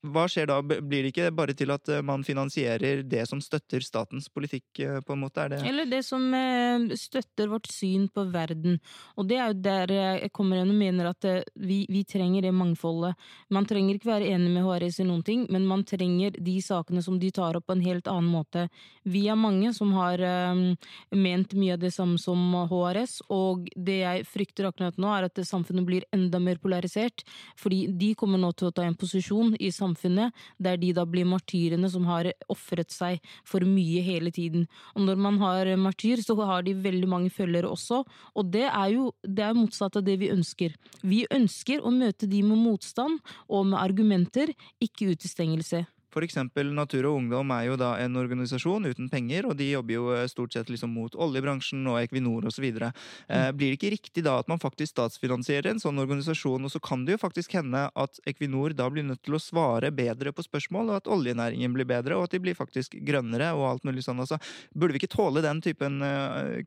hva 0.00 0.22
skjer 0.32 0.46
da? 0.48 0.56
Blir 0.64 1.04
det 1.04 1.10
ikke 1.12 1.28
bare 1.36 1.52
til 1.56 1.70
at 1.74 1.88
eh, 1.92 2.00
man 2.04 2.22
finansierer 2.24 3.02
det 3.04 3.26
som 3.28 3.40
støtter 3.44 3.84
statens 3.84 4.30
politikk, 4.32 4.64
eh, 4.80 5.00
på 5.04 5.12
en 5.12 5.20
måte? 5.26 5.44
Det 5.52 5.58
Eller 5.68 5.88
det 5.90 6.00
som 6.06 6.22
eh, 6.32 6.96
støtter 6.96 7.50
vårt 7.52 7.68
syn 7.68 8.06
på 8.08 8.24
verden. 8.32 8.78
Og 9.20 9.28
det 9.28 9.36
er 9.36 9.50
jo 9.50 9.58
der 9.60 9.92
jeg 9.92 10.30
kommer 10.32 10.62
inn 10.62 10.72
og 10.72 10.78
mener 10.78 11.10
at 11.10 11.26
vi, 11.52 11.82
vi, 11.92 12.04
trenger 12.08 12.46
det 12.46 12.52
mangfoldet. 12.56 13.12
Man 13.52 13.68
trenger 13.68 13.98
ikke 13.98 14.08
være 14.08 14.30
enig 14.32 14.48
med 14.54 14.64
HRS 14.64 15.02
i 15.04 15.06
noen 15.10 15.24
ting, 15.26 15.44
men 15.52 15.68
man 15.68 15.84
trenger 15.84 16.32
de 16.40 16.56
sakene 16.64 17.04
som 17.04 17.20
de 17.20 17.28
tar 17.36 17.58
opp 17.58 17.68
på 17.68 17.76
en 17.76 17.84
helt 17.84 18.08
annen 18.08 18.32
måte. 18.32 18.66
Vi 19.04 19.26
er 19.28 19.36
mange 19.36 19.74
som 19.76 19.92
har 19.98 20.22
um, 20.54 20.64
ment 21.12 21.52
mye 21.58 21.76
av 21.76 21.84
det 21.84 21.92
samme 21.92 22.16
som 22.20 22.40
HRS, 22.72 23.18
og 23.28 23.68
det 23.76 24.00
jeg 24.00 24.26
frykter 24.32 24.70
akkurat 24.70 24.96
nå, 24.96 25.12
er 25.12 25.28
at 25.28 25.44
samfunnet 25.44 25.86
blir 25.86 26.08
enda 26.16 26.40
mer 26.40 26.58
polarisert, 26.62 27.26
fordi 27.60 27.84
de 28.00 28.14
kommer 28.18 28.40
nå 28.40 28.54
til 28.56 28.70
å 28.70 28.74
ta 28.74 28.88
en 28.88 28.96
posisjon 28.98 29.52
i 29.60 29.68
samfunnet 29.68 29.89
samfunnet, 29.90 30.32
der 30.58 30.78
de 30.80 30.92
da 30.96 31.04
blir 31.04 31.28
martyrene 31.28 31.90
som 31.90 32.06
har 32.06 32.30
ofret 32.48 32.90
seg 32.90 33.20
for 33.44 33.60
mye 33.66 34.02
hele 34.06 34.30
tiden. 34.30 34.66
Og 34.94 35.06
når 35.06 35.20
man 35.20 35.38
har 35.42 35.76
martyr, 35.76 36.22
så 36.22 36.34
har 36.40 36.62
de 36.62 36.74
veldig 36.74 37.08
mange 37.08 37.30
følgere 37.30 37.68
også, 37.68 38.04
og 38.34 38.52
det 38.52 38.66
er 38.68 38.88
jo 38.94 39.12
det 39.22 39.44
er 39.44 39.56
motsatt 39.56 39.96
av 39.96 40.04
det 40.06 40.18
vi 40.20 40.30
ønsker. 40.32 40.74
Vi 41.02 41.26
ønsker 41.30 41.82
å 41.82 41.90
møte 41.90 42.28
de 42.30 42.42
med 42.42 42.58
motstand 42.58 43.20
og 43.48 43.66
med 43.66 43.80
argumenter, 43.80 44.54
ikke 44.80 45.12
utestengelse. 45.14 45.84
Eksempel 46.26 46.72
Natur 46.74 47.06
og 47.08 47.20
Ungdom 47.20 47.52
er 47.54 47.68
jo 47.68 47.76
da 47.78 47.92
en 48.02 48.18
organisasjon 48.18 48.88
uten 48.90 49.08
penger, 49.12 49.46
og 49.46 49.56
de 49.58 49.70
jobber 49.70 49.94
jo 49.94 50.08
eh, 50.16 50.26
stort 50.30 50.56
sett 50.56 50.70
liksom 50.72 50.90
mot 50.94 51.14
oljebransjen 51.14 51.86
og 51.86 52.00
Equinor 52.02 52.48
osv. 52.50 52.66
Eh, 52.66 52.90
mm. 53.30 53.56
Blir 53.56 53.70
det 53.70 53.78
ikke 53.78 53.92
riktig 53.94 54.24
da 54.26 54.38
at 54.42 54.50
man 54.50 54.62
faktisk 54.62 54.96
statsfinansierer 54.96 55.70
en 55.70 55.82
sånn 55.82 56.02
organisasjon, 56.02 56.66
og 56.66 56.74
så 56.74 56.82
kan 56.82 57.06
det 57.06 57.14
jo 57.16 57.22
faktisk 57.22 57.54
hende 57.60 57.86
at 57.94 58.20
Equinor 58.26 58.74
da 58.76 58.90
blir 58.90 59.06
nødt 59.06 59.22
til 59.22 59.38
å 59.38 59.42
svare 59.42 59.92
bedre 59.94 60.34
på 60.34 60.44
spørsmål, 60.46 60.90
og 60.90 61.00
at 61.00 61.10
oljenæringen 61.14 61.74
blir 61.76 61.88
bedre, 61.88 62.18
og 62.18 62.26
at 62.26 62.34
de 62.34 62.42
blir 62.42 62.58
faktisk 62.58 62.98
grønnere 63.06 63.52
og 63.54 63.68
alt 63.70 63.88
mulig 63.88 64.04
sånn. 64.06 64.20
Altså, 64.22 64.40
burde 64.74 64.96
vi 64.96 65.04
ikke 65.04 65.14
tåle 65.14 65.44
den 65.44 65.62
typen 65.64 66.02
uh, 66.02 66.60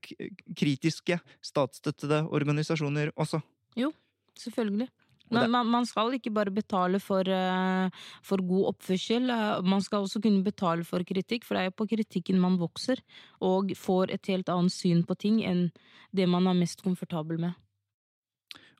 kritiske, 0.58 1.20
statsstøttede 1.44 2.24
organisasjoner 2.34 3.14
også? 3.20 3.44
Jo, 3.80 3.92
selvfølgelig. 4.40 4.90
Men 5.32 5.52
man, 5.52 5.70
man, 5.72 5.86
skal 5.88 6.14
ikke 6.18 6.34
bare 6.34 6.52
betale 6.54 7.00
for, 7.02 7.26
uh, 7.26 7.88
for, 8.26 8.44
god 8.44 8.74
oppførsel, 8.74 9.32
uh, 9.32 9.64
man 9.66 9.82
skal 9.82 10.06
også 10.06 10.22
kunne 10.22 10.44
betale 10.46 10.86
for 10.86 11.06
kritikk, 11.08 11.48
for 11.48 11.56
det 11.56 11.64
er 11.64 11.72
jo 11.72 11.78
på 11.80 11.88
kritikken 11.96 12.42
man 12.42 12.60
vokser, 12.62 13.02
og 13.42 13.74
får 13.78 14.14
et 14.14 14.30
helt 14.34 14.52
annet 14.54 14.76
syn 14.76 15.04
på 15.08 15.18
ting 15.18 15.42
enn 15.48 15.70
det 16.14 16.28
man 16.30 16.48
er 16.50 16.60
mest 16.60 16.84
komfortabel 16.86 17.42
med. 17.42 17.58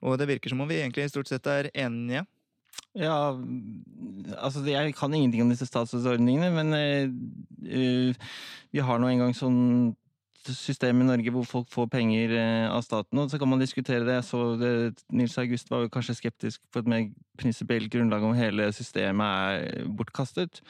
Og 0.04 0.18
det 0.20 0.28
virker 0.28 0.52
som 0.52 0.60
om 0.60 0.68
vi 0.68 0.82
egentlig 0.82 1.08
stort 1.10 1.30
sett 1.32 1.48
er 1.48 1.70
enige. 1.72 2.26
Ja, 2.94 3.34
altså 4.38 4.62
jeg 4.68 4.94
kan 4.94 5.14
ingenting 5.14 5.42
om 5.42 5.50
disse 5.50 5.66
statsstøtteordningene, 5.66 6.52
men 6.54 6.74
uh, 6.78 8.32
vi 8.70 8.84
har 8.86 9.00
nå 9.00 9.10
engang 9.10 9.34
sånn 9.34 9.94
system 10.52 11.00
i 11.00 11.06
Norge 11.08 11.32
hvor 11.34 11.46
folk 11.48 11.70
får 11.72 11.88
penger 11.92 12.34
eh, 12.36 12.66
av 12.68 12.84
staten. 12.84 13.20
Og 13.22 13.30
så 13.32 13.40
kan 13.40 13.50
man 13.50 13.62
diskutere 13.62 14.06
det. 14.06 14.20
Så 14.26 14.42
det, 14.60 14.74
Nils 15.12 15.38
August 15.40 15.70
var 15.72 15.84
jo 15.84 15.92
kanskje 15.94 16.18
skeptisk 16.18 16.62
på 16.72 16.82
et 16.82 16.90
mer 16.90 17.08
prinsipielt 17.40 17.90
grunnlag 17.92 18.24
om 18.26 18.36
hele 18.36 18.68
systemet 18.76 19.24
er 19.24 19.88
bortkastet. 19.88 20.62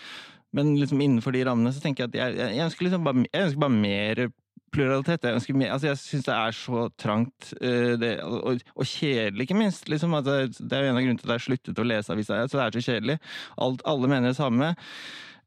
Men 0.54 0.76
liksom 0.78 1.02
innenfor 1.02 1.34
de 1.34 1.44
rammene 1.48 1.74
så 1.74 1.82
tenker 1.82 2.04
jeg 2.04 2.14
at 2.14 2.20
jeg, 2.20 2.38
jeg, 2.38 2.56
jeg 2.56 2.68
ønsker 2.68 2.86
liksom 2.86 3.06
bare, 3.06 3.26
jeg 3.26 3.48
ønsker 3.48 3.64
bare 3.64 3.82
mer 3.82 4.26
pluralitet. 4.74 5.26
Jeg, 5.26 5.38
ønsker 5.38 5.60
altså 5.66 5.90
jeg 5.90 6.00
syns 6.00 6.26
det 6.28 6.34
er 6.36 6.56
så 6.58 6.86
trangt 7.00 7.52
eh, 7.60 7.94
det, 8.00 8.14
og, 8.26 8.64
og 8.74 8.88
kjedelig, 8.88 9.46
ikke 9.46 9.58
minst. 9.58 9.88
Liksom, 9.90 10.14
altså, 10.14 10.44
det, 10.46 10.72
er 10.72 10.86
jo 10.86 10.92
en 10.92 10.98
av 10.98 11.04
grunnene 11.04 11.22
til 11.22 11.30
at 11.30 11.38
jeg 11.38 11.46
sluttet 11.48 11.82
å 11.82 11.86
lese 11.86 12.14
avisa. 12.14 12.42
Så 12.48 12.58
det 12.58 12.66
er 12.66 12.78
så 12.78 12.84
kjedelig. 12.88 13.18
Alt, 13.66 13.84
alle 13.90 14.10
mener 14.10 14.32
det 14.32 14.38
samme. 14.38 14.74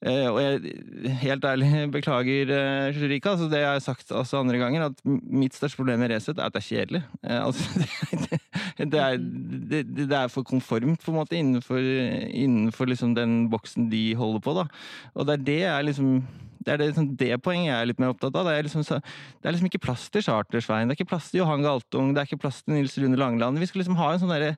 Eh, 0.06 0.28
og 0.30 0.38
jeg 0.38 1.14
helt 1.24 1.46
ærlig 1.50 1.70
beklager, 1.96 2.52
uh, 2.54 2.94
Shurika, 2.94 3.34
altså 3.34 3.48
det 3.50 3.64
jeg 3.64 3.72
har 3.72 3.80
sagt 3.82 4.12
også 4.14 4.42
andre 4.44 4.60
ganger, 4.62 4.90
at 4.92 5.00
mitt 5.06 5.56
største 5.58 5.80
problem 5.80 6.04
med 6.04 6.12
Resett 6.14 6.38
er 6.38 6.52
at 6.52 6.54
det 6.54 6.62
er 6.62 6.68
kjedelig. 6.68 7.02
Eh, 7.24 7.40
altså, 7.42 7.64
det, 8.78 8.92
det, 8.94 9.00
er, 9.02 9.18
det, 9.18 9.84
det 9.98 10.18
er 10.20 10.34
for 10.34 10.46
konformt, 10.46 11.02
på 11.02 11.14
en 11.14 11.18
måte, 11.18 11.38
innenfor, 11.38 11.82
innenfor 11.82 12.92
liksom 12.92 13.16
den 13.18 13.48
boksen 13.50 13.90
de 13.90 14.04
holder 14.20 14.44
på. 14.46 14.54
da. 14.60 14.68
Og 15.16 15.26
det 15.26 15.40
er 15.40 15.48
det 15.50 15.62
jeg 15.64 15.90
liksom 15.90 16.12
det 16.68 16.74
er 16.74 16.82
det, 16.82 16.88
liksom, 16.90 17.12
det 17.16 17.30
poenget 17.40 17.70
jeg 17.70 17.80
er 17.80 17.88
litt 17.88 18.00
mer 18.02 18.12
opptatt 18.12 18.36
av. 18.36 18.44
Det 18.44 18.58
er, 18.58 18.66
liksom, 18.68 18.84
det 18.84 19.48
er 19.48 19.56
liksom 19.56 19.70
ikke 19.70 19.86
plass 19.86 20.10
til 20.12 20.26
Chartersveien, 20.26 20.90
det 20.90 20.98
er 20.98 21.00
ikke 21.00 21.14
plass 21.14 21.30
til 21.32 21.40
Johan 21.40 21.64
Galtung, 21.64 22.12
det 22.12 22.20
er 22.20 22.28
ikke 22.28 22.42
plass 22.44 22.60
til 22.60 22.76
Nils 22.76 22.98
Rune 23.00 23.16
Langeland. 23.16 23.62
Vi 23.62 23.70
skal 23.70 23.86
liksom 23.86 23.96
ha 24.02 24.10
en 24.12 24.20
sånn 24.20 24.34
derre 24.34 24.58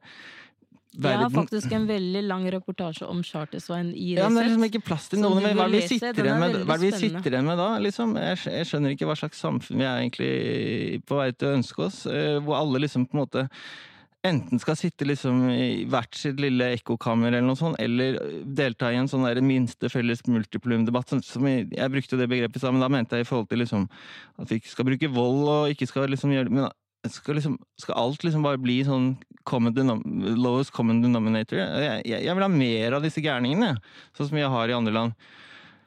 Jeg 1.00 1.20
har 1.22 1.32
faktisk 1.32 1.74
en 1.76 1.88
veldig 1.90 2.24
lang 2.28 2.46
reportasje 2.52 3.08
om 3.08 3.22
Chartersveien 3.24 3.92
i 3.96 4.14
Ja, 4.18 4.28
men 4.28 4.40
det 4.40 4.46
er 4.46 4.50
liksom 4.52 4.68
ikke 4.68 4.86
plass 4.90 5.10
til 5.12 5.22
noen. 5.24 5.44
Hva 5.46 5.66
er 5.66 5.72
det 5.72 5.84
vi 5.84 5.92
sitter 5.96 6.22
er 6.22 6.32
igjen 6.32 7.46
med, 7.48 7.56
det 7.56 7.62
da? 7.62 7.70
Liksom? 7.86 8.16
Jeg, 8.20 8.40
jeg 8.60 8.70
skjønner 8.72 8.96
ikke 8.96 9.10
hva 9.10 9.20
slags 9.20 9.44
samfunn 9.46 9.80
vi 9.80 9.88
er 9.88 10.02
egentlig 10.02 11.04
på 11.08 11.22
vei 11.22 11.30
til 11.36 11.52
å 11.52 11.60
ønske 11.60 11.86
oss. 11.88 12.02
eh, 12.10 12.40
Hvor 12.44 12.60
alle 12.60 12.84
liksom 12.84 13.08
på 13.08 13.18
en 13.18 13.24
måte 13.24 13.46
enten 14.28 14.60
skal 14.60 14.76
sitte 14.76 15.08
liksom 15.08 15.46
i 15.54 15.86
hvert 15.88 16.18
sitt 16.18 16.42
lille 16.44 16.74
ekkokammer 16.76 17.32
eller 17.32 17.46
noe 17.48 17.60
sånt, 17.60 17.80
eller 17.80 18.18
delta 18.44 18.92
i 18.92 18.98
en 19.00 19.08
sånn 19.08 19.24
der 19.24 19.40
minste 19.46 19.88
felles 19.92 20.26
multiplum-debatt. 20.28 21.14
Jeg, 21.16 21.70
jeg 21.72 21.94
brukte 21.94 22.20
det 22.20 22.28
begrepet 22.32 22.60
i 22.60 22.64
stad, 22.64 22.76
men 22.76 22.84
da 22.84 22.92
mente 22.92 23.16
jeg 23.16 23.28
i 23.28 23.30
forhold 23.30 23.48
til 23.52 23.64
liksom 23.64 23.88
at 24.40 24.52
vi 24.52 24.60
ikke 24.60 24.74
skal 24.74 24.90
bruke 24.90 25.12
vold 25.16 25.54
og 25.54 25.74
ikke 25.74 25.88
skal 25.88 26.12
liksom 26.12 26.36
gjøre 26.36 26.52
Men 26.52 26.68
skal, 27.08 27.36
liksom, 27.40 27.58
skal 27.80 27.96
alt 27.96 28.24
liksom 28.28 28.44
bare 28.44 28.60
bli 28.60 28.82
sånn 28.84 29.14
common 29.48 29.74
lowest 30.36 30.72
common 30.76 31.02
denominator? 31.02 31.58
Jeg, 31.62 32.02
jeg, 32.06 32.24
jeg 32.28 32.36
vil 32.36 32.44
ha 32.44 32.50
mer 32.52 32.98
av 33.00 33.06
disse 33.06 33.22
gærningene, 33.24 33.78
sånn 34.18 34.28
som 34.34 34.38
jeg 34.42 34.50
har 34.52 34.68
i 34.70 34.76
andre 34.76 34.94
land. 34.94 35.30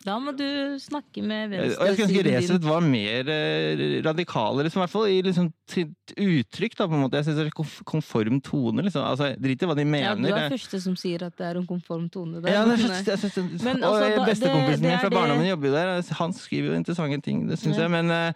Da 0.03 0.17
må 0.19 0.33
du 0.35 0.43
snakke 0.83 1.23
med 1.23 1.53
Og 1.55 1.61
jeg 1.63 1.75
skulle 1.77 1.93
ønske 1.93 2.07
venstresiden 2.09 2.33
Resett 2.35 2.65
var 2.67 2.81
mer 2.83 3.29
eh, 3.31 3.83
radikale, 4.03 4.65
liksom, 4.67 4.81
i 4.81 4.83
hvert 4.83 4.91
fall 4.97 5.07
i 5.13 5.21
liksom, 5.23 5.53
sitt 5.71 6.15
uttrykk. 6.19 6.75
Da, 6.81 6.89
på 6.91 6.97
en 6.99 7.05
måte. 7.05 7.21
Jeg 7.21 7.29
syns 7.29 7.39
det 7.39 7.45
er 7.47 7.55
konf- 7.55 7.85
konform 7.87 8.41
tone. 8.43 8.83
Liksom. 8.83 9.05
Altså, 9.07 9.29
Drit 9.39 9.63
i 9.63 9.69
hva 9.71 9.77
de 9.79 9.85
mener. 9.87 10.09
Ja, 10.09 10.17
du 10.19 10.27
er 10.27 10.41
det- 10.49 10.57
første 10.59 10.81
som 10.83 10.97
sier 10.99 11.23
at 11.29 11.37
det 11.39 11.47
er 11.53 11.61
en 11.61 11.69
konform 11.71 12.09
tone 12.11 12.43
der. 12.43 12.51
ja, 12.51 12.65
det 12.67 12.81
er, 12.81 12.83
jeg 12.83 12.91
synes, 12.91 13.07
jeg 13.23 13.31
synes- 13.37 13.63
Men 13.63 13.79
altså, 13.85 14.11
og 14.19 14.27
bestekompisen 14.27 14.89
min 14.89 14.99
fra 14.99 15.11
barndommen 15.15 15.47
jobber 15.53 15.71
jo 15.71 15.75
der. 15.79 16.03
Han 16.19 16.33
skriver 16.35 16.73
jo 16.73 16.81
interessante 16.83 17.23
ting, 17.23 17.47
det 17.47 17.61
syns 17.63 17.77
Ja. 17.79 17.83
jeg. 17.87 17.91
Men 17.95 18.11
eh, 18.11 18.33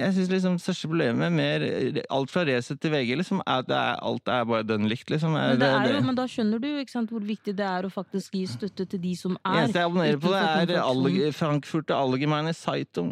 jeg 0.00 0.16
syns 0.16 0.30
liksom 0.34 0.58
største 0.62 0.88
problemet 0.90 1.32
med 1.32 2.00
alt 2.10 2.30
fra 2.32 2.44
Resett 2.48 2.80
til 2.82 2.92
VG 2.94 3.16
liksom, 3.20 3.42
er 3.46 3.62
at 3.64 3.68
det 3.70 3.76
er, 3.76 3.98
alt 4.10 4.28
er 4.28 4.44
bare 4.48 4.66
dønn 4.66 4.88
likt. 4.90 5.08
Liksom. 5.10 5.32
men, 5.36 5.58
det 5.60 5.68
er 5.68 5.94
jo, 5.94 6.00
men 6.06 6.18
da 6.18 6.26
skjønner 6.30 6.62
du 6.62 6.68
sant, 6.90 7.10
hvor 7.12 7.20
viktig 7.24 7.54
det 7.56 7.66
er 7.66 7.86
å 7.86 7.90
faktisk 7.92 8.34
gi 8.38 8.46
støtte 8.50 8.86
til 8.88 9.00
de 9.02 9.14
som 9.18 9.36
er 9.44 9.62
eneste 9.64 9.78
jeg 9.80 9.90
abonnerer 9.90 10.20
på, 10.20 10.32
det 10.32 10.76
er 10.76 10.80
Frankfurt 10.80 11.28
og 11.30 11.34
Frankfurter 11.40 11.94
Allgemeine 11.96 12.52
Zeitung. 12.56 13.10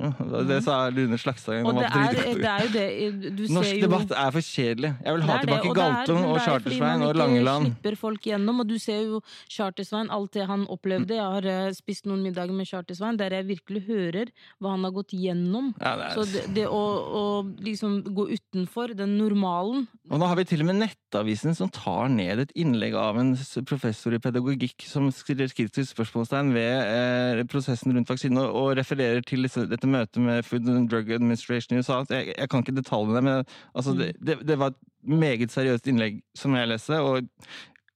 Det 0.48 0.62
sa 0.64 0.88
Lune 0.90 1.18
Slagstad. 1.18 1.58
en 1.60 1.64
gang. 1.64 1.78
det 1.78 1.88
er, 1.88 2.32
det 2.38 2.48
er 2.48 2.64
jo 2.64 3.12
det 3.20 3.32
du 3.38 3.42
Norsk 3.54 3.80
debatt 3.82 4.12
er 4.16 4.30
for 4.34 4.44
kjedelig. 4.44 4.92
Jeg 5.04 5.14
vil 5.14 5.22
ha 5.28 5.34
er 5.36 5.44
tilbake 5.44 5.68
og 5.68 5.76
er- 5.76 5.78
Galtung 5.78 6.20
men 6.20 6.30
og 6.30 6.36
er 6.36 6.44
Chartersveien 6.46 7.02
og 7.06 7.14
Langeland. 7.16 7.66
slipper 7.72 7.96
folk 7.96 8.22
gjennom, 8.30 8.60
og 8.60 8.68
du 8.68 8.78
ser 8.78 9.02
jo 9.04 9.20
Chartersveien, 9.48 10.10
alt 10.10 10.32
det 10.32 10.46
han 10.48 10.66
opplevde. 10.68 11.14
Jeg 11.18 11.24
har 11.36 11.46
eh, 11.46 11.72
spist 11.76 12.06
noen 12.06 12.22
middager 12.26 12.54
med 12.56 12.66
Chartersveien 12.68 13.18
der 13.18 13.36
jeg 13.38 13.48
virkelig 13.48 13.84
hører 13.88 14.32
hva 14.60 14.74
han 14.74 14.84
har 14.86 14.94
gått 14.96 15.14
gjennom. 15.16 15.72
Ja, 15.80 15.96
det 15.96 16.08
er- 16.10 16.14
Så 16.18 16.26
det, 16.32 16.44
det 16.54 16.66
å, 16.78 16.86
å 17.18 17.22
liksom 17.64 17.98
gå 18.14 18.28
utenfor 18.30 18.94
den 18.98 19.16
normalen 19.18 19.86
Og 20.08 20.20
nå 20.20 20.28
har 20.30 20.38
vi 20.38 20.46
til 20.48 20.62
og 20.62 20.68
med 20.70 20.80
Nettavisen 20.82 21.56
som 21.58 21.70
tar 21.74 22.10
ned 22.12 22.44
et 22.44 22.54
innlegg 22.58 22.96
av 22.98 23.18
en 23.20 23.34
professor 23.68 24.14
i 24.14 24.20
pedagogikk 24.22 24.86
som 24.88 25.08
stiller 25.14 25.50
kritiske 25.52 25.92
spørsmålstegn 25.92 26.52
ved 26.56 26.74
eh, 26.94 27.44
prosessen 27.50 27.96
rundt 27.96 28.10
vaksinen, 28.10 28.40
og, 28.42 28.54
og 28.56 28.76
refererer 28.78 29.24
til 29.26 29.46
disse, 29.46 29.66
dette 29.70 29.90
møtet 29.90 30.22
med 30.24 30.46
Food 30.46 30.68
and 30.72 30.90
Drug 30.92 31.10
Administration 31.18 31.76
i 31.76 31.82
USA. 31.82 32.02
Jeg, 32.12 32.32
jeg 32.34 32.52
kan 32.52 32.64
ikke 32.64 32.78
detaljene, 32.78 33.24
men 33.24 33.42
altså, 33.74 33.96
det, 33.98 34.12
det, 34.22 34.40
det 34.48 34.58
var 34.60 34.74
et 34.74 34.80
meget 35.08 35.52
seriøst 35.54 35.90
innlegg 35.90 36.22
som 36.38 36.56
jeg 36.56 36.70
leste. 36.70 37.00
og 37.00 37.26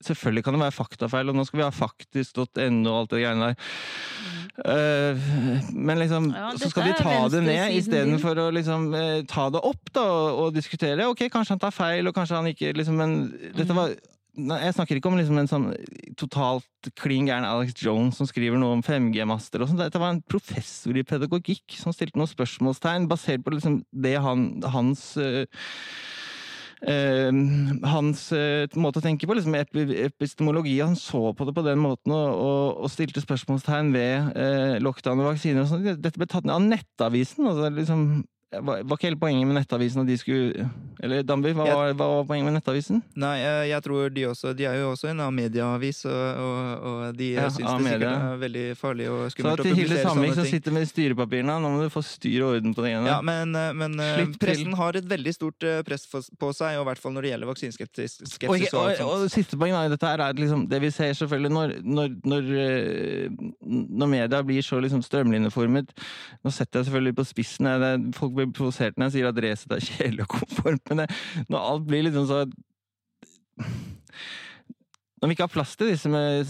Selvfølgelig 0.02 0.44
kan 0.44 0.56
det 0.56 0.64
være 0.64 0.74
faktafeil, 0.74 1.30
og 1.30 1.36
nå 1.36 1.44
skal 1.46 1.60
vi 1.60 1.66
ha 1.66 1.74
faktisk.no 1.74 2.90
og 2.90 2.96
alt 3.02 3.12
det 3.12 3.20
greiene 3.22 3.52
der. 3.52 3.68
Eh, 4.58 5.16
men 5.72 5.98
liksom, 5.98 6.28
Ja, 6.34 6.50
så 6.60 6.68
skal 6.68 6.90
de 6.90 6.96
ta 7.00 7.28
det 7.32 7.40
ned 7.46 7.72
istedenfor 7.78 8.36
å 8.36 8.50
liksom, 8.52 8.90
eh, 8.94 9.22
ta 9.24 9.48
det 9.50 9.62
opp 9.64 9.92
da, 9.96 10.04
og, 10.36 10.52
diskutere. 10.54 11.08
Ok, 11.08 11.24
kanskje 11.32 11.56
han 11.56 11.62
tar 11.62 11.72
feil, 11.72 12.06
og 12.06 12.14
kanskje 12.14 12.36
han 12.36 12.50
ikke 12.52 12.74
liksom, 12.76 12.96
Men 12.96 13.30
dette 13.56 13.72
Mm. 13.72 13.76
var 13.76 13.94
Jeg 14.34 14.72
snakker 14.72 14.96
ikke 14.96 15.10
om 15.12 15.18
liksom 15.18 15.38
en 15.38 15.46
sånn 15.46 15.76
totalt 16.16 16.64
klin 16.96 17.26
gæren 17.26 17.44
Alex 17.44 17.74
Jones 17.74 18.16
som 18.16 18.26
skriver 18.26 18.56
noe 18.56 18.72
om 18.72 18.82
5G-master 18.82 19.60
og 19.60 19.68
sånn. 19.68 19.76
Dette 19.76 20.00
var 20.00 20.08
en 20.08 20.22
professor 20.22 20.96
i 20.96 21.02
pedagogikk 21.02 21.76
som 21.76 21.92
stilte 21.92 22.16
noen 22.16 22.30
spørsmålstegn 22.32 23.08
basert 23.08 23.44
på 23.44 23.52
liksom 23.52 23.84
det 23.92 24.16
han, 24.18 24.62
hans 24.64 25.18
eh, 25.18 25.44
hans 26.82 28.24
eh, 28.34 28.66
måte 28.74 28.98
å 28.98 29.04
tenke 29.04 29.28
på, 29.28 29.36
liksom 29.38 29.54
epi 29.54 29.84
epistemologi. 30.02 30.74
Han 30.82 30.96
så 30.98 31.30
på 31.36 31.46
det 31.46 31.54
på 31.54 31.62
den 31.66 31.78
måten 31.78 32.14
og, 32.14 32.28
og, 32.34 32.82
og 32.82 32.90
stilte 32.90 33.22
spørsmålstegn 33.22 33.92
ved 33.94 34.32
eh, 34.34 34.76
lockdown 34.82 35.22
og 35.22 35.30
vaksiner. 35.30 35.62
og 35.62 35.70
sånn. 35.70 35.86
Dette 36.02 36.18
ble 36.18 36.26
tatt 36.30 36.48
ned 36.48 36.56
av 36.56 36.66
Nettavisen. 36.66 37.46
Altså, 37.46 37.70
liksom, 37.76 38.06
var, 38.52 38.82
var 38.84 38.98
ikke 38.98 39.08
hele 39.08 39.16
poenget 39.20 39.48
med 39.48 39.56
Nettavisen 39.56 40.02
at 40.02 40.08
de 40.10 40.16
skulle 40.20 40.66
Eller 41.02 41.22
Damby, 41.26 41.54
hva, 41.56 41.64
var- 41.66 41.94
hva 41.96 42.08
var 42.18 42.26
poenget 42.28 42.46
med 42.50 42.56
Nettavisen? 42.58 43.00
Nei, 43.16 43.38
jeg, 43.70 43.82
tror 43.84 44.10
de 44.12 44.26
også 44.28 44.52
De 44.56 44.66
er 44.68 44.76
jo 44.80 44.90
også 44.92 45.08
en 45.12 45.22
medieavis, 45.34 46.04
og, 46.04 46.42
og, 46.42 46.84
og 46.90 47.16
de 47.16 47.30
Ja, 47.32 47.46
syns 47.48 47.70
det 47.78 47.94
sikkert 47.94 48.04
er 48.12 48.36
veldig 48.42 48.64
farlig 48.76 49.08
og 49.10 49.22
Så 49.24 49.36
skummelt 49.36 49.62
å 49.64 49.66
til 49.66 49.78
Hilde 49.80 50.00
Samvik 50.02 50.36
som 50.36 50.48
sitter 50.48 50.76
med 50.76 50.90
styrepapirene, 50.90 51.56
nå 51.62 51.70
må 51.72 51.86
du 51.86 51.88
få 51.92 52.02
styr 52.04 52.44
og 52.44 52.58
orden 52.58 52.76
på 52.76 52.84
det 52.84 52.92
igjen. 52.92 53.08
Ja, 53.08 53.18
men, 53.24 53.54
eh, 53.56 53.72
men 53.78 53.96
pressen 54.42 54.68
til. 54.72 54.76
har 54.82 54.98
et 55.00 55.08
veldig 55.08 55.34
stort 55.34 55.66
eh, 55.68 55.80
press 55.86 56.04
på 56.10 56.52
seg, 56.56 56.76
og 56.76 56.84
i 56.84 56.88
hvert 56.90 57.00
fall 57.02 57.16
når 57.16 57.26
det 57.26 57.32
gjelder 57.32 57.50
vaksineskepsis. 57.52 58.18
Og, 58.48 58.52
og 58.52 58.76
og, 58.82 59.02
og 59.22 59.26
siste 59.32 59.58
poeng 59.60 59.74
i 59.78 59.92
dette 59.92 60.08
her 60.12 60.22
er 60.26 60.36
liksom, 60.38 60.66
det 60.70 60.82
vi 60.84 60.92
ser 60.94 61.14
selvfølgelig 61.18 61.52
når, 61.56 61.74
når, 61.82 62.14
når, 62.34 62.52
eh, 62.66 63.42
når 63.62 64.12
media 64.12 64.42
blir 64.46 64.64
så 64.66 64.80
liksom 64.82 65.02
strømlinjeformet 65.06 65.92
Nå 66.42 66.50
setter 66.52 66.80
jeg 66.80 66.88
selvfølgelig 66.88 67.16
på 67.18 67.24
spissen, 67.28 67.68
det, 67.82 67.92
folk 68.18 68.34
blir 68.42 68.58
provosert 68.58 68.98
når 68.98 69.08
jeg 69.08 69.16
sier 69.16 69.30
at 69.30 69.40
racet 69.44 69.74
er 69.76 69.86
kjedelig 69.86 70.26
og 70.26 70.34
konformt, 70.38 70.84
men 70.90 71.02
det, 71.02 71.08
når 71.52 71.70
alt 71.70 71.88
blir 71.88 72.06
liksom 72.08 72.28
så 72.30 72.44
Når 75.22 75.28
vi 75.28 75.34
ikke 75.36 75.46
har 75.46 75.54
plass 75.54 75.76
til 75.78 75.92
disse 75.92 76.10
med 76.10 76.48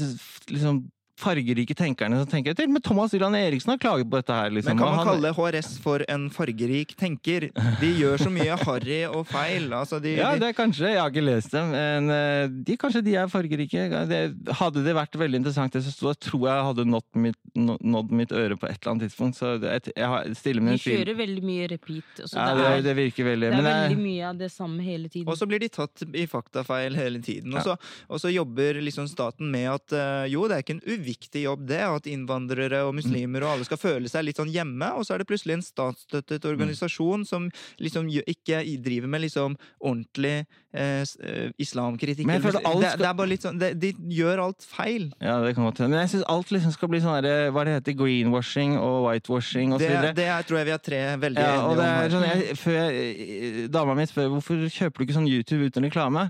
liksom 0.48 0.84
fargerike 1.22 1.74
tenkerne, 1.78 2.18
som 2.22 2.28
tenker 2.30 2.56
til 2.58 2.68
men 2.72 2.82
Thomas 2.84 3.12
Dylan 3.14 3.34
Eriksen 3.38 3.72
har 3.74 3.78
klaget 3.82 4.08
på 4.10 4.18
dette 4.20 4.34
her. 4.34 4.50
Liksom. 4.50 4.74
Men 4.74 4.78
kan 4.82 4.90
man 4.96 4.98
han- 4.98 5.08
kalle 5.12 5.32
HRS 5.38 5.78
for 5.82 6.04
en 6.10 6.28
fargerik 6.34 6.96
tenker? 6.98 7.48
De 7.80 7.90
gjør 8.00 8.18
så 8.26 8.30
mye 8.32 8.56
harry 8.66 9.00
og 9.08 9.26
feil. 9.30 9.68
Altså, 9.72 10.00
de, 10.02 10.16
Ja, 10.18 10.34
det 10.36 10.50
er 10.50 10.56
kanskje. 10.58 10.90
Jeg 10.92 11.00
har 11.00 11.10
ikke 11.12 11.24
lest 11.24 11.52
dem. 11.54 11.70
Men 11.72 12.10
eh, 12.10 12.48
de, 12.66 12.76
kanskje 12.76 13.02
de 13.06 13.14
er 13.22 13.30
fargerike. 13.32 13.86
Det, 14.10 14.20
hadde 14.58 14.82
det 14.84 14.94
vært 14.98 15.14
veldig 15.20 15.40
interessant, 15.42 15.72
det 15.72 15.84
som 15.86 15.92
sto, 15.94 16.12
tror 16.28 16.48
jeg 16.50 16.66
hadde 16.68 16.84
nådd 16.90 17.20
mitt, 17.22 17.38
nådd 17.56 18.10
mitt 18.12 18.32
øre 18.32 18.56
på 18.58 18.66
et 18.68 18.78
eller 18.82 18.92
annet 18.96 19.06
tidspunkt. 19.08 19.38
Så 19.38 19.54
det, 19.62 19.72
jeg, 19.94 19.94
jeg 20.02 20.36
stiller 20.36 20.62
meg 20.66 20.74
en 20.76 20.82
tvil. 20.82 20.98
kjører 20.98 21.20
veldig 21.22 21.44
mye 21.46 21.70
repeat. 21.76 22.24
Så 22.26 22.36
Ja, 22.36 22.48
det, 22.52 22.62
det, 22.62 22.72
er, 22.72 22.82
det 22.88 22.96
virker 22.98 23.28
veldig. 23.30 23.50
det 23.52 23.62
er 23.62 23.68
veldig 23.70 24.00
mye 24.02 24.28
av 24.32 24.36
det 24.42 24.50
samme 24.52 24.82
hele 24.82 25.08
tiden. 25.12 25.28
og 25.30 25.38
så 25.38 25.46
blir 25.48 25.62
de 25.62 25.68
tatt 25.72 26.02
i 26.12 26.26
faktafeil 26.26 26.96
hele 26.98 27.20
tiden. 27.22 27.54
Og 27.54 27.60
Ja. 27.62 27.76
så, 27.76 27.78
og 28.10 28.20
så 28.20 28.32
jobber 28.32 28.80
liksom 28.82 29.06
staten 29.08 29.50
med 29.52 29.68
at 29.70 29.92
eh, 29.92 30.26
jo, 30.32 30.48
det 30.48 30.56
er 30.58 30.62
ikke 30.66 30.78
en 30.80 30.84
uviktig 30.88 31.11
jobb, 31.42 31.66
det. 31.68 31.80
At 31.82 32.06
innvandrere 32.10 32.82
og 32.88 32.94
muslimer 32.94 33.42
og 33.46 33.54
alle 33.56 33.64
skal 33.68 33.78
føle 33.80 34.08
seg 34.08 34.24
litt 34.24 34.36
sånn 34.40 34.50
hjemme. 34.52 34.92
Og 34.98 35.04
så 35.06 35.14
er 35.14 35.22
det 35.22 35.28
plutselig 35.30 35.58
en 35.58 35.64
statsstøttet 35.66 36.44
organisasjon 36.44 37.24
som 37.28 37.50
liksom 37.82 38.08
ikke 38.26 38.62
driver 38.82 39.08
med 39.08 39.24
liksom 39.26 39.56
ordentlig 39.82 40.44
eh, 40.72 41.02
eh, 41.02 41.50
islamkritikk. 41.62 42.26
Men 42.26 42.38
jeg 42.40 42.46
føler 42.48 42.66
alt 42.66 42.82
skal... 42.84 42.96
det, 42.96 43.02
det 43.02 43.08
er 43.10 43.16
bare 43.18 43.32
litt 43.32 43.46
sånn, 43.46 43.58
det, 43.60 43.70
De 43.82 43.92
gjør 44.16 44.42
alt 44.46 44.62
feil. 44.66 45.10
ja, 45.20 45.38
det 45.44 45.54
kan 45.56 45.64
godt 45.68 45.82
hende. 45.82 45.94
Men 45.96 46.04
jeg 46.06 46.14
syns 46.16 46.26
alt 46.32 46.52
liksom 46.54 46.72
skal 46.76 46.92
bli 46.92 47.02
sånn 47.04 47.18
der, 47.24 47.50
hva 47.54 47.64
det 47.68 47.76
heter, 47.78 47.96
greenwashing 47.98 48.76
og 48.80 49.06
whitewashing 49.08 49.74
og 49.74 49.80
så 49.80 49.86
Det, 49.86 49.92
videre. 49.92 50.14
det 50.16 50.28
er, 50.32 50.42
tror 50.48 50.58
jeg 50.62 50.70
vi 50.70 50.74
er 50.76 50.82
tre 50.90 51.02
veldig 51.26 51.42
Ja, 51.46 51.54
og 51.66 51.72
enige 51.72 51.82
det 51.82 51.88
om. 51.88 52.02
er 52.02 52.16
sånn, 52.16 52.26
jeg, 52.30 52.58
før 52.62 52.78
jeg, 52.80 53.68
Dama 53.72 53.94
mi 53.98 54.06
spør 54.08 54.30
hvorfor 54.36 54.66
kjøper 54.72 54.98
du 55.02 55.06
ikke 55.06 55.16
sånn 55.18 55.28
YouTube 55.30 55.68
uten 55.70 55.86
reklame. 55.88 56.26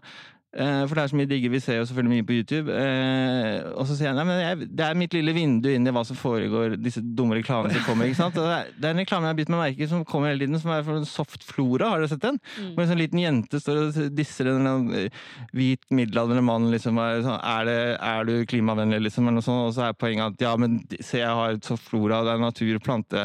Eh, 0.52 0.82
for 0.84 0.98
det 0.98 1.02
er 1.02 1.08
så 1.08 1.16
mye 1.16 1.28
digge. 1.30 1.48
Vi 1.48 1.60
ser 1.64 1.78
jo 1.78 1.84
selvfølgelig 1.88 2.12
mye 2.18 2.26
på 2.28 2.34
YouTube. 2.36 2.74
Eh, 2.76 3.62
og 3.72 3.86
så 3.88 3.96
sier 3.96 4.10
jeg 4.10 4.16
nei, 4.18 4.24
men 4.28 4.40
jeg, 4.42 4.66
det 4.76 4.84
er 4.84 4.98
mitt 5.00 5.14
lille 5.16 5.32
vindu 5.32 5.70
inn 5.72 5.88
i 5.88 5.94
hva 5.96 6.02
som 6.04 6.18
foregår, 6.18 6.76
disse 6.76 7.00
dumme 7.00 7.38
reklamene 7.38 7.72
som 7.72 7.86
kommer. 7.86 8.10
ikke 8.10 8.20
sant? 8.20 8.36
Det, 8.36 8.44
er, 8.58 8.68
det 8.76 8.90
er 8.90 8.96
en 8.96 9.00
reklame 9.00 9.30
jeg 9.30 9.32
har 9.32 9.38
bitt 9.40 9.52
meg 9.54 9.62
merke 9.62 9.86
i 9.86 9.88
som 9.88 10.04
kommer 10.08 10.28
hele 10.28 10.44
tiden, 10.44 10.60
som 10.60 10.74
er 10.74 10.84
fra 10.84 10.98
Soft 11.08 11.48
Flora. 11.48 11.94
Har 11.94 12.04
dere 12.04 12.12
sett 12.12 12.24
den? 12.26 12.40
Hvor 12.74 12.84
en 12.84 12.92
sånn 12.92 13.00
liten 13.00 13.22
jente 13.22 13.62
står 13.64 13.80
og 13.80 13.98
disser 14.18 14.52
en 14.52 14.92
eh, 14.98 15.24
hvit 15.56 15.88
middelaldrende 15.88 16.44
mann. 16.44 16.68
liksom, 16.74 17.00
er, 17.00 17.24
sånn, 17.24 17.40
er, 17.40 17.66
det, 17.70 17.80
er 18.12 18.28
du 18.28 18.34
klimavennlig, 18.52 19.06
liksom? 19.08 19.30
eller 19.30 19.40
noe 19.40 19.48
sånt, 19.48 19.70
Og 19.70 19.76
så 19.78 19.88
er 19.88 19.96
poenget 19.96 20.36
at 20.36 20.48
ja, 20.50 20.52
men 20.60 20.82
se, 20.98 21.22
jeg 21.22 21.32
har 21.32 21.56
Soft 21.64 21.88
Flora, 21.88 22.20
det 22.28 22.36
er 22.36 22.44
natur, 22.44 22.76
plante 22.84 23.24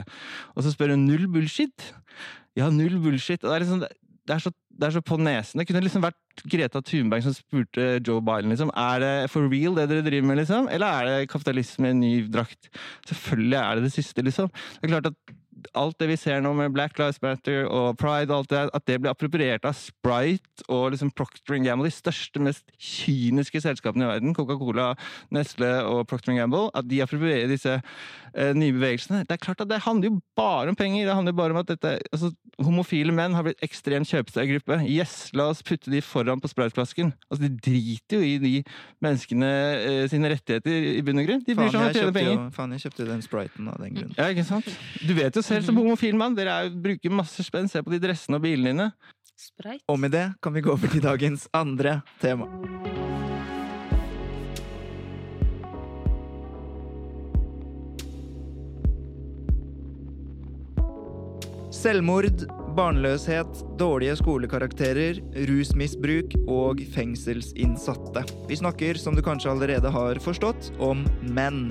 Og 0.55 0.63
så 0.63 0.71
spør 0.71 0.95
hun 0.95 1.09
null 1.09 1.27
bullshit. 1.31 1.91
Ja, 2.55 2.71
null 2.71 3.01
bullshit. 3.03 3.43
Og 3.43 3.51
det 3.51 3.55
er 3.57 3.67
liksom, 3.67 3.87
det 4.27 4.35
er 4.35 4.43
så, 4.43 4.51
det 4.51 4.87
er 4.87 4.95
så 4.97 5.01
på 5.05 5.17
nesen. 5.21 5.61
Det 5.61 5.67
kunne 5.69 5.81
liksom 5.85 6.03
vært 6.03 6.43
Greta 6.51 6.81
Thunberg 6.85 7.23
som 7.25 7.35
spurte 7.35 7.87
Joe 8.03 8.21
Biden 8.21 8.51
liksom, 8.53 8.71
er 8.75 9.01
det 9.03 9.15
for 9.33 9.47
real 9.51 9.77
det 9.77 9.87
dere 9.91 10.05
driver 10.05 10.29
med, 10.29 10.41
liksom? 10.41 10.69
Eller 10.73 10.87
er 10.87 11.09
det 11.09 11.31
kapitalisme 11.31 11.93
i 11.93 11.97
ny 11.97 12.13
drakt? 12.31 12.69
Selvfølgelig 13.07 13.59
er 13.61 13.75
det 13.77 13.87
det 13.87 13.95
siste, 13.95 14.25
liksom. 14.25 14.51
Det 14.51 14.87
er 14.89 14.95
klart 14.97 15.11
at 15.13 15.37
alt 15.77 15.97
det 16.01 16.09
vi 16.11 16.17
ser 16.19 16.41
nå 16.43 16.51
med 16.57 16.73
Black 16.75 16.97
Lives 16.99 17.19
Matter 17.23 17.65
og 17.65 17.97
Pride, 17.97 18.29
og 18.29 18.43
alt 18.43 18.51
det, 18.51 18.61
at 18.77 18.85
det 18.89 18.99
blir 19.01 19.13
appropriert 19.13 19.65
av 19.67 19.75
Sprite 19.77 20.65
og 20.69 20.91
liksom 20.93 21.11
Procter 21.17 21.57
Gamble, 21.63 21.89
de 21.89 21.95
største, 21.95 22.41
mest 22.43 22.67
kyniske 22.77 23.61
selskapene 23.63 24.05
i 24.05 24.11
verden, 24.11 24.35
Coca-Cola, 24.37 24.91
Nestle 25.33 25.71
og 25.87 26.05
Procter 26.09 26.37
Gamble, 26.37 26.67
at 26.77 26.87
de 26.89 27.01
approprierer 27.03 27.49
disse 27.51 27.77
eh, 27.77 28.53
nye 28.57 28.75
bevegelsene. 28.75 29.23
Det 29.27 29.37
er 29.37 29.43
klart 29.47 29.63
at 29.63 29.71
det 29.71 29.81
handler 29.87 30.11
jo 30.11 30.21
bare 30.37 30.73
om 30.73 30.77
penger. 30.77 31.07
Det 31.07 31.17
handler 31.17 31.37
bare 31.37 31.55
om 31.55 31.61
at 31.63 31.71
dette, 31.73 31.97
altså, 32.11 32.33
homofile 32.65 33.13
menn 33.13 33.35
har 33.37 33.45
blitt 33.45 33.61
ekstremt 33.65 34.09
kjøpesterk 34.09 34.49
gruppe. 34.55 34.79
Yes, 34.89 35.29
la 35.37 35.49
oss 35.51 35.61
putte 35.65 35.91
de 35.93 36.01
foran 36.01 36.41
på 36.41 36.49
Sprite-flasken. 36.51 37.11
Altså, 37.29 37.41
de 37.45 37.51
driter 37.67 38.17
jo 38.17 38.25
i 38.25 38.37
de 38.41 38.53
menneskene 39.03 39.51
eh, 39.77 40.05
sine 40.11 40.31
rettigheter 40.33 40.89
i 40.95 41.03
bunn 41.05 41.21
og 41.21 41.29
grunn. 41.29 41.43
De 41.45 41.57
bryr 41.57 41.69
seg 41.69 41.79
om 41.79 41.85
å 41.85 41.91
tjene 41.91 41.99
kjøpte 41.99 42.07
jo, 42.07 42.15
penger. 42.17 42.49
faen, 42.57 42.73
jeg 42.75 42.85
kjøpte 42.87 43.09
den 43.11 43.23
spriten 43.25 43.69
av 43.73 43.83
den 43.83 43.99
grunn. 43.99 44.15
Ja, 44.17 44.29
ikke 44.33 44.47
sant? 44.47 44.71
Du 45.03 45.13
vet 45.17 45.37
jo 45.37 45.45
selv 45.45 45.69
som 45.69 45.77
homofil 45.77 46.17
mann, 46.17 46.37
dere 46.37 46.57
er, 46.63 46.73
bruker 46.73 47.13
masse 47.13 47.45
spenn. 47.45 47.69
Se 47.69 47.83
på 47.85 47.93
de 47.93 48.01
dressene 48.07 48.41
og 48.41 48.45
bilene 48.47 48.73
dine. 48.73 48.91
Spreit. 49.37 49.83
Og 49.91 49.99
med 50.01 50.15
det 50.17 50.31
kan 50.41 50.55
vi 50.55 50.65
gå 50.65 50.73
over 50.73 50.89
til 50.89 51.03
dagens 51.03 51.45
andre 51.53 51.99
tema. 52.23 52.49
Selvmord, 61.87 62.41
barnløshet, 62.75 63.61
dårlige 63.79 64.17
skolekarakterer, 64.19 65.21
rusmisbruk 65.47 66.33
og 66.51 66.81
fengselsinnsatte. 66.91 68.25
Vi 68.49 68.57
snakker, 68.59 68.99
som 68.99 69.15
du 69.15 69.21
kanskje 69.23 69.53
allerede 69.53 69.93
har 69.95 70.19
forstått, 70.19 70.73
om 70.83 71.05
menn. 71.31 71.69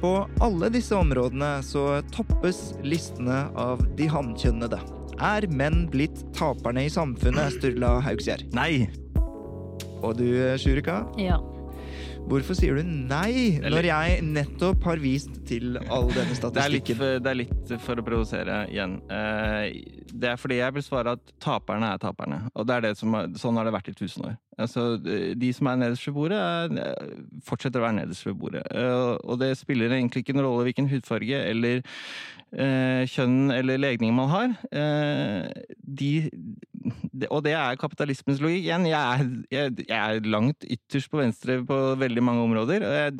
På 0.00 0.22
alle 0.40 0.70
disse 0.72 0.96
områdene 0.96 1.58
så 1.60 1.98
toppes 2.16 2.78
listene 2.80 3.42
av 3.60 3.84
de 3.98 4.08
hankjønnede. 4.08 4.80
Er 5.20 5.44
menn 5.52 5.84
blitt 5.92 6.24
taperne 6.38 6.86
i 6.88 6.94
samfunnet, 6.96 7.58
Sturla 7.58 7.98
Haugsgjerd? 8.08 8.48
Nei! 8.56 8.88
Og 10.00 10.16
du, 10.16 10.30
Sjurika? 10.56 11.02
Ja. 11.20 11.42
Hvorfor 12.28 12.56
sier 12.58 12.76
du 12.76 12.84
nei, 12.84 13.56
når 13.64 13.86
jeg 13.88 14.18
nettopp 14.26 14.82
har 14.84 15.00
vist 15.00 15.30
til 15.48 15.78
all 15.88 16.10
denne 16.12 16.34
Det 16.36 16.60
er, 16.60 16.72
litt, 16.74 16.84
statistikken? 16.90 17.22
det 17.24 17.30
er 17.32 17.38
litt 17.40 17.72
for 17.84 18.00
å 18.00 18.04
provosere 18.04 18.58
igjen. 18.68 18.98
Eh, 19.08 19.94
Det 20.12 20.28
er 20.32 20.36
fordi 20.40 20.58
jeg 20.60 20.74
vil 20.76 20.82
svare 20.84 21.12
at 21.16 21.32
taperne 21.40 21.88
er 21.94 21.98
taperne. 22.02 22.38
Og 22.54 22.66
det 22.68 22.74
er 22.76 22.80
det 22.88 22.92
som, 23.00 23.12
sånn 23.36 23.56
har 23.60 23.64
det 23.68 23.72
vært 23.74 23.88
i 23.92 23.96
tusen 23.96 24.24
år. 24.28 24.36
Altså, 24.58 24.86
de 25.00 25.52
som 25.54 25.68
er 25.70 25.76
nederst 25.84 26.06
ved 26.08 26.14
bordet, 26.16 26.38
er, 26.40 27.12
fortsetter 27.46 27.80
å 27.80 27.86
være 27.86 27.98
nederst 28.02 28.26
ved 28.26 28.36
bordet. 28.40 28.64
Eh, 28.72 29.16
Og 29.24 29.38
det 29.40 29.54
spiller 29.60 29.92
egentlig 29.96 30.24
ikke 30.24 30.36
noen 30.36 30.48
rolle 30.50 30.68
hvilken 30.68 30.88
hudfarge 30.92 31.40
eller 31.48 31.82
kjønn 32.52 33.52
eller 33.52 33.80
legning 33.80 34.14
man 34.16 34.30
har. 34.32 34.52
Eh, 34.72 35.48
de, 35.84 36.12
og 37.28 37.42
det 37.44 37.56
er 37.58 37.80
kapitalismens 37.80 38.40
logikk. 38.40 38.62
Igjen, 38.64 38.86
jeg 38.88 39.00
er, 39.00 39.26
jeg, 39.52 39.74
jeg 39.88 39.98
er 39.98 40.30
langt 40.30 40.64
ytterst 40.64 41.12
på 41.12 41.20
venstre 41.20 41.60
på 41.68 41.82
veldig 42.00 42.24
mange 42.24 42.46
områder. 42.48 42.88
jeg 42.88 43.18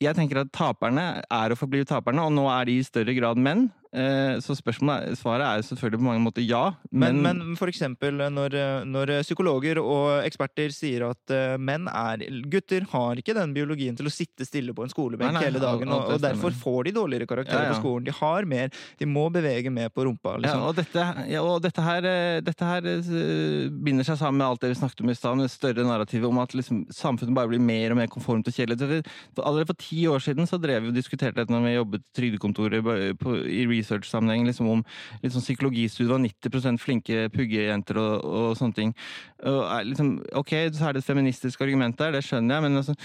jeg 0.00 0.16
tenker 0.16 0.40
at 0.40 0.52
taperne 0.54 1.02
er 1.20 1.52
å 1.52 1.58
forbli 1.58 1.84
taperne, 1.84 2.24
og 2.24 2.32
nå 2.32 2.46
er 2.48 2.68
de 2.68 2.78
i 2.80 2.86
større 2.86 3.12
grad 3.16 3.40
menn. 3.40 3.66
Eh, 3.90 4.38
Så 4.38 4.54
spørsmålet, 4.54 5.18
svaret 5.18 5.42
er 5.42 5.56
jo 5.58 5.64
selvfølgelig 5.66 5.98
på 5.98 6.04
mange 6.06 6.22
måter 6.22 6.44
ja, 6.46 6.76
Men, 6.94 7.16
men, 7.24 7.40
men 7.42 7.56
for 7.58 7.66
eksempel 7.66 8.20
når, 8.30 8.54
når 8.86 9.10
psykologer 9.26 9.80
og 9.82 10.22
eksperter 10.22 10.70
sier 10.70 11.08
at 11.08 11.32
eh, 11.34 11.56
menn 11.58 11.88
er 11.90 12.22
Gutter 12.52 12.86
har 12.92 13.18
ikke 13.18 13.34
den 13.34 13.50
biologien 13.56 13.96
til 13.98 14.06
å 14.06 14.12
sitte 14.14 14.46
stille 14.46 14.70
på 14.76 14.84
en 14.86 14.92
skolebenk 14.92 15.32
Nei, 15.32 15.40
nei, 15.40 15.42
hele 15.48 15.62
dagen, 15.64 15.90
og, 15.90 16.12
og 16.14 16.22
derfor 16.22 16.54
får 16.54 16.86
de 16.86 16.92
dårligere 17.00 17.26
karakterer 17.32 17.66
Ja, 17.66 17.72
ja. 17.72 17.74
på 17.74 17.80
skolen. 17.82 18.06
De 18.06 18.14
har 18.14 18.46
mer 18.46 18.70
De 19.00 19.08
må 19.10 19.24
bevege 19.34 19.72
mer 19.74 19.90
på 19.90 20.06
rumpa, 20.06 20.36
ja, 20.36 20.42
liksom. 20.44 20.62
og, 20.68 20.78
dette, 20.78 21.08
ja, 21.32 21.42
og 21.42 21.58
dette 21.66 21.88
her, 21.88 22.06
eh, 22.12 22.38
dette 22.46 22.70
her 22.70 22.86
eh, 22.92 23.66
binder 23.74 24.06
seg 24.06 24.20
sammen 24.22 24.38
med 24.38 24.46
alt 24.52 24.62
det 24.62 24.70
vi 24.70 24.78
snakket 24.84 25.02
om 25.02 25.10
i 25.10 25.18
stad, 25.18 25.34
med 25.40 25.48
det 25.48 25.54
større 25.56 25.88
narrativet 25.88 26.30
om 26.30 26.38
at 26.44 26.54
liksom, 26.54 26.84
samfunnet 26.94 27.34
bare 27.34 27.50
blir 27.50 27.64
mer 27.66 27.90
og 27.90 27.98
mer 28.04 28.12
konformt 28.14 28.46
og 28.46 28.54
kjedelig. 28.54 29.02
Allerede 29.34 29.66
for 29.72 29.82
ti 29.82 30.04
år 30.06 30.22
siden 30.22 30.46
så 30.46 30.62
drev 30.62 30.86
vi 30.86 30.94
og 30.94 30.98
diskuterte 31.02 31.42
dette 31.42 31.50
når 31.50 31.66
vi 31.66 31.74
jobbet 31.74 32.06
Trygdekontoret 32.14 32.86
i 33.50 33.66
research-sammenheng, 33.80 34.46
liksom 34.48 34.70
om 34.70 34.84
liksom 35.24 35.42
psykologistudiet 35.44 36.12
var 36.12 36.20
og 36.20 36.28
90% 36.28 36.84
flinke 36.84 37.26
puggejenter 37.34 37.98
og, 38.00 38.24
og 38.24 38.56
sånne 38.60 38.76
ting. 38.76 38.94
Og 39.48 39.90
liksom, 39.90 40.14
ok, 40.38 40.54
så 40.76 40.88
er 40.88 40.96
det 40.96 41.04
et 41.04 41.10
feministisk 41.10 41.66
argument 41.66 41.98
der, 41.98 42.14
det 42.14 42.24
skjønner 42.26 42.60
jeg, 42.60 42.68
men 42.68 42.82
altså 42.84 42.96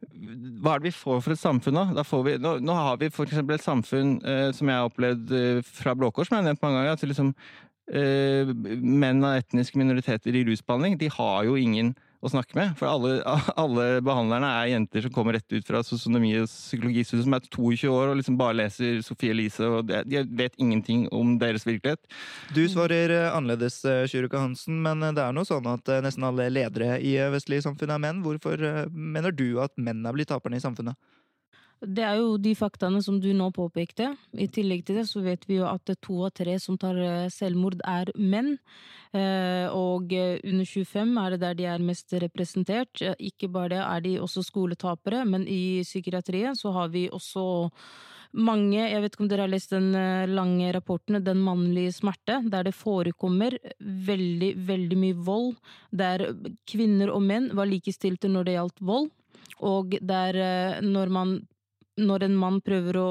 hva 0.00 0.74
er 0.74 0.80
det 0.80 0.88
vi 0.88 0.96
får 0.96 1.18
for 1.24 1.34
et 1.34 1.40
samfunn 1.40 1.76
da? 1.76 1.82
Da 1.98 2.04
vi, 2.24 2.36
nå, 2.40 2.54
nå 2.64 2.76
har 2.76 3.00
vi 3.00 3.10
eksempel 3.26 3.58
et 3.58 3.64
samfunn 3.64 4.14
eh, 4.24 4.48
som 4.56 4.70
jeg 4.70 4.80
har 4.80 4.88
opplevd 4.88 5.34
eh, 5.36 5.64
fra 5.66 5.94
Blå 5.96 6.08
Kors, 6.10 6.30
som 6.30 6.38
jeg 6.38 6.44
har 6.44 6.48
nevnt 6.48 6.62
mange 6.64 6.78
ganger. 6.78 6.96
at 6.96 7.04
liksom 7.10 7.34
eh, 7.92 8.52
Menn 8.80 9.24
av 9.26 9.42
etniske 9.42 9.80
minoriteter 9.80 10.36
i 10.36 10.44
rusbehandling, 10.48 10.96
de 11.00 11.10
har 11.12 11.44
jo 11.48 11.58
ingen 11.60 11.92
å 12.20 12.30
snakke 12.30 12.56
med. 12.58 12.74
For 12.78 12.88
alle, 12.90 13.20
alle 13.62 13.86
behandlerne 14.04 14.50
er 14.60 14.72
jenter 14.74 15.06
som 15.06 15.14
kommer 15.14 15.36
rett 15.38 15.56
ut 15.56 15.66
fra 15.66 15.82
sosionomi 15.86 16.34
og 16.40 16.48
psykologistudiet, 16.50 17.24
som 17.26 17.36
er 17.36 17.46
22 17.48 17.92
år 17.94 18.12
og 18.12 18.20
liksom 18.20 18.38
bare 18.40 18.58
leser 18.60 19.00
Sophie 19.04 19.34
Elise, 19.34 19.66
og 19.66 19.88
de, 19.88 20.24
vet 20.36 20.58
ingenting 20.60 21.06
om 21.16 21.36
deres 21.40 21.66
virkelighet. 21.68 22.02
Du 22.56 22.62
svarer 22.70 23.14
eh, 23.16 23.28
annerledes, 23.32 23.80
Sjuruka 24.12 24.42
Hansen, 24.42 24.82
men 24.84 25.06
eh, 25.06 25.14
det 25.16 25.24
er 25.24 25.36
nå 25.36 25.46
sånn 25.48 25.68
at 25.70 25.88
eh, 25.88 26.02
nesten 26.04 26.26
alle 26.28 26.50
ledere 26.52 26.98
i 27.00 27.16
eh, 27.16 27.32
vestlige 27.32 27.64
samfunn 27.66 27.96
er 27.96 28.02
menn. 28.02 28.24
Hvorfor 28.26 28.60
eh, 28.60 28.84
mener 28.90 29.34
du 29.34 29.48
at 29.64 29.76
menn 29.80 30.04
er 30.04 30.16
blitt 30.16 30.30
taperne 30.32 30.60
i 30.60 30.64
samfunnet? 30.64 30.98
Det 31.80 32.02
er 32.04 32.18
jo 32.20 32.34
de 32.36 32.50
faktaene 32.52 33.00
som 33.00 33.16
du 33.22 33.30
nå 33.32 33.46
påpekte. 33.56 34.10
I 34.36 34.50
tillegg 34.52 34.82
til 34.84 34.98
det 35.00 35.06
så 35.08 35.22
vet 35.24 35.46
vi 35.48 35.56
jo 35.56 35.64
at 35.64 35.88
to 36.04 36.18
av 36.26 36.34
tre 36.36 36.58
som 36.60 36.76
tar 36.76 36.98
eh, 37.00 37.30
selvmord, 37.32 37.78
er 37.88 38.10
menn. 38.20 38.58
Eh, 39.16 39.64
Og 39.72 40.12
eh, 40.12 40.36
under 40.44 40.68
25 40.68 41.16
er 41.22 41.30
det 41.30 41.40
der 41.40 41.56
de 41.56 41.68
er 41.72 41.80
mest 41.80 42.12
representert. 42.12 43.00
Ikke 43.16 43.48
bare 43.48 43.72
det 43.72 43.80
er 43.80 44.04
de 44.04 44.14
også 44.20 44.44
skoletapere, 44.44 45.24
men 45.24 45.48
i 45.48 45.80
psykiatrien 45.80 46.54
så 46.54 46.72
har 46.76 46.92
vi 46.92 47.08
også 47.08 47.70
mange, 48.36 48.76
jeg 48.76 49.00
vet 49.00 49.14
ikke 49.14 49.24
om 49.24 49.30
dere 49.30 49.46
har 49.46 49.50
lest 49.50 49.72
den 49.72 49.88
lange 50.30 50.68
rapporten 50.76 51.18
Den 51.24 51.40
mannlige 51.42 51.96
smerte, 51.96 52.42
der 52.46 52.68
det 52.68 52.76
forekommer 52.76 53.56
veldig, 53.80 54.52
veldig 54.68 54.98
mye 55.00 55.16
vold. 55.16 55.56
Der 55.90 56.28
kvinner 56.68 57.10
og 57.10 57.24
menn 57.24 57.48
var 57.56 57.66
likestilte 57.66 58.28
når 58.28 58.44
det 58.44 58.58
gjaldt 58.58 58.84
vold. 58.84 59.08
Og 59.64 59.96
der 60.00 60.80
når 60.84 61.08
man 61.08 61.40
når 62.00 62.26
en 62.26 62.36
mann 62.40 62.60
prøver 62.64 62.98
å, 63.00 63.10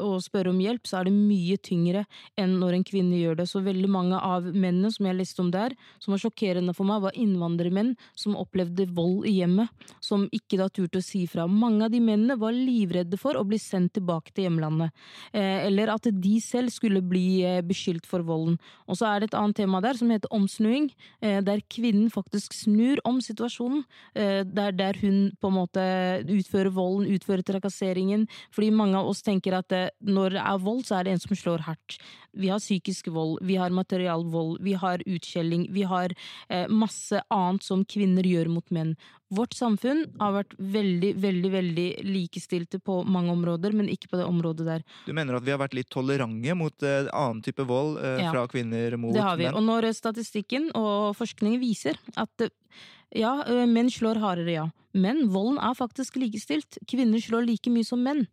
å 0.00 0.10
spørre 0.22 0.52
om 0.52 0.60
hjelp, 0.62 0.86
så 0.88 1.00
er 1.00 1.08
det 1.08 1.14
mye 1.16 1.58
tyngre 1.62 2.04
enn 2.40 2.56
når 2.60 2.78
en 2.78 2.86
kvinne 2.86 3.18
gjør 3.20 3.40
det. 3.40 3.48
Så 3.50 3.62
veldig 3.64 3.90
mange 3.90 4.18
av 4.18 4.46
mennene 4.50 4.92
som 4.94 5.08
jeg 5.08 5.18
leste 5.18 5.42
om 5.44 5.50
der, 5.54 5.74
som 6.02 6.14
var 6.14 6.22
sjokkerende 6.22 6.74
for 6.76 6.88
meg, 6.88 7.02
var 7.04 7.18
innvandrermenn 7.18 7.94
som 8.18 8.38
opplevde 8.38 8.86
vold 8.94 9.28
i 9.30 9.38
hjemmet, 9.40 9.70
som 10.04 10.26
ikke 10.34 10.58
da 10.60 10.68
turte 10.72 11.00
å 11.00 11.04
si 11.04 11.24
fra. 11.30 11.46
Mange 11.50 11.86
av 11.86 11.94
de 11.94 12.00
mennene 12.02 12.38
var 12.40 12.54
livredde 12.54 13.18
for 13.20 13.38
å 13.38 13.44
bli 13.46 13.58
sendt 13.62 13.94
tilbake 13.98 14.34
til 14.34 14.48
hjemlandet, 14.48 14.94
eh, 15.32 15.66
eller 15.68 15.94
at 15.94 16.08
de 16.10 16.34
selv 16.42 16.72
skulle 16.74 17.02
bli 17.04 17.44
eh, 17.46 17.62
beskyldt 17.64 18.08
for 18.08 18.24
volden. 18.26 18.58
Og 18.88 18.98
så 18.98 19.08
er 19.10 19.22
det 19.22 19.30
et 19.30 19.38
annet 19.38 19.60
tema 19.62 19.80
der 19.84 19.98
som 19.98 20.10
heter 20.12 20.32
omsnuing, 20.34 20.90
eh, 21.20 21.40
der 21.44 21.62
kvinnen 21.70 22.10
faktisk 22.12 22.54
snur 22.56 23.00
om 23.08 23.20
situasjonen, 23.24 23.84
der, 24.14 24.72
der 24.76 24.96
hun 25.00 25.32
på 25.40 25.48
en 25.50 25.56
måte 25.56 25.82
utfører 26.30 26.72
volden, 26.74 27.08
utfører 27.14 27.44
trakasseringen, 27.46 28.23
fordi 28.54 28.70
mange 28.74 28.98
av 29.00 29.08
oss 29.10 29.22
tenker 29.24 29.56
at 29.58 29.72
eh, 29.74 29.90
når 30.00 30.36
det 30.36 30.44
er 30.44 30.62
vold, 30.64 30.84
så 30.88 30.98
er 30.98 31.06
det 31.06 31.14
en 31.14 31.24
som 31.24 31.36
slår 31.38 31.66
hardt. 31.68 31.98
Vi 32.34 32.50
har 32.50 32.62
psykisk 32.62 33.10
vold, 33.14 33.38
vi 33.46 33.58
har 33.60 33.74
materialvold, 33.74 34.58
vi 34.64 34.76
har 34.78 35.04
utskjelling, 35.06 35.68
vi 35.74 35.86
har 35.88 36.14
eh, 36.48 36.66
masse 36.70 37.22
annet 37.32 37.66
som 37.66 37.84
kvinner 37.88 38.26
gjør 38.26 38.52
mot 38.52 38.74
menn. 38.74 38.94
Vårt 39.34 39.54
samfunn 39.56 40.04
har 40.20 40.32
vært 40.36 40.54
veldig, 40.58 41.10
veldig 41.22 41.50
veldig 41.54 41.86
likestilte 42.06 42.78
på 42.82 43.00
mange 43.06 43.32
områder, 43.34 43.74
men 43.76 43.88
ikke 43.92 44.10
på 44.12 44.20
det 44.20 44.26
området 44.28 44.66
der. 44.68 44.84
Du 45.06 45.12
mener 45.16 45.38
at 45.38 45.44
vi 45.46 45.52
har 45.54 45.60
vært 45.62 45.74
litt 45.76 45.90
tolerante 45.92 46.54
mot 46.58 46.86
eh, 46.86 47.08
annen 47.12 47.42
type 47.44 47.66
vold 47.68 47.98
eh, 48.02 48.22
Ja. 48.24 48.30
fra 48.34 48.46
kvinner 48.50 48.96
mot 48.96 49.10
menn? 49.12 49.18
Det 49.18 49.26
har 49.26 49.36
vi. 49.40 49.48
menn? 49.48 49.58
Og 49.58 49.66
når 49.66 49.90
statistikken 49.96 50.70
og 50.78 51.16
forskningen 51.18 51.60
viser 51.62 51.98
at 52.16 52.46
eh, 52.46 52.54
ja, 53.14 53.36
eh, 53.46 53.66
menn 53.70 53.90
slår 53.92 54.22
hardere, 54.22 54.54
ja. 54.54 54.68
Men 54.94 55.28
volden 55.34 55.58
er 55.58 55.74
faktisk 55.74 56.16
likestilt. 56.22 56.78
Kvinner 56.86 57.18
slår 57.22 57.46
like 57.48 57.70
mye 57.74 57.86
som 57.86 58.02
menn. 58.02 58.26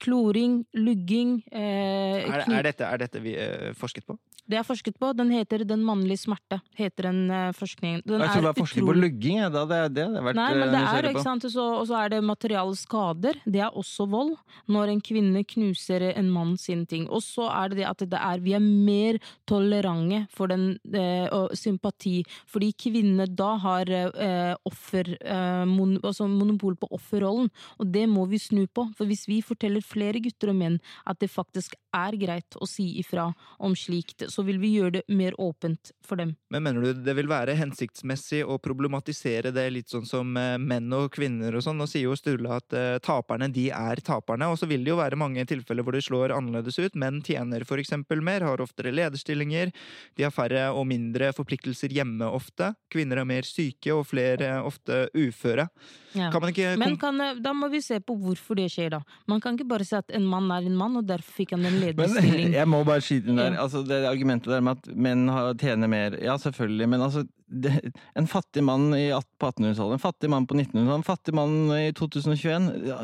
Kloring, 0.00 0.62
lugging 0.72 1.42
eh, 1.52 2.22
Er, 2.24 2.46
er, 2.48 2.62
dette, 2.70 2.86
er 2.86 3.02
dette 3.02 3.20
vi 3.20 3.34
eh, 3.36 3.74
forsket 3.76 4.06
på? 4.08 4.16
Det 4.48 4.60
er 4.60 4.66
forsket 4.66 4.98
på. 5.00 5.12
Den 5.16 5.32
heter 5.34 5.64
Den 5.64 5.82
mannlige 5.84 6.24
smerte. 6.26 6.60
heter 6.76 7.10
den 7.10 7.30
eh, 7.30 7.50
forskningen. 7.52 8.02
Den 8.06 8.20
Jeg 8.20 8.30
tror 8.30 8.46
det 8.46 8.52
er 8.54 8.60
forskning 8.60 8.86
på 8.86 8.96
lugging. 8.96 9.38
jeg, 9.40 9.52
Da. 9.52 9.64
Det 9.66 9.94
det 9.94 10.06
har 10.06 10.22
vært 10.22 10.38
Nei, 10.38 10.54
men 10.54 10.68
eh, 10.68 10.72
det 10.74 10.82
er, 10.86 11.10
ikke 11.10 11.22
sant, 11.26 11.42
så, 11.50 11.66
og 11.80 11.86
så 11.90 11.98
er 12.04 12.14
det 12.14 12.22
materiale 12.24 12.76
skader. 12.76 13.40
Det 13.44 13.60
er 13.60 13.70
også 13.74 14.06
vold. 14.10 14.36
Når 14.68 14.94
en 14.94 15.00
kvinne 15.00 15.44
knuser 15.44 16.06
en 16.14 16.30
mann 16.30 16.56
sin 16.56 16.86
ting. 16.86 17.08
Og 17.10 17.22
så 17.22 17.48
er 17.50 17.70
det 17.70 17.80
det 17.80 17.88
at 17.88 18.04
det 18.12 18.20
er, 18.20 18.42
vi 18.44 18.54
er 18.56 18.62
mer 18.62 19.18
tolerante 19.48 20.24
for 20.34 20.50
den 20.52 20.74
eh, 20.94 21.26
og 21.34 21.54
sympati. 21.58 22.20
Fordi 22.50 22.72
kvinner 22.78 23.30
da 23.30 23.54
har 23.62 23.90
eh, 23.90 24.54
offer, 24.68 25.14
eh, 25.20 25.64
mon, 25.68 25.96
altså 26.02 26.28
monopol 26.30 26.76
på 26.80 26.90
offerrollen. 26.96 27.50
Og 27.80 27.92
det 27.94 28.06
må 28.10 28.26
vi 28.30 28.40
snu 28.42 28.64
på. 28.66 28.86
For 28.98 29.08
hvis 29.10 29.26
vi 29.30 29.40
forteller 29.44 29.84
flere 29.84 30.22
gutter 30.22 30.52
og 30.52 30.60
menn 30.60 30.80
at 31.08 31.20
det 31.22 31.30
faktisk 31.32 31.76
er 31.96 32.16
greit 32.20 32.58
å 32.60 32.68
si 32.68 32.92
ifra 33.00 33.30
om 33.58 33.74
slikt, 33.78 34.26
så 34.30 34.39
vil 34.46 34.60
vi 34.62 34.72
gjøre 34.76 34.98
det 34.98 35.02
mer 35.08 35.36
åpent 35.40 35.92
for 36.04 36.20
dem. 36.20 36.34
Men 36.50 36.64
mener 36.66 36.84
du 36.84 37.02
det 37.04 37.14
vil 37.18 37.30
være 37.30 37.56
hensiktsmessig 37.58 38.42
å 38.44 38.58
problematisere 38.62 39.52
det 39.54 39.66
litt 39.72 39.92
sånn 39.92 40.06
som 40.08 40.36
eh, 40.38 40.56
menn 40.60 40.90
og 40.96 41.10
kvinner 41.14 41.56
og 41.56 41.64
sånn? 41.64 41.80
Nå 41.80 41.88
sier 41.90 42.08
jo 42.08 42.16
Sturla 42.18 42.58
at 42.60 42.76
eh, 42.76 42.98
taperne, 43.04 43.50
de 43.52 43.68
er 43.74 44.02
taperne, 44.06 44.50
og 44.50 44.58
så 44.60 44.68
vil 44.70 44.84
det 44.86 44.94
jo 44.94 45.00
være 45.00 45.18
mange 45.20 45.44
tilfeller 45.48 45.86
hvor 45.86 45.96
det 45.96 46.04
slår 46.06 46.34
annerledes 46.36 46.80
ut. 46.80 46.98
Menn 46.98 47.22
tjener 47.26 47.64
for 47.68 47.82
eksempel 47.82 48.22
mer, 48.24 48.44
har 48.46 48.62
oftere 48.62 48.94
lederstillinger, 48.94 49.72
de 50.16 50.26
har 50.26 50.34
færre 50.34 50.68
og 50.74 50.86
mindre 50.90 51.32
forpliktelser 51.36 51.92
hjemme 51.94 52.28
ofte. 52.30 52.74
Kvinner 52.92 53.22
er 53.22 53.28
mer 53.28 53.48
syke 53.48 53.94
og 53.94 54.06
flere 54.10 54.58
ofte 54.66 55.06
uføre. 55.16 55.70
Ja. 56.12 56.30
Kan 56.32 56.42
man 56.42 56.50
ikke 56.50 56.74
Men 56.78 56.96
kan, 56.98 57.20
da 57.38 57.52
må 57.54 57.68
vi 57.70 57.78
se 57.82 58.00
på 58.02 58.16
hvorfor 58.18 58.58
det 58.58 58.66
skjer, 58.72 58.90
da. 58.96 59.00
Man 59.30 59.42
kan 59.42 59.54
ikke 59.54 59.68
bare 59.70 59.86
si 59.86 59.94
at 59.94 60.10
en 60.16 60.26
mann 60.26 60.50
er 60.50 60.66
en 60.66 60.76
mann, 60.78 60.96
og 60.98 61.06
derfor 61.06 61.36
fikk 61.38 61.54
han 61.54 61.64
en 61.68 61.76
Men 61.76 61.84
lederstilling. 61.84 62.54
jeg 62.58 62.70
må 62.70 62.82
bare 62.86 63.04
skyte 63.04 63.30
inn 63.30 63.38
der. 63.38 63.54
Ja. 63.54 63.64
Altså, 63.64 63.84
det 63.86 64.00
argumentet 64.20 64.52
der 64.52 64.62
med 64.62 64.78
at 64.78 64.94
menn 64.94 65.26
tjener 65.58 65.90
mer. 65.90 66.16
Ja, 66.22 66.36
selvfølgelig. 66.38 66.88
Men 66.92 67.00
altså, 67.08 67.24
det, 67.50 67.74
en 68.14 68.28
fattig 68.30 68.62
mann 68.66 68.92
i, 68.94 69.08
på 69.40 69.50
1800-tallet, 69.50 69.96
en 69.98 70.04
fattig 70.06 70.30
mann 70.30 70.46
på 70.46 70.54
1900-tallet, 70.60 71.00
en 71.00 71.08
fattig 71.10 71.34
mann 71.34 71.58
i 71.80 71.90
2021 71.96 72.70
ja, 72.92 73.02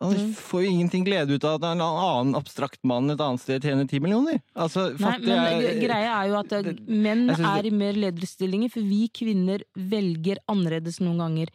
han 0.00 0.14
Mm. 0.16 0.30
får 0.32 0.62
jo 0.64 0.68
ingenting 0.70 1.04
glede 1.04 1.34
ut 1.36 1.44
av 1.44 1.58
at 1.58 1.64
en 1.74 1.80
annen 1.84 2.30
abstrakt 2.38 2.80
mann 2.88 3.10
et 3.12 3.20
annet 3.20 3.42
sted 3.42 3.60
tjener 3.60 3.84
ti 3.84 3.98
millioner. 4.00 4.38
Altså, 4.56 4.86
Nei, 4.96 5.18
men 5.20 5.60
greia 5.82 6.14
er 6.22 6.28
jo 6.30 6.38
at 6.38 6.48
det- 6.48 6.88
menn 6.88 7.28
er 7.28 7.66
i 7.66 7.70
mer 7.70 7.92
lederstillinger, 7.92 8.70
for 8.72 8.80
vi 8.80 9.08
kvinner 9.12 9.60
velger 9.76 10.38
annerledes 10.48 11.00
noen 11.04 11.18
ganger. 11.20 11.48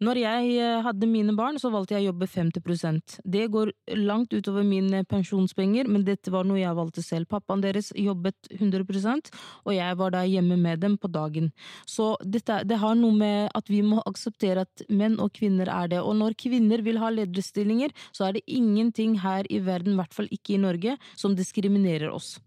Når 0.00 0.16
jeg 0.16 0.52
eh, 0.56 0.78
hadde 0.80 1.08
mine 1.10 1.34
barn, 1.36 1.58
så 1.60 1.68
valgte 1.72 1.92
jeg 1.92 2.06
å 2.06 2.10
jobbe 2.10 2.28
50% 2.30 3.18
Det 3.28 3.42
går 3.52 3.72
langt 4.00 4.32
utover 4.32 4.64
mine 4.64 5.02
pensjonspenger, 5.08 5.90
men 5.92 6.06
dette 6.06 6.32
var 6.32 6.48
noe 6.48 6.60
jeg 6.60 6.76
valgte 6.78 7.04
selv. 7.04 7.28
Pappaen 7.28 7.60
deres 7.60 7.90
jobbet 7.92 8.48
100% 8.56 9.28
og 9.66 9.72
jeg 9.76 9.98
var 10.00 10.14
da 10.14 10.24
hjemme 10.24 10.56
med 10.56 10.80
dem 10.80 10.96
på 10.96 11.10
dagen. 11.12 11.50
Så 11.84 12.14
dette, 12.24 12.62
det 12.64 12.80
har 12.80 12.96
noe 12.96 13.12
med 13.12 13.52
at 13.56 13.68
vi 13.68 13.82
må 13.84 14.00
akseptere 14.08 14.64
at 14.64 14.86
menn 14.88 15.18
og 15.20 15.34
kvinner 15.36 15.68
er 15.68 15.92
det. 15.92 16.00
Og 16.00 16.16
når 16.16 16.38
kvinner 16.40 16.80
vil 16.86 17.00
ha 17.02 17.12
lederstillinger, 17.12 17.92
så 18.16 18.30
er 18.30 18.38
det 18.38 18.46
ingenting 18.48 19.18
her 19.20 19.44
i 19.52 19.60
verden, 19.64 19.94
i 19.94 20.00
hvert 20.00 20.16
fall 20.16 20.32
ikke 20.32 20.56
i 20.56 20.62
Norge, 20.64 20.96
som 21.12 21.36
diskriminerer 21.36 22.08
oss. 22.08 22.38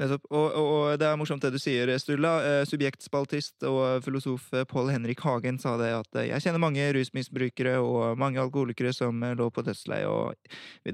Nettopp. 0.00 0.22
Og, 0.32 0.46
og, 0.56 0.68
og 0.72 0.98
det 1.00 1.06
er 1.10 1.18
morsomt 1.20 1.42
det 1.44 1.50
du 1.52 1.58
sier, 1.60 1.90
Sturla. 2.00 2.30
Eh, 2.46 2.62
Subjektspaltist 2.68 3.66
og 3.68 4.00
filosof 4.04 4.46
eh, 4.56 4.64
Pål 4.70 4.88
Henrik 4.94 5.20
Hagen 5.26 5.58
sa 5.60 5.74
det 5.80 5.90
at 5.92 6.16
eh, 6.22 6.30
jeg 6.30 6.44
kjenner 6.46 6.62
mange 6.62 6.86
rusmisbrukere 6.96 7.74
og 7.84 8.16
mange 8.20 8.40
alkoholikere 8.40 8.94
som 8.96 9.20
lå 9.36 9.48
på 9.52 9.64
dødsleiet, 9.66 10.08
og 10.08 10.34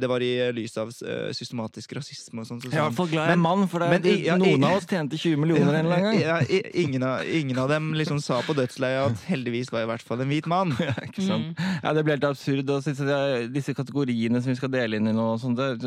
det 0.03 0.11
var 0.11 0.25
i 0.27 0.33
lys 0.57 0.75
av 0.83 0.91
systematisk 1.37 1.95
rasisme 2.01 2.43
og 2.43 2.49
sånn. 2.49 2.61
så 2.65 2.71
Jeg 2.73 2.75
er 2.75 2.83
i 2.83 2.87
hvert 2.89 2.99
fall 2.99 3.11
glad 3.13 3.29
jeg 3.31 3.37
er 3.37 3.37
Men- 3.37 3.45
mann, 3.47 3.69
for 3.71 3.85
det, 3.85 3.91
men 3.95 4.07
i- 4.11 4.25
ja, 4.27 4.37
noen 4.41 4.65
av 4.67 4.77
oss 4.81 4.87
tjente 4.91 5.17
20 5.19 5.37
millioner 5.39 5.75
en 5.79 5.87
eller 5.87 5.97
annen 6.01 6.21
gang. 6.21 6.21
Ja, 6.21 6.63
ingen, 6.75 7.03
av, 7.07 7.23
ingen 7.27 7.59
av 7.63 7.69
dem 7.71 7.93
liksom 7.95 8.19
sa 8.21 8.41
på 8.43 8.55
dødsleiet 8.59 9.13
at 9.13 9.23
heldigvis 9.31 9.71
var 9.71 9.81
jeg 9.85 9.89
i 9.89 9.93
hvert 9.93 10.03
fall 10.09 10.21
en 10.27 10.29
hvit 10.35 10.47
mann. 10.51 10.75
Ja, 10.87 10.95
ikke 11.03 11.23
sant? 11.27 11.59
Ja, 11.83 11.93
det 11.97 12.05
blir 12.07 12.15
helt 12.17 12.27
absurd. 12.29 12.69
Og 12.71 12.83
disse, 12.85 13.21
disse 13.55 13.75
kategoriene 13.75 14.41
som 14.43 14.53
vi 14.53 14.59
skal 14.59 14.71
dele 14.71 14.99
inn 15.01 15.09
i 15.11 15.15
nå 15.15 15.25
og 15.35 15.41
sånt, 15.43 15.59
og, 15.59 15.87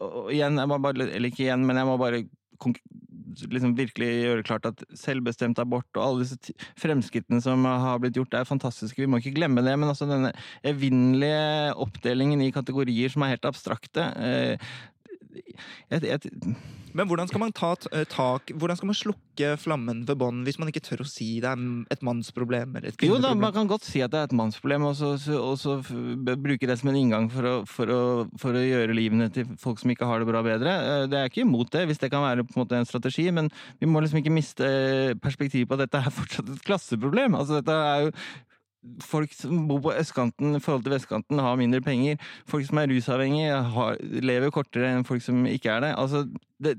og, 0.00 0.30
igjen, 0.32 0.56
jeg 0.60 0.68
må 0.70 0.78
bare, 0.80 1.08
eller 1.08 1.28
ikke 1.32 1.44
igjen, 1.46 1.64
men 1.66 1.76
jeg 1.80 1.88
må 1.88 1.96
bare 2.00 2.22
liksom 3.50 3.74
virkelig 3.78 4.08
gjøre 4.24 4.44
klart 4.46 4.68
at 4.68 4.82
selvbestemt 4.98 5.60
abort 5.62 5.88
og 5.96 6.02
alle 6.04 6.24
disse 6.24 6.54
fremskrittene 6.80 7.40
som 7.44 7.64
har 7.64 8.00
blitt 8.02 8.18
gjort, 8.18 8.34
er 8.34 8.48
fantastiske. 8.48 9.00
Vi 9.00 9.08
må 9.10 9.20
ikke 9.20 9.36
glemme 9.36 9.64
det. 9.66 9.76
Men 9.78 9.92
altså 9.92 10.08
denne 10.10 10.32
evinnelige 10.66 11.74
oppdelingen 11.80 12.42
i 12.44 12.52
kategorier 12.54 13.12
som 13.12 13.24
er 13.24 13.36
helt 13.36 13.48
abstrakte 13.48 14.10
eh, 14.18 14.72
jeg, 15.90 16.02
jeg, 16.02 16.54
Men 16.96 17.06
hvordan 17.06 17.28
skal 17.30 17.42
man 17.42 17.52
ta 17.54 17.72
eh, 17.94 18.04
tak 18.10 18.50
Hvordan 18.50 18.78
skal 18.78 18.90
man 18.90 18.98
slukke 18.98 19.50
flammen 19.62 20.02
ved 20.08 20.18
bånd 20.20 20.42
hvis 20.48 20.58
man 20.60 20.68
ikke 20.72 20.82
tør 20.84 21.04
å 21.04 21.08
si 21.08 21.28
det 21.42 21.48
er 21.48 21.62
et 21.94 22.02
mannsproblem 22.04 22.74
eller 22.76 22.90
et 22.90 23.04
Jo 23.06 23.20
da, 23.22 23.30
man 23.38 23.54
kan 23.54 23.70
godt 23.70 23.86
si 23.86 24.02
at 24.04 24.12
det 24.12 24.20
er 24.20 24.28
et 24.28 24.36
mannsproblem, 24.36 24.84
og 24.90 24.98
så, 24.98 25.14
og 25.38 25.54
så 25.60 25.78
bruke 25.80 26.68
det 26.68 26.76
som 26.80 26.90
en 26.92 26.98
inngang 26.98 27.30
for 27.32 27.46
å, 27.48 27.54
for, 27.68 27.94
å, 27.94 28.02
for 28.40 28.58
å 28.58 28.64
gjøre 28.64 28.96
livene 28.96 29.30
til 29.32 29.48
folk 29.60 29.80
som 29.80 29.94
ikke 29.94 30.08
har 30.10 30.20
det 30.20 30.28
bra, 30.28 30.42
bedre. 30.44 30.74
Eh, 30.76 31.06
Det 31.10 31.20
er 31.22 31.30
ikke 31.30 31.46
imot 31.46 31.72
det, 31.72 31.86
hvis 31.88 32.02
det 32.02 32.10
kan 32.12 32.26
være 32.26 32.44
på 32.44 32.56
en 32.56 32.62
måte 32.64 32.78
en 32.80 32.88
strategi, 32.88 33.30
men 33.32 33.48
vi 33.80 33.88
må 33.88 34.02
liksom 34.04 34.20
ikke 34.20 34.34
miste 34.34 34.68
perspektivet 35.22 35.70
på 35.70 35.78
at 35.78 35.86
dette 35.86 36.02
er 36.04 36.14
fortsatt 36.20 36.52
et 36.52 36.64
klasseproblem. 36.66 37.38
Altså 37.38 37.60
dette 37.60 37.80
er 37.94 38.08
jo 38.08 38.14
Folk 39.04 39.34
som 39.36 39.66
bor 39.68 39.82
på 39.84 39.92
østkanten 39.92 40.56
i 40.56 40.62
forhold 40.62 40.86
til 40.86 40.94
vestkanten, 40.94 41.42
har 41.42 41.58
mindre 41.60 41.82
penger. 41.84 42.20
Folk 42.48 42.68
som 42.68 42.80
er 42.80 42.88
rusavhengige, 42.88 43.58
har, 43.74 44.00
lever 44.00 44.54
kortere 44.54 44.94
enn 44.94 45.04
folk 45.08 45.24
som 45.24 45.44
ikke 45.48 45.74
er 45.74 45.84
det. 45.84 45.94
Altså, 46.00 46.24
det 46.60 46.78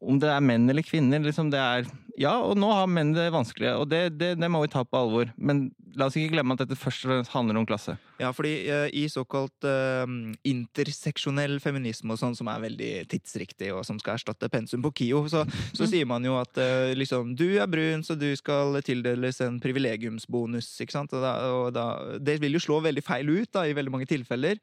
om 0.00 0.20
det 0.20 0.30
er 0.30 0.44
menn 0.44 0.68
eller 0.70 0.86
kvinner, 0.86 1.22
liksom 1.24 1.50
det 1.52 1.60
er 1.60 1.90
Ja, 2.20 2.34
og 2.44 2.58
nå 2.60 2.68
har 2.68 2.88
menn 2.90 3.14
det 3.16 3.30
vanskelig, 3.32 3.70
og 3.80 3.86
det, 3.88 4.18
det, 4.20 4.34
det 4.36 4.48
må 4.52 4.60
vi 4.60 4.68
ta 4.68 4.82
på 4.84 4.98
alvor. 4.98 5.30
Men 5.40 5.70
la 5.96 6.04
oss 6.10 6.16
ikke 6.18 6.34
glemme 6.34 6.52
at 6.52 6.60
dette 6.60 6.76
først 6.76 7.06
og 7.06 7.10
fremst 7.10 7.32
handler 7.32 7.56
om 7.56 7.64
klasse. 7.64 7.94
Ja, 8.20 8.28
fordi 8.36 8.52
uh, 8.68 8.90
i 8.92 9.06
såkalt 9.08 9.64
uh, 9.64 10.04
interseksjonell 10.44 11.56
feminisme 11.64 12.12
og 12.12 12.20
sånn, 12.20 12.36
som 12.36 12.50
er 12.52 12.60
veldig 12.66 12.90
tidsriktig, 13.08 13.70
og 13.72 13.86
som 13.88 13.96
skal 14.02 14.18
erstatte 14.18 14.50
pensum 14.52 14.84
på 14.84 14.92
KIO, 15.00 15.22
så, 15.32 15.46
så 15.72 15.88
sier 15.90 16.04
man 16.10 16.26
jo 16.26 16.36
at 16.42 16.60
uh, 16.60 16.92
liksom 16.98 17.32
Du 17.40 17.46
er 17.54 17.70
brun, 17.72 18.04
så 18.04 18.18
du 18.20 18.28
skal 18.36 18.76
tildeles 18.84 19.40
en 19.46 19.56
privilegiumsbonus, 19.62 20.49
ikke 20.58 20.94
sant? 20.94 21.12
Og 21.16 21.22
da, 21.24 21.32
og 21.54 21.70
da, 21.76 21.86
det 22.18 22.40
vil 22.42 22.56
jo 22.56 22.62
slå 22.62 22.80
veldig 22.84 23.04
feil 23.06 23.30
ut 23.30 23.50
da, 23.54 23.66
i 23.66 23.76
veldig 23.76 23.94
mange 23.94 24.10
tilfeller. 24.10 24.60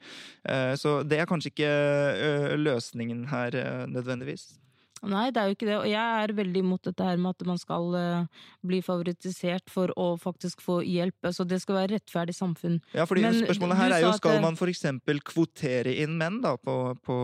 Eh, 0.48 0.74
så 0.80 1.02
det 1.08 1.22
er 1.22 1.30
kanskje 1.30 1.54
ikke 1.54 1.74
eh, 1.74 2.56
løsningen 2.60 3.28
her 3.32 3.56
eh, 3.56 3.84
nødvendigvis. 3.92 4.50
Nei, 5.06 5.28
det 5.34 5.42
er 5.42 5.50
jo 5.50 5.56
ikke 5.58 5.68
det. 5.68 5.76
Og 5.78 5.88
jeg 5.90 6.24
er 6.24 6.34
veldig 6.38 6.62
imot 6.64 6.88
dette 6.88 7.06
her 7.06 7.20
med 7.22 7.36
at 7.36 7.46
man 7.48 7.60
skal 7.62 7.96
eh, 8.00 8.46
bli 8.66 8.80
favorittisert 8.86 9.70
for 9.72 9.92
å 10.00 10.08
faktisk 10.22 10.64
få 10.64 10.80
hjelp. 10.86 11.16
Altså, 11.30 11.46
det 11.48 11.60
skal 11.62 11.80
være 11.82 11.98
rettferdig 11.98 12.36
samfunn. 12.38 12.80
Ja, 12.96 13.06
fordi 13.10 13.26
Men 13.28 13.38
spørsmålet 13.44 13.82
her 13.82 13.96
er 13.98 14.06
jo 14.06 14.14
skal 14.18 14.42
man 14.44 14.58
for 14.60 14.72
eksempel 14.72 15.22
kvotere 15.26 15.94
inn 16.04 16.18
menn 16.18 16.40
da 16.44 16.56
på, 16.58 16.76
på 17.06 17.18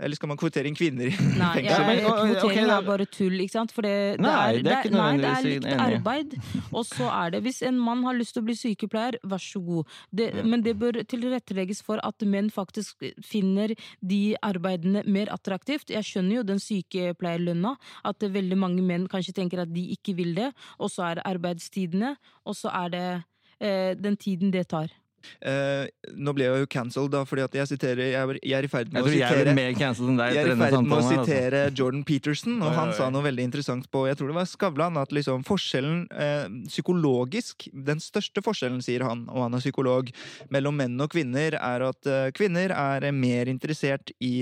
Eller 0.00 0.18
skal 0.18 0.30
man 0.32 0.40
kvotere 0.40 0.68
inn 0.68 0.76
kvinner 0.76 1.12
Nei, 1.40 1.52
jeg, 1.64 2.02
kvotering 2.04 2.70
er 2.74 2.86
bare 2.86 3.06
tull, 3.08 3.38
ikke 3.44 3.54
sant? 3.56 3.74
For 3.74 3.86
det, 3.86 3.94
det, 4.18 4.24
Nei, 4.24 4.34
er, 4.34 4.60
det 4.64 4.74
er 4.74 4.88
ikke 4.88 4.94
nei, 4.94 5.08
det 5.20 5.30
er 5.30 5.48
likt 5.48 5.68
arbeid. 5.86 6.36
Og 6.70 6.84
så 6.88 7.08
er 7.10 7.34
det 7.34 7.42
Hvis 7.46 7.62
en 7.66 7.80
mann 7.80 8.04
har 8.06 8.18
lyst 8.18 8.36
til 8.36 8.44
å 8.44 8.48
bli 8.48 8.56
sykepleier, 8.58 9.18
vær 9.24 9.42
så 9.42 9.62
god. 9.64 9.90
Det, 10.10 10.30
Men 10.44 10.64
det 10.66 10.76
bør 10.80 11.00
tilrettelegges 11.08 11.82
for 11.86 12.02
at 12.04 12.24
menn 12.28 12.50
faktisk 12.52 13.04
finner 13.24 13.74
de 14.00 14.22
arbeidene 14.44 15.04
mer 15.06 15.30
attraktivt. 15.34 15.92
Jeg 15.92 16.06
skjønner 16.06 16.40
jo 16.40 16.46
den 16.46 16.62
sykepleierlønna, 17.14 17.74
at 18.04 18.20
veldig 18.20 18.58
mange 18.58 18.82
menn 18.82 19.08
kanskje 19.08 19.34
tenker 19.38 19.62
at 19.62 19.72
de 19.72 19.92
ikke 19.94 20.16
vil 20.18 20.34
det. 20.34 20.52
Og 20.78 20.90
så 20.90 21.10
er 21.10 21.14
det 21.20 21.28
arbeidstidene, 21.30 22.16
og 22.44 22.56
så 22.56 22.68
er 22.74 22.88
det 22.88 23.06
eh, 23.60 23.94
den 23.96 24.16
tiden 24.16 24.52
det 24.52 24.68
tar. 24.68 24.90
Eh, 25.44 25.84
nå 26.16 26.32
ble 26.36 26.46
jeg 26.46 26.64
jo 26.64 26.68
cancelled, 26.70 27.12
da, 27.12 27.22
fordi 27.28 27.44
at 27.44 27.56
jeg 27.58 27.70
siterer 27.74 28.02
Jeg 28.06 28.16
er, 28.16 28.38
jeg 28.40 28.56
er 28.58 28.66
i 28.66 28.70
ferd 28.70 28.92
med 28.92 29.02
å 29.02 29.06
tror 29.06 29.14
jeg 29.14 29.28
sitere 29.28 29.52
er 29.52 29.52
enn 29.54 30.18
deg 30.20 30.36
jeg 30.36 30.40
er 30.40 30.50
i 30.52 30.56
ferd 30.60 30.76
med 30.78 30.94
å 30.94 31.00
altså. 31.00 31.24
sitere 31.24 31.62
Jordan 31.76 32.04
Peterson, 32.08 32.56
og 32.64 32.76
han 32.78 32.92
sa 32.96 33.08
noe 33.12 33.26
veldig 33.26 33.46
interessant 33.50 33.88
på 33.92 34.06
Jeg 34.08 34.18
tror 34.20 34.32
det 34.32 34.38
var 34.38 34.48
Skavlan. 34.48 35.00
At 35.00 35.12
liksom 35.14 35.44
forskjellen 35.46 36.04
uh, 36.12 36.46
psykologisk 36.68 37.68
Den 37.72 38.00
største 38.02 38.42
forskjellen, 38.44 38.80
sier 38.84 39.04
han, 39.06 39.26
og 39.32 39.46
han 39.46 39.56
er 39.56 39.64
psykolog, 39.64 40.10
mellom 40.54 40.78
menn 40.78 40.96
og 41.02 41.10
kvinner, 41.14 41.58
er 41.58 41.86
at 41.88 42.10
uh, 42.10 42.28
kvinner 42.36 42.72
er 42.74 43.08
mer 43.14 43.50
interessert 43.50 44.12
i 44.24 44.34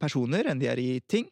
personer 0.00 0.48
enn 0.50 0.60
de 0.60 0.68
er 0.70 0.80
i 0.80 0.90
ting. 1.08 1.26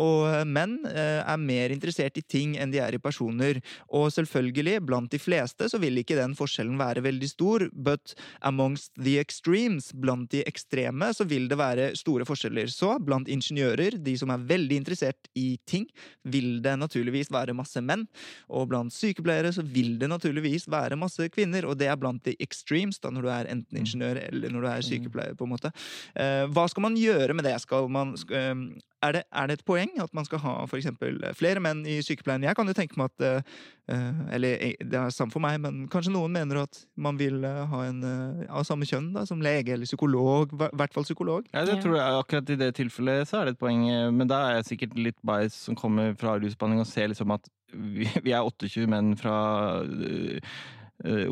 Og 0.00 0.46
menn 0.46 0.76
er 0.86 1.40
mer 1.40 1.72
interessert 1.74 2.18
i 2.20 2.22
ting 2.22 2.54
enn 2.60 2.72
de 2.72 2.80
er 2.82 2.94
i 2.94 3.00
personer. 3.02 3.58
Og 3.96 4.08
selvfølgelig, 4.14 4.78
blant 4.86 5.10
de 5.12 5.20
fleste, 5.20 5.66
så 5.70 5.80
vil 5.82 6.00
ikke 6.00 6.18
den 6.18 6.36
forskjellen 6.38 6.78
være 6.80 7.04
veldig 7.04 7.30
stor, 7.30 7.66
but 7.74 8.14
amongst 8.46 8.92
the 9.00 9.18
extremes, 9.20 9.90
blant 9.92 10.30
de 10.32 10.42
ekstreme, 10.48 11.10
så 11.14 11.26
vil 11.28 11.48
det 11.50 11.58
være 11.60 11.90
store 11.98 12.26
forskjeller. 12.28 12.70
Så 12.72 12.96
blant 13.04 13.28
ingeniører, 13.30 13.98
de 14.00 14.16
som 14.18 14.32
er 14.32 14.44
veldig 14.50 14.80
interessert 14.82 15.30
i 15.38 15.58
ting, 15.68 15.86
vil 16.24 16.60
det 16.64 16.76
naturligvis 16.80 17.32
være 17.32 17.56
masse 17.56 17.80
menn. 17.84 18.06
Og 18.48 18.68
blant 18.70 18.94
sykepleiere 18.94 19.52
så 19.54 19.64
vil 19.66 19.96
det 20.00 20.10
naturligvis 20.10 20.68
være 20.70 20.98
masse 21.00 21.30
kvinner, 21.34 21.68
og 21.68 21.78
det 21.80 21.90
er 21.90 21.98
blant 22.00 22.22
de 22.26 22.36
extremes, 22.42 23.00
da, 23.00 23.12
når 23.14 23.26
du 23.26 23.32
er 23.32 23.50
enten 23.54 23.80
ingeniør 23.82 24.22
eller 24.26 24.52
når 24.52 24.64
du 24.64 24.70
er 24.72 24.86
sykepleier, 24.86 25.36
på 25.38 25.46
en 25.46 25.54
måte. 25.54 25.72
Eh, 26.14 26.46
hva 26.50 26.66
skal 26.70 26.86
man 26.88 26.98
gjøre 26.98 27.36
med 27.36 27.46
det? 27.48 27.56
Skal 27.64 27.88
man, 27.92 28.14
eh, 28.30 28.54
er, 29.02 29.12
det, 29.16 29.22
er 29.32 29.48
det 29.48 29.56
et 29.58 29.64
poeng 29.66 29.92
at 30.02 30.12
man 30.16 30.26
skal 30.28 30.42
ha 30.44 30.54
for 30.68 30.78
eksempel 30.78 31.20
flere 31.36 31.62
menn 31.62 31.82
i 31.88 31.98
sykepleien? 32.04 32.44
Jeg 32.44 32.56
kan 32.56 32.68
jo 32.68 32.74
tenke 32.76 32.98
meg 33.00 33.12
at 33.12 33.24
eh, 33.26 33.52
eh, 33.92 34.20
Eller 34.36 34.64
eh, 34.68 34.74
det 34.80 34.98
er 34.98 35.14
samme 35.14 35.32
for 35.32 35.42
meg, 35.44 35.58
men 35.62 35.86
kanskje 35.92 36.12
noen 36.14 36.34
mener 36.34 36.62
at 36.64 36.82
man 37.00 37.18
vil 37.20 37.44
eh, 37.46 37.62
ha 37.70 37.84
en 37.88 38.02
eh, 38.06 38.42
av 38.48 38.66
samme 38.68 38.88
kjønn, 38.88 39.12
da, 39.16 39.24
som 39.28 39.40
lege 39.44 39.74
eller 39.76 39.88
psykolog. 39.88 40.52
I 40.52 40.70
hvert 40.82 40.96
fall 40.96 41.08
psykolog. 41.08 41.48
Ja, 41.54 41.64
det 41.68 41.80
tror 41.84 41.96
jeg 41.96 42.18
akkurat 42.24 42.52
i 42.52 42.58
det 42.60 42.72
tilfellet 42.80 43.30
så 43.30 43.40
er 43.40 43.48
det 43.48 43.56
et 43.56 43.62
poeng, 43.62 43.86
eh, 43.88 44.10
men 44.12 44.30
da 44.30 44.42
er 44.48 44.60
jeg 44.60 44.72
sikkert 44.74 45.00
litt 45.00 45.20
bias 45.26 45.56
som 45.68 45.78
kommer 45.78 46.12
fra 46.20 46.36
rusbehandling 46.40 46.84
og 46.84 46.90
ser 46.90 47.12
liksom 47.12 47.32
at 47.36 47.48
vi, 47.72 48.08
vi 48.26 48.36
er 48.36 48.44
28 48.44 48.88
menn 48.90 49.14
fra 49.20 49.38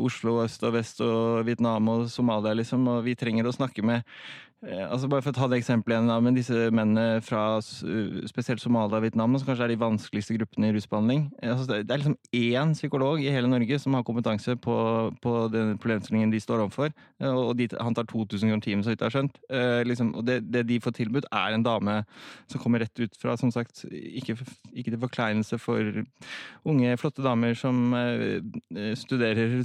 Oslo 0.01 0.39
øst 0.41 0.63
og 0.65 0.73
vest 0.73 1.01
og 1.05 1.43
Vietnam 1.45 1.91
og 1.93 2.07
Somalia, 2.09 2.55
liksom, 2.57 2.87
og 2.89 3.03
vi 3.05 3.13
trenger 3.13 3.45
å 3.45 3.53
snakke 3.53 3.83
med 3.85 4.01
eh, 4.01 4.48
Altså 4.59 5.07
Bare 5.07 5.23
for 5.23 5.31
å 5.31 5.37
ta 5.37 5.47
det 5.47 5.61
eksempelet 5.61 6.01
igjen, 6.03 6.23
men 6.25 6.35
disse 6.35 6.65
mennene 6.75 7.21
fra 7.23 7.61
spesielt 8.27 8.59
Somalia 8.59 8.97
og 8.97 9.05
Vietnam, 9.05 9.37
som 9.39 9.47
kanskje 9.47 9.63
er 9.69 9.71
de 9.71 9.77
vanskeligste 9.79 10.35
gruppene 10.35 10.67
i 10.67 10.73
rusbehandling 10.75 11.21
eh, 11.39 11.53
altså, 11.53 11.67
det- 11.69 11.87
er 11.89 12.01
liksom 12.01 12.17
én 12.35 12.73
psykolog 12.75 13.21
i 13.23 13.31
hele 13.31 13.47
Norge 13.47 13.79
som 13.79 13.93
har 13.95 14.03
kompetanse 14.03 14.57
på, 14.59 14.75
på 15.23 15.35
den 15.53 15.77
problemstillingen 15.79 16.33
de 16.33 16.41
står 16.43 16.65
overfor. 16.65 16.91
Eh, 17.21 17.31
Og 17.31 17.55
de, 17.55 17.69
han 17.79 17.95
tar 17.95 18.03
2000 18.03 18.49
kroner 18.51 18.61
timen, 18.65 18.83
så 18.83 18.91
vidt 18.91 18.99
jeg 18.99 19.07
har 19.07 19.15
skjønt. 19.15 19.39
Eh, 19.49 19.83
liksom, 19.87 20.11
og 20.19 20.25
det, 20.27 20.41
det 20.51 20.65
de 20.67 20.79
får 20.83 20.91
tilbudt, 20.99 21.29
er 21.31 21.55
en 21.55 21.63
dame 21.63 22.01
som 22.51 22.59
kommer 22.59 22.83
rett 22.83 22.99
ut 22.99 23.15
fra, 23.15 23.37
som 23.39 23.51
sagt, 23.55 23.85
ikke, 23.87 24.35
ikke 24.75 24.91
til 24.91 24.99
forkleinelse 24.99 25.57
for 25.63 26.03
unge, 26.67 26.97
flotte 26.99 27.23
damer 27.23 27.55
som 27.55 27.93
eh, 27.95 28.41
eh, 28.75 28.91
studerer 28.99 29.61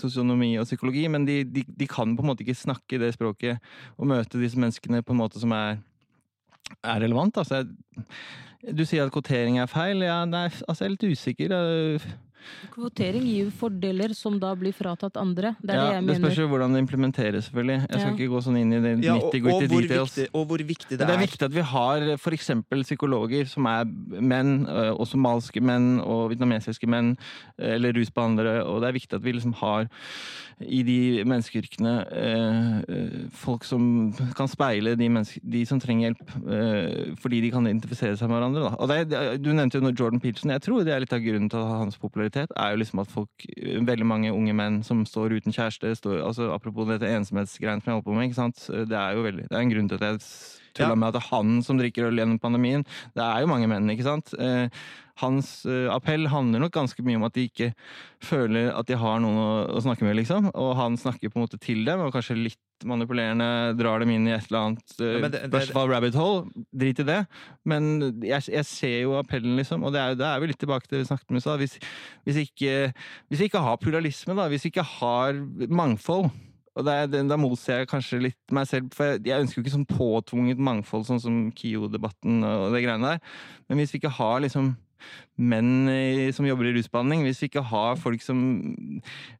sosionomi 0.00 0.54
og 0.60 0.66
psykologi, 0.68 1.06
men 1.12 1.26
de, 1.28 1.40
de, 1.44 1.64
de 1.66 1.88
kan 1.90 2.16
på 2.16 2.24
en 2.24 2.30
måte 2.32 2.44
ikke 2.44 2.58
snakke 2.58 3.00
det 3.02 3.14
språket 3.16 3.62
og 3.96 4.10
møte 4.12 4.40
disse 4.40 4.58
menneskene 4.60 5.02
på 5.06 5.14
en 5.14 5.22
måte 5.22 5.42
som 5.42 5.54
er, 5.56 5.80
er 6.82 7.00
relevant. 7.04 7.38
Altså, 7.40 7.62
jeg, 7.62 8.74
du 8.76 8.84
sier 8.84 9.06
at 9.06 9.14
kvotering 9.14 9.60
er 9.62 9.70
feil. 9.70 10.02
Ja, 10.06 10.24
nei, 10.28 10.48
altså, 10.50 10.84
jeg 10.84 10.88
er 10.88 10.94
litt 10.96 11.10
usikker. 11.16 11.56
eh, 11.56 12.08
Kvotering 12.74 13.22
gir 13.26 13.44
jo 13.46 13.50
fordeler 13.50 14.14
som 14.16 14.38
da 14.42 14.54
blir 14.58 14.72
fratatt 14.76 15.16
andre. 15.20 15.54
Det 15.62 15.70
er 15.70 15.76
ja, 15.76 15.84
det 15.86 15.94
jeg 15.96 16.06
det 16.06 16.16
spørs 16.20 16.38
jo 16.42 16.48
hvordan 16.52 16.72
det 16.76 16.82
implementeres, 16.84 17.44
selvfølgelig. 17.48 17.78
Jeg 17.88 18.00
skal 18.00 18.06
Ja. 18.10 18.14
ikke 18.16 18.30
gå 18.34 18.42
sånn 18.46 18.58
inn 18.60 18.72
i 18.72 18.80
det 18.80 19.04
Ja, 19.04 19.14
og, 19.16 19.34
og, 19.34 19.66
hvor 19.68 19.86
viktig, 19.86 20.28
og 20.32 20.46
hvor 20.46 20.58
viktig 20.58 20.98
det, 20.98 20.98
Det 21.06 21.10
er 21.10 21.18
viktig 21.24 21.42
at 21.42 21.54
vi 21.54 21.60
har 21.62 22.08
f.eks. 22.18 22.50
psykologer 22.82 23.46
som 23.48 23.66
er 23.66 23.84
menn, 24.20 24.66
øh, 24.68 24.92
og 24.98 25.06
somalske 25.06 25.60
menn 25.60 26.00
og 26.00 26.30
vietnamesiske 26.30 26.86
menn, 26.86 27.16
øh, 27.58 27.74
eller 27.76 27.92
rusbehandlere, 27.96 28.64
og 28.64 28.80
det 28.82 28.88
er 28.88 28.92
viktig 29.00 29.14
at 29.16 29.24
vi 29.24 29.32
liksom 29.32 29.54
har 29.62 29.88
i 30.60 30.82
de 30.82 31.22
menneskeyrkene 31.28 31.94
øh, 32.16 33.28
folk 33.30 33.64
som 33.64 34.12
kan 34.36 34.48
speile 34.48 34.94
de, 34.96 35.08
de 35.42 35.66
som 35.66 35.80
trenger 35.80 36.08
hjelp, 36.14 37.18
fordi 37.20 37.40
de 37.44 37.50
kan 37.50 37.66
identifisere 37.66 38.16
seg 38.16 38.28
med 38.30 38.38
hverandre. 38.38 38.62
Da. 38.64 38.76
Og 38.80 38.88
det, 38.88 38.96
er- 39.12 39.32
er- 39.34 39.36
du 39.36 39.50
nevnte 39.52 39.78
jo 39.80 39.90
Jordan 39.92 40.20
Peterson. 40.20 40.50
Jeg 40.50 40.62
tror 40.62 40.84
det 40.84 40.92
er 40.94 41.00
litt 41.00 41.12
av 41.12 41.20
grunnen 41.20 41.50
til 41.50 41.58
hans 41.60 41.96
popularitet, 41.98 42.35
er 42.44 42.72
jo 42.72 42.80
liksom 42.82 43.02
at 43.02 43.12
folk, 43.12 43.46
veldig 43.88 44.06
mange 44.06 44.34
unge 44.34 44.54
menn 44.56 44.82
som 44.86 45.04
står 45.08 45.38
uten 45.38 45.54
kjæreste, 45.54 45.94
står, 45.98 46.20
altså 46.26 46.50
apropos 46.54 46.88
dette 46.90 47.08
ensomhetsgreiene 47.08 47.82
som 47.82 47.90
jeg 47.90 47.98
holder 47.98 48.08
på 48.10 48.16
med, 48.16 48.28
ikke 48.28 48.40
sant? 48.40 48.66
det 48.90 49.00
er 49.00 49.16
jo 49.16 49.26
veldig, 49.26 49.48
det 49.48 49.56
er 49.56 49.64
en 49.64 49.74
grunn 49.74 49.90
til 49.90 50.00
at 50.00 50.06
jeg 50.10 50.20
tulla 50.76 50.92
Ja. 50.94 51.00
med 51.00 51.08
at 51.10 51.18
det 51.18 51.24
er 51.24 51.32
han 51.34 51.56
som 51.66 51.80
drikker 51.80 52.10
øl 52.10 52.20
gjennom 52.20 52.38
pandemien. 52.42 52.84
Det 53.16 53.24
er 53.24 53.42
jo 53.42 53.50
mange 53.50 53.68
menn, 53.72 53.88
ikke 53.92 54.06
sant? 54.06 54.32
Eh, 54.38 54.68
hans 55.22 55.64
eh, 55.64 55.86
appell 55.88 56.26
handler 56.28 56.60
nok 56.60 56.74
ganske 56.76 57.00
mye 57.02 57.16
om 57.16 57.24
at 57.24 57.32
de 57.32 57.46
ikke 57.48 57.70
føler 58.20 58.68
at 58.76 58.84
de 58.90 58.98
har 59.00 59.20
noen 59.24 59.38
å, 59.40 59.48
å 59.72 59.80
snakke 59.80 60.04
med, 60.04 60.18
liksom. 60.18 60.50
Og 60.52 60.74
han 60.76 60.98
snakker 61.00 61.32
på 61.32 61.38
en 61.40 61.46
måte 61.46 61.58
til 61.62 61.84
dem, 61.88 62.02
og 62.04 62.12
kanskje 62.12 62.36
litt 62.36 62.60
manipulerende, 62.84 63.72
drar 63.78 64.02
dem 64.04 64.10
inn 64.12 64.26
i 64.28 64.34
et 64.36 64.50
eller 64.50 64.66
annet 64.66 64.92
Ja, 65.00 65.14
uh, 65.16 65.20
men 65.24 65.30
det- 65.32 65.50
det- 65.50 65.70
rabbit 65.72 66.14
hole. 66.20 66.50
Drit 66.76 67.00
i 67.00 67.06
det. 67.08 67.26
Men 67.64 68.20
jeg, 68.20 68.42
jeg 68.52 68.64
ser 68.68 68.98
jo 69.06 69.16
appellen, 69.16 69.56
liksom, 69.56 69.82
og 69.82 69.94
det 69.96 70.00
er, 70.02 70.14
det 70.20 70.26
er 70.28 70.40
vi 70.40 70.50
litt 70.52 70.60
tilbake 70.60 70.84
til 70.86 70.98
det 70.98 71.06
vi 71.06 71.08
snakket 71.14 71.30
om 71.32 71.36
i 71.36 71.40
stad. 71.40 71.58
Hvis, 71.64 71.78
hvis, 72.26 72.42
hvis 72.52 73.40
vi 73.40 73.48
ikke 73.48 73.64
har 73.64 73.78
pluralisme, 73.80 74.36
da, 74.36 74.50
hvis 74.52 74.68
vi 74.68 74.74
ikke 74.74 74.84
har 75.00 75.32
mangfold 75.72 76.28
og 76.76 76.84
Da 76.86 77.38
motsier 77.40 77.82
jeg 77.82 77.90
kanskje 77.90 78.22
litt 78.28 78.54
meg 78.54 78.68
selv, 78.68 78.90
for 78.94 79.14
jeg, 79.14 79.22
jeg 79.30 79.42
ønsker 79.42 79.60
jo 79.60 79.64
ikke 79.64 79.76
sånn 79.78 79.88
påtvunget 79.88 80.60
mangfold, 80.60 81.06
sånn 81.08 81.22
som 81.22 81.38
KIO-debatten 81.56 82.44
og 82.44 82.74
det 82.74 82.82
greiene 82.84 83.14
der. 83.14 83.38
Men 83.68 83.80
hvis 83.80 83.94
vi 83.94 84.02
ikke 84.02 84.16
har 84.18 84.42
liksom 84.44 84.74
menn 85.36 85.88
i, 85.92 86.32
som 86.36 86.46
jobber 86.48 86.70
i 86.70 86.74
rusbehandling, 86.76 87.24
hvis 87.26 87.42
vi 87.42 87.50
ikke 87.50 87.64
har 87.68 87.98
folk 88.00 88.22
som 88.24 88.38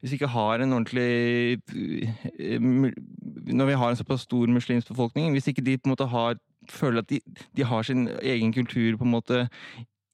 Hvis 0.01 0.12
vi 0.12 0.18
ikke 0.18 0.32
har 0.34 0.61
en 0.61 0.76
ordentlig 0.76 1.61
eh, 1.72 2.61
Når 2.61 3.70
vi 3.70 3.78
har 3.80 3.91
en 3.91 3.97
såpass 3.97 4.26
stor 4.28 4.53
muslimsk 4.53 4.93
befolkning, 4.93 5.32
hvis 5.32 5.49
ikke 5.49 5.64
de 5.64 5.78
på 5.78 5.89
en 5.89 5.95
måte 5.97 6.09
har 6.12 6.37
føler 6.70 6.99
at 6.99 7.11
de, 7.11 7.20
de 7.57 7.64
har 7.64 7.82
sin 7.87 8.09
egen 8.22 8.53
kultur 8.53 8.97
på 8.99 9.05
en 9.07 9.11
måte 9.11 9.49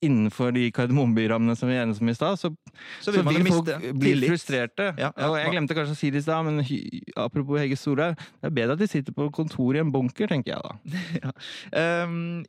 innenfor 0.03 0.53
de 0.55 0.67
kardemommeby-rammene 0.75 1.55
som 1.57 1.69
vi 1.71 1.77
er 1.77 1.85
enige 1.85 2.03
om 2.03 2.11
i 2.11 2.15
stad, 2.17 2.39
så, 2.41 2.51
Så 3.03 3.13
vil 3.15 3.23
så 3.23 3.33
vil 3.33 3.49
folk 3.51 3.71
bli 3.99 4.13
litt. 4.19 4.29
frustrerte. 4.31 4.89
Ja, 4.99 5.09
ja. 5.11 5.29
og 5.29 5.37
jeg 5.39 5.53
glemte 5.55 5.77
kanskje 5.77 5.95
å 5.95 5.99
si 5.99 6.11
det 6.13 6.21
i 6.23 6.25
stad, 6.27 6.45
men 6.47 6.61
apropos 7.19 7.61
Hege 7.61 7.77
Storhaug, 7.79 8.15
det 8.19 8.49
er 8.51 8.55
bedre 8.59 8.77
at 8.77 8.83
de 8.83 8.89
sitter 8.91 9.15
på 9.15 9.29
kontoret 9.35 9.79
i 9.81 9.83
en 9.85 9.93
bunker, 9.93 10.29
tenker 10.31 10.55
jeg 10.55 10.61
da. 10.63 11.33
Um, 12.03 12.43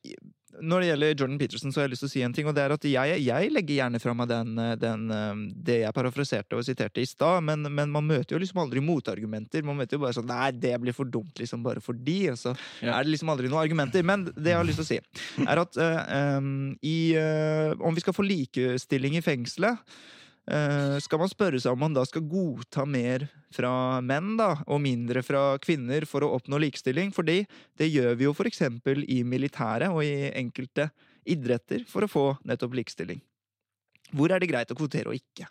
når 0.64 0.80
det 0.82 0.88
gjelder 0.88 1.14
Jordan 1.14 1.38
Peterson, 1.40 1.72
så 1.72 1.80
har 1.80 1.86
jeg 1.86 1.92
lyst 1.94 2.04
til 2.04 2.10
å 2.10 2.12
si 2.14 2.22
en 2.26 2.34
ting. 2.36 2.46
og 2.48 2.54
det 2.56 2.62
er 2.64 2.74
at 2.74 2.86
Jeg, 2.88 3.18
jeg 3.24 3.50
legger 3.52 3.74
gjerne 3.78 4.00
fra 4.02 4.14
meg 4.16 4.30
den, 4.30 4.54
den, 4.80 5.04
um, 5.10 5.44
det 5.54 5.80
jeg 5.82 5.96
parafraserte 5.96 6.56
og 6.58 6.64
siterte 6.66 7.02
i 7.02 7.08
stad, 7.08 7.44
men, 7.44 7.68
men 7.68 7.92
man 7.92 8.06
møter 8.08 8.36
jo 8.36 8.42
liksom 8.42 8.62
aldri 8.64 8.82
motargumenter. 8.84 9.64
Man 9.66 9.78
møter 9.78 9.98
jo 9.98 10.04
bare 10.06 10.16
sånn 10.16 10.30
Nei, 10.30 10.50
det 10.56 10.74
blir 10.82 10.96
for 10.96 11.04
dumt 11.04 11.38
liksom 11.38 11.62
bare 11.66 11.84
fordi. 11.84 12.30
Og 12.32 12.40
så 12.40 12.56
Ja. 12.80 12.96
er 12.98 13.04
det 13.04 13.14
liksom 13.14 13.30
aldri 13.30 13.48
noen 13.52 13.62
argumenter. 13.62 14.02
Men 14.02 14.24
det 14.32 14.50
jeg 14.54 14.58
har 14.58 14.66
lyst 14.66 14.80
til 14.82 14.88
å 14.88 14.92
si, 14.92 15.44
er 15.44 15.62
at 15.62 15.76
uh, 15.78 16.38
um, 16.40 16.74
i, 16.82 16.98
uh, 17.20 17.74
om 17.84 17.94
vi 17.94 18.04
skal 18.04 18.16
få 18.16 18.26
likestilling 18.26 19.16
i 19.20 19.24
fengselet 19.24 19.78
Eh, 19.78 20.24
skal 20.45 21.20
man 21.22 21.30
spørre 21.32 21.57
seg 21.62 21.72
om 21.72 21.80
man 21.80 21.95
da 21.97 22.03
skal 22.05 22.26
godta 22.28 22.84
mer 22.84 23.24
fra 23.55 24.01
menn 24.05 24.34
da, 24.36 24.51
og 24.68 24.82
mindre 24.84 25.22
fra 25.24 25.55
kvinner 25.62 26.05
for 26.09 26.26
å 26.26 26.34
oppnå 26.36 26.59
likestilling? 26.61 27.14
Fordi 27.16 27.38
det 27.80 27.88
gjør 27.88 28.18
vi 28.20 28.28
jo 28.28 28.34
eksempel 28.45 29.07
i 29.09 29.22
militæret 29.24 29.88
og 29.88 30.05
i 30.05 30.28
enkelte 30.36 30.90
idretter 31.24 31.86
for 31.88 32.05
å 32.05 32.11
få 32.11 32.26
nettopp 32.45 32.76
likestilling. 32.76 33.22
Hvor 34.12 34.34
er 34.34 34.42
det 34.42 34.51
greit 34.51 34.70
å 34.70 34.76
kvotere 34.76 35.11
og 35.11 35.16
ikke? 35.16 35.49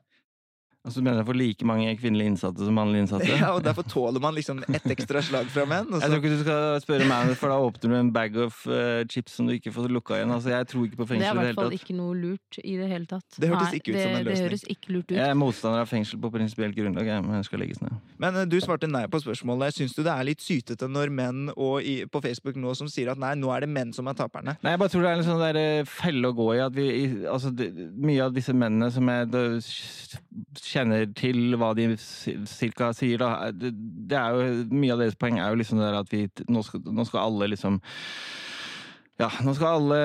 Altså, 0.84 1.00
du 1.00 1.06
mener 1.08 1.22
jeg 1.22 1.28
får 1.30 1.38
like 1.40 1.64
mange 1.70 1.92
kvinnelige 1.96 2.28
innsatte 2.34 2.66
som 2.68 2.76
mannlige 2.76 3.06
innsatte? 3.06 3.28
Ja, 3.40 3.54
og 3.56 3.62
Derfor 3.64 3.86
tåler 3.88 4.20
man 4.20 4.36
liksom 4.36 4.58
ett 4.68 4.84
ekstra 4.92 5.22
slag 5.24 5.46
fra 5.48 5.64
menn. 5.70 5.88
Og 5.96 6.02
Jeg 6.04 6.10
tror 6.12 6.20
ikke 6.20 6.32
du 6.34 6.42
skal 6.42 6.82
spørre 6.84 7.06
meg, 7.08 7.30
for 7.40 7.54
da 7.54 7.60
åpner 7.64 7.94
du 7.94 7.96
en 8.02 8.10
bag 8.12 8.36
of 8.44 8.58
uh, 8.68 9.06
chips 9.08 9.38
som 9.40 9.48
du 9.48 9.54
ikke 9.56 9.72
får 9.72 9.88
lukka 9.96 10.18
igjen. 10.18 10.34
Altså, 10.36 10.52
jeg 10.52 10.68
tror 10.74 10.90
ikke 10.90 11.00
på 11.00 11.08
fengsel 11.14 11.24
i 11.24 11.24
Det 11.24 11.30
hele 11.40 11.40
tatt. 11.40 11.40
Det 11.40 11.40
er 11.40 11.48
i 11.48 11.54
hvert 11.54 11.62
fall 11.64 11.78
ikke 11.78 11.96
noe 12.02 12.18
lurt 12.20 12.60
i 12.60 12.76
det 12.82 12.90
hele 12.92 13.08
tatt. 13.14 13.40
Det 13.40 13.52
hørtes 13.54 13.78
ikke 13.80 13.94
ut 13.94 14.00
som 14.02 14.04
en 14.04 14.28
løsning. 14.28 14.28
Det 14.34 14.44
høres 14.44 14.66
ikke 14.76 14.92
lurt 14.98 15.08
ut. 15.08 15.16
Jeg 15.22 15.30
er 15.30 15.40
motstander 15.40 15.86
av 15.86 15.88
fengsel 15.94 16.20
på 16.26 16.34
prinsipielt 16.36 16.76
grunnlag, 16.82 17.08
jeg, 17.14 17.24
men 17.30 17.40
jeg 17.40 17.48
skal 17.48 17.64
legges 17.64 17.80
ned. 17.86 17.96
men 18.26 18.42
eh, 18.44 18.50
du 18.52 18.58
svarte 18.68 18.92
nei 18.92 19.06
på 19.08 19.24
spørsmålet. 19.24 19.80
Syns 19.80 19.96
du 19.96 20.04
det 20.04 20.12
er 20.18 20.28
litt 20.34 20.44
sytete 20.44 20.92
når 20.92 21.16
menn 21.16 21.46
og 21.56 21.80
i, 21.80 21.96
på 22.12 22.20
Facebook 22.28 22.60
nå 22.60 22.76
som 22.76 22.92
sier 22.92 23.14
at 23.16 23.24
nei, 23.24 23.32
nå 23.40 23.56
er 23.56 23.64
det 23.64 23.72
menn 23.72 23.96
som 23.96 24.12
er 24.12 24.20
taperne? 24.20 24.58
Nei, 24.60 24.76
jeg 24.76 24.84
bare 24.84 24.92
tror 24.98 25.08
det 25.08 25.16
er 25.16 25.24
en 25.24 25.28
sånn 25.32 25.42
der 25.48 25.62
eh, 25.64 25.88
felle 25.88 26.28
å 26.28 26.36
gå 26.44 26.52
i. 26.58 26.62
At 26.68 26.76
vi, 26.76 26.90
i- 27.06 27.24
altså, 27.32 27.56
det, 27.56 27.72
mye 28.04 28.28
av 28.28 28.36
disse 28.36 28.52
mennene 28.52 28.92
som 28.92 29.08
er 29.16 29.32
kjenner 30.74 31.08
til 31.18 31.58
hva 31.60 31.72
de 31.78 31.92
cirka 32.50 32.92
sier, 32.98 33.22
da. 33.22 33.52
Det, 33.54 34.18
er 34.18 34.38
jo, 34.38 34.66
Mye 34.74 34.96
av 34.96 35.04
deres 35.04 35.18
poeng 35.20 35.40
er 35.40 35.54
jo 35.54 35.62
liksom 35.62 35.82
det 35.82 35.90
der 35.90 36.00
at 36.02 36.14
vi 36.14 36.26
nå 36.52 36.64
skal, 36.66 36.84
nå 36.90 37.06
skal 37.10 37.28
alle 37.28 37.54
liksom 37.54 37.80
Ja, 39.22 39.28
nå 39.46 39.52
skal 39.54 39.76
alle, 39.78 39.98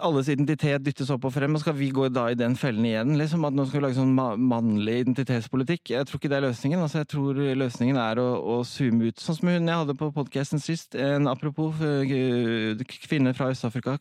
alles 0.00 0.28
identitet 0.32 0.80
dyttes 0.80 1.10
opp 1.12 1.26
og 1.28 1.34
frem, 1.34 1.52
og 1.52 1.60
skal 1.60 1.74
vi 1.76 1.90
gå 1.92 2.06
da 2.08 2.30
i 2.32 2.36
den 2.38 2.54
fellen 2.56 2.86
igjen? 2.88 3.10
liksom, 3.20 3.42
At 3.44 3.52
nå 3.52 3.66
skal 3.68 3.76
vi 3.76 3.82
lage 3.84 3.98
sånn 3.98 4.14
mannlig 4.16 4.94
identitetspolitikk? 5.02 5.90
Jeg 5.92 6.08
tror 6.08 6.16
ikke 6.16 6.30
det 6.32 6.38
er 6.38 6.46
løsningen. 6.46 6.80
altså 6.80 7.02
Jeg 7.02 7.10
tror 7.12 7.42
løsningen 7.60 8.00
er 8.00 8.22
å, 8.22 8.26
å 8.40 8.56
zoome 8.64 9.10
ut. 9.10 9.20
Sånn 9.20 9.36
som 9.36 9.50
hun 9.52 9.68
jeg 9.68 9.82
hadde 9.82 9.98
på 10.00 10.08
podkasten 10.16 10.64
sist. 10.64 10.96
En 10.96 11.28
apropos 11.28 11.76
uh, 11.84 12.88
kvinne 13.04 13.34
fra 13.36 13.50
Øst-Afrika 13.52 13.98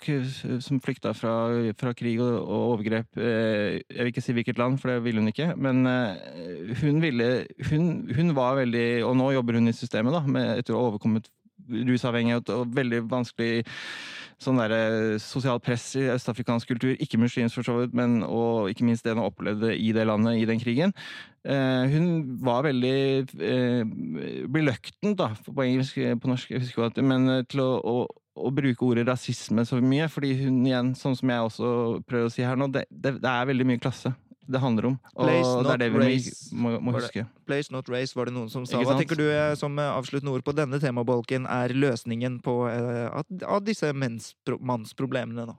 som 0.63 0.79
flykta 0.79 1.11
fra, 1.11 1.35
fra 1.75 1.91
krig 1.99 2.23
og, 2.23 2.37
og, 2.39 2.63
overgrep. 2.77 3.19
Uh, 3.19 3.83
jeg 3.83 3.99
vil 3.99 4.13
ikke 4.13 4.23
si 4.23 4.37
hvilket 4.37 4.63
land, 4.63 4.79
for 4.79 4.93
det 4.93 5.01
ville 5.03 5.19
hun 5.19 5.33
ikke. 5.33 5.51
Men 5.59 5.83
uh, 5.91 6.15
hun 6.85 7.03
ville 7.03 7.33
hun, 7.67 7.91
hun, 8.15 8.31
var 8.37 8.61
veldig 8.61 9.03
Og 9.09 9.15
nå 9.17 9.33
jobber 9.35 9.59
hun 9.59 9.67
i 9.67 9.75
systemet, 9.75 10.15
da, 10.15 10.23
med, 10.23 10.53
etter 10.61 10.77
å 10.77 10.85
ha 10.85 10.93
overkommet 10.93 11.27
rusavhengighet 11.67 12.47
og 12.55 12.71
veldig 12.77 13.03
vanskelig 13.11 13.65
sånn 14.41 14.59
der, 14.61 14.73
eh, 14.75 15.15
sosialt 15.21 15.63
press 15.65 15.95
i 15.97 16.05
østafrikansk 16.13 16.69
kultur. 16.69 16.93
Ikke 17.01 17.19
muslimsk, 17.19 17.57
for 17.57 17.67
så 17.67 17.77
vidt, 17.79 17.95
men 17.97 18.21
og 18.23 18.69
ikke 18.71 18.85
minst 18.85 19.05
det 19.05 19.15
hun 19.15 19.25
opplevde 19.25 19.73
i 19.73 19.91
det 19.95 20.05
landet 20.07 20.41
i 20.41 20.45
den 20.45 20.61
krigen. 20.61 20.93
Eh, 21.47 21.89
hun 21.93 22.37
var 22.43 22.67
veldig 22.67 22.93
eh, 23.39 23.81
reluctant, 24.53 25.17
da, 25.17 25.31
på 25.45 25.65
engelsk, 25.65 25.97
på 26.21 26.31
norsk, 26.31 26.51
jeg 26.51 26.65
husker 26.65 26.91
ikke, 26.91 27.05
men 27.05 27.29
eh, 27.29 27.43
til 27.49 27.63
å, 27.63 27.71
å, 27.81 27.97
å, 28.37 28.53
bruke 28.53 28.85
ordet 28.85 29.07
rasisme 29.07 29.65
så 29.65 29.81
mye. 29.81 30.09
Fordi 30.11 30.35
hun 30.43 30.61
igjen, 30.65 30.93
sånn 30.95 31.17
som 31.17 31.33
jeg 31.33 31.49
også 31.49 31.73
prøver 32.05 32.29
å 32.29 32.33
si 32.33 32.45
her 32.45 32.59
nå, 32.59 32.69
det, 32.73 32.85
det, 32.91 33.17
det 33.23 33.33
er 33.33 33.51
veldig 33.53 33.69
mye 33.73 33.81
klasse 33.81 34.13
det 34.47 34.61
handler 34.63 34.85
om. 34.91 34.95
Og 35.15 35.27
det 35.27 35.73
er 35.73 35.81
det 35.81 35.89
vi 35.93 36.01
race. 36.03 36.55
må, 36.55 36.73
må 36.79 36.93
huske. 36.95 37.25
Place 37.47 37.73
not 37.73 37.89
race, 37.91 38.15
var 38.17 38.29
det 38.29 38.35
noen 38.37 38.49
som 38.51 38.65
sa. 38.67 38.79
Hva 38.79 38.97
tenker 38.99 39.19
du 39.19 39.25
eh, 39.27 39.53
som 39.59 39.75
eh, 39.79 39.91
avsluttende 39.91 40.33
ord 40.33 40.45
på 40.47 40.55
denne 40.55 40.79
temabolken 40.83 41.47
er 41.51 41.75
løsningen 41.75 42.39
på 42.45 42.57
uh, 42.67 43.21
av 43.43 43.63
disse 43.67 43.91
mannsproblemene, 43.93 45.49
da? 45.51 45.57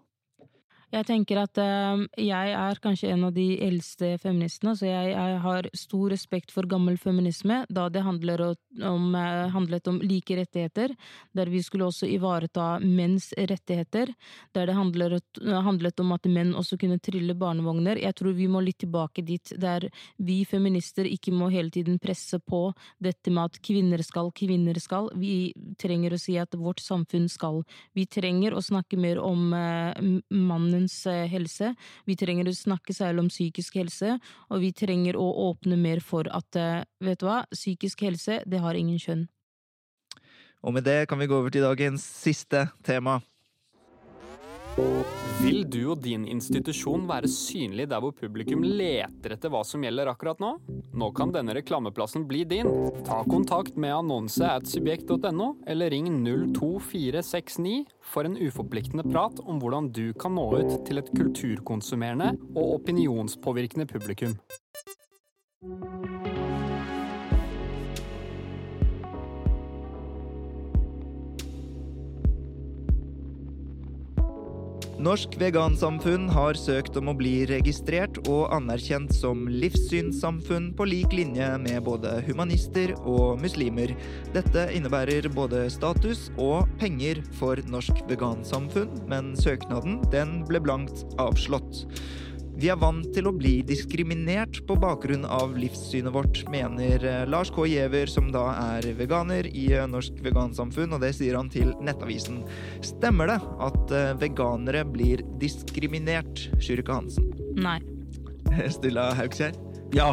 Jeg 0.88 1.04
tenker 1.04 1.36
at 1.42 1.58
uh, 1.60 2.00
jeg 2.16 2.52
er 2.56 2.78
kanskje 2.80 3.10
en 3.12 3.26
av 3.26 3.34
de 3.36 3.58
eldste 3.60 4.14
feministene, 4.22 4.72
så 4.72 4.86
jeg, 4.88 5.10
jeg 5.12 5.40
har 5.44 5.66
stor 5.76 6.14
respekt 6.14 6.52
for 6.54 6.64
gammel 6.70 6.96
feminisme, 6.96 7.58
da 7.68 7.90
det 7.92 8.00
om, 8.08 9.10
uh, 9.12 9.48
handlet 9.52 9.90
om 9.90 9.98
like 10.00 10.38
rettigheter, 10.38 10.94
der 11.36 11.52
vi 11.52 11.60
skulle 11.64 11.90
også 11.90 12.08
ivareta 12.08 12.78
menns 12.80 13.34
rettigheter, 13.36 14.14
der 14.56 14.70
det 14.70 14.76
handler, 14.78 15.18
handlet 15.66 16.00
om 16.00 16.14
at 16.16 16.30
menn 16.32 16.54
også 16.56 16.78
kunne 16.80 16.96
trille 17.04 17.36
barnevogner. 17.36 18.00
Jeg 18.00 18.16
tror 18.16 18.32
vi 18.38 18.48
må 18.48 18.64
litt 18.64 18.80
tilbake 18.80 19.26
dit, 19.28 19.52
der 19.60 19.90
vi 20.16 20.40
feminister 20.48 21.04
ikke 21.04 21.36
må 21.36 21.50
hele 21.52 21.68
tiden 21.74 22.00
presse 22.00 22.40
på 22.40 22.70
dette 22.96 23.28
med 23.28 23.52
at 23.52 23.60
kvinner 23.60 24.00
skal, 24.06 24.32
kvinner 24.32 24.80
skal. 24.80 25.12
Vi 25.20 25.52
trenger 25.76 26.16
å 26.16 26.22
si 26.22 26.38
at 26.40 26.56
vårt 26.56 26.80
samfunn 26.80 27.28
skal. 27.28 27.60
Vi 27.92 28.08
trenger 28.08 28.56
å 28.56 28.64
snakke 28.64 28.96
mer 28.96 29.20
om 29.20 29.52
uh, 29.52 29.92
mannen 30.32 30.77
mannens 30.78 31.06
eh, 31.06 31.26
helse. 31.28 31.74
Vi 32.06 32.16
trenger 32.16 32.48
å 32.48 32.54
snakke 32.54 32.94
særlig 32.94 33.26
om 33.26 33.28
psykisk 33.28 33.76
helse, 33.76 34.18
og 34.50 34.60
vi 34.62 34.72
trenger 34.72 35.16
å 35.16 35.26
åpne 35.50 35.76
mer 35.76 36.00
for 36.00 36.28
at 36.30 36.56
eh, 36.56 36.84
vet 37.00 37.20
du 37.20 37.26
hva, 37.26 37.44
psykisk 37.52 38.02
helse, 38.02 38.42
det 38.46 38.60
har 38.60 38.74
ingen 38.74 38.98
kjønn. 38.98 39.28
Og 40.62 40.74
med 40.74 40.84
det 40.84 41.06
kan 41.08 41.18
vi 41.18 41.26
gå 41.26 41.36
over 41.38 41.50
til 41.50 41.62
dagens 41.62 42.02
siste 42.02 42.68
tema. 42.82 43.20
Vil 45.38 45.62
du 45.70 45.92
og 45.92 46.00
din 46.02 46.24
institusjon 46.26 47.04
være 47.06 47.28
synlig 47.30 47.86
der 47.90 48.02
hvor 48.02 48.10
publikum 48.16 48.64
leter 48.66 49.36
etter 49.36 49.52
hva 49.52 49.60
som 49.66 49.84
gjelder 49.86 50.10
akkurat 50.10 50.40
nå? 50.42 50.50
Nå 50.98 51.10
kan 51.14 51.30
denne 51.34 51.54
reklameplassen 51.54 52.26
bli 52.26 52.42
din. 52.48 52.66
Ta 53.06 53.20
kontakt 53.28 53.78
med 53.78 53.94
annonse 53.94 54.42
at 54.42 54.66
subjekt.no, 54.66 55.52
eller 55.70 55.94
ring 55.94 56.10
02469 56.58 57.86
for 58.02 58.26
en 58.26 58.34
uforpliktende 58.38 59.06
prat 59.06 59.38
om 59.46 59.62
hvordan 59.62 59.92
du 59.94 60.08
kan 60.18 60.34
nå 60.34 60.48
ut 60.58 60.78
til 60.88 61.02
et 61.02 61.12
kulturkonsumerende 61.14 62.34
og 62.56 62.80
opinionspåvirkende 62.80 63.86
publikum. 63.90 64.34
Norsk 74.98 75.36
vegansamfunn 75.38 76.24
har 76.34 76.56
søkt 76.58 76.96
om 76.98 77.12
å 77.12 77.14
bli 77.14 77.44
registrert 77.46 78.16
og 78.24 78.48
anerkjent 78.56 79.12
som 79.14 79.44
livssynssamfunn 79.46 80.72
på 80.74 80.88
lik 80.90 81.14
linje 81.14 81.46
med 81.62 81.84
både 81.86 82.16
humanister 82.26 82.96
og 82.98 83.38
muslimer. 83.38 83.92
Dette 84.34 84.64
innebærer 84.74 85.30
både 85.30 85.68
status 85.70 86.24
og 86.34 86.66
penger 86.82 87.22
for 87.38 87.62
Norsk 87.70 88.02
vegansamfunn, 88.10 89.04
men 89.06 89.36
søknaden 89.38 90.00
den 90.10 90.40
ble 90.50 90.58
blankt 90.66 91.06
avslått. 91.22 91.84
Vi 92.58 92.66
er 92.72 92.78
vant 92.80 93.06
til 93.14 93.28
å 93.30 93.30
bli 93.30 93.60
diskriminert 93.62 94.56
på 94.66 94.74
bakgrunn 94.82 95.22
av 95.30 95.52
livssynet 95.54 96.10
vårt, 96.10 96.40
mener 96.50 97.04
eh, 97.06 97.20
Lars 97.30 97.52
K. 97.54 97.62
Giæver, 97.70 98.10
som 98.10 98.32
da 98.34 98.48
er 98.74 98.88
veganer 98.98 99.46
i 99.46 99.68
eh, 99.76 99.86
Norsk 99.86 100.18
Vegansamfunn, 100.24 100.96
og 100.96 101.04
det 101.04 101.12
sier 101.14 101.38
han 101.38 101.52
til 101.54 101.70
Nettavisen. 101.86 102.40
Stemmer 102.82 103.30
det 103.30 103.38
at 103.68 103.94
eh, 103.94 104.10
veganere 104.18 104.82
blir 104.90 105.22
diskriminert, 105.38 106.48
Sjurika 106.58 106.98
Hansen? 106.98 107.30
Nei. 107.54 107.78
Stilla 108.74 109.12
Haugskjær? 109.20 109.54
Ja. 109.94 110.10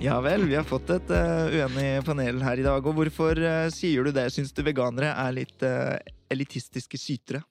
Ja 0.00 0.22
vel, 0.24 0.48
vi 0.48 0.56
har 0.56 0.64
fått 0.64 0.88
et 0.94 1.10
uh, 1.12 1.52
uenig 1.52 2.00
panel 2.08 2.40
her 2.40 2.60
i 2.60 2.64
dag. 2.64 2.80
Og 2.80 2.96
hvorfor 2.96 3.36
uh, 3.36 3.68
sier 3.68 4.08
du 4.08 4.14
det? 4.16 4.30
Syns 4.32 4.56
du 4.56 4.64
veganere 4.64 5.12
er 5.12 5.36
litt 5.36 5.60
uh, 5.60 6.00
elitistiske 6.32 6.96
sytere? 6.96 7.44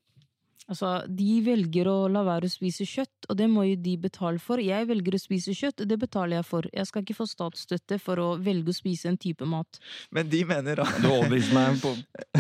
Altså, 0.72 0.90
de 1.12 1.42
velger 1.44 1.88
å 1.92 2.08
la 2.12 2.24
være 2.24 2.48
å 2.48 2.52
spise 2.52 2.86
kjøtt, 2.88 3.28
og 3.28 3.38
det 3.40 3.50
må 3.52 3.66
jo 3.68 3.76
de 3.84 3.96
betale 4.00 4.40
for. 4.40 4.62
Jeg 4.64 4.88
velger 4.88 5.18
å 5.18 5.20
spise 5.20 5.56
kjøtt, 5.58 5.84
og 5.84 5.90
det 5.90 5.98
betaler 6.00 6.40
jeg 6.40 6.48
for. 6.48 6.68
Jeg 6.72 6.88
skal 6.88 7.04
ikke 7.04 7.18
få 7.18 7.28
statsstøtte 7.28 8.00
for 8.02 8.22
å 8.24 8.28
velge 8.44 8.72
å 8.72 8.78
spise 8.78 9.12
en 9.12 9.20
type 9.20 9.48
mat. 9.50 9.80
Men 10.16 10.30
de 10.32 10.44
mener 10.48 10.80
da 10.80 10.88
Du 11.04 11.10
overbeviser 11.10 11.56
meg 11.58 11.82
på 11.84 11.92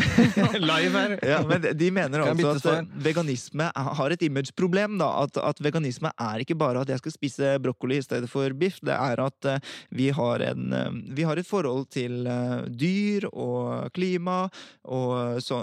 live 0.71 1.01
her! 1.01 1.17
Ja, 1.33 1.41
men 1.47 1.67
de 1.77 1.89
mener 1.93 2.23
altså 2.25 2.53
at 2.53 2.69
eh, 2.71 2.87
veganisme 3.09 3.69
har 3.99 4.15
et 4.15 4.23
imageproblem, 4.23 4.95
da. 5.01 5.09
At, 5.25 5.39
at, 5.41 5.59
veganisme 5.63 6.13
er 6.15 6.43
ikke 6.43 6.57
bare 6.59 6.83
at 6.83 6.91
jeg 6.93 7.03
skal 7.03 7.15
spise 7.15 7.53
brokkoli 7.63 7.99
i 7.99 8.05
stedet 8.05 8.31
for 8.31 8.55
biff. 8.57 8.79
Det 8.83 8.95
er 8.95 9.19
at 9.23 9.49
uh, 9.49 9.75
vi, 9.91 10.09
har 10.15 10.43
en, 10.47 10.71
uh, 10.71 10.89
vi 11.15 11.27
har 11.27 11.39
et 11.39 11.47
forhold 11.47 11.89
til 11.93 12.23
uh, 12.27 12.63
dyr 12.67 13.27
og 13.31 13.91
klima 13.95 14.45
og 14.83 15.39
så, 15.43 15.57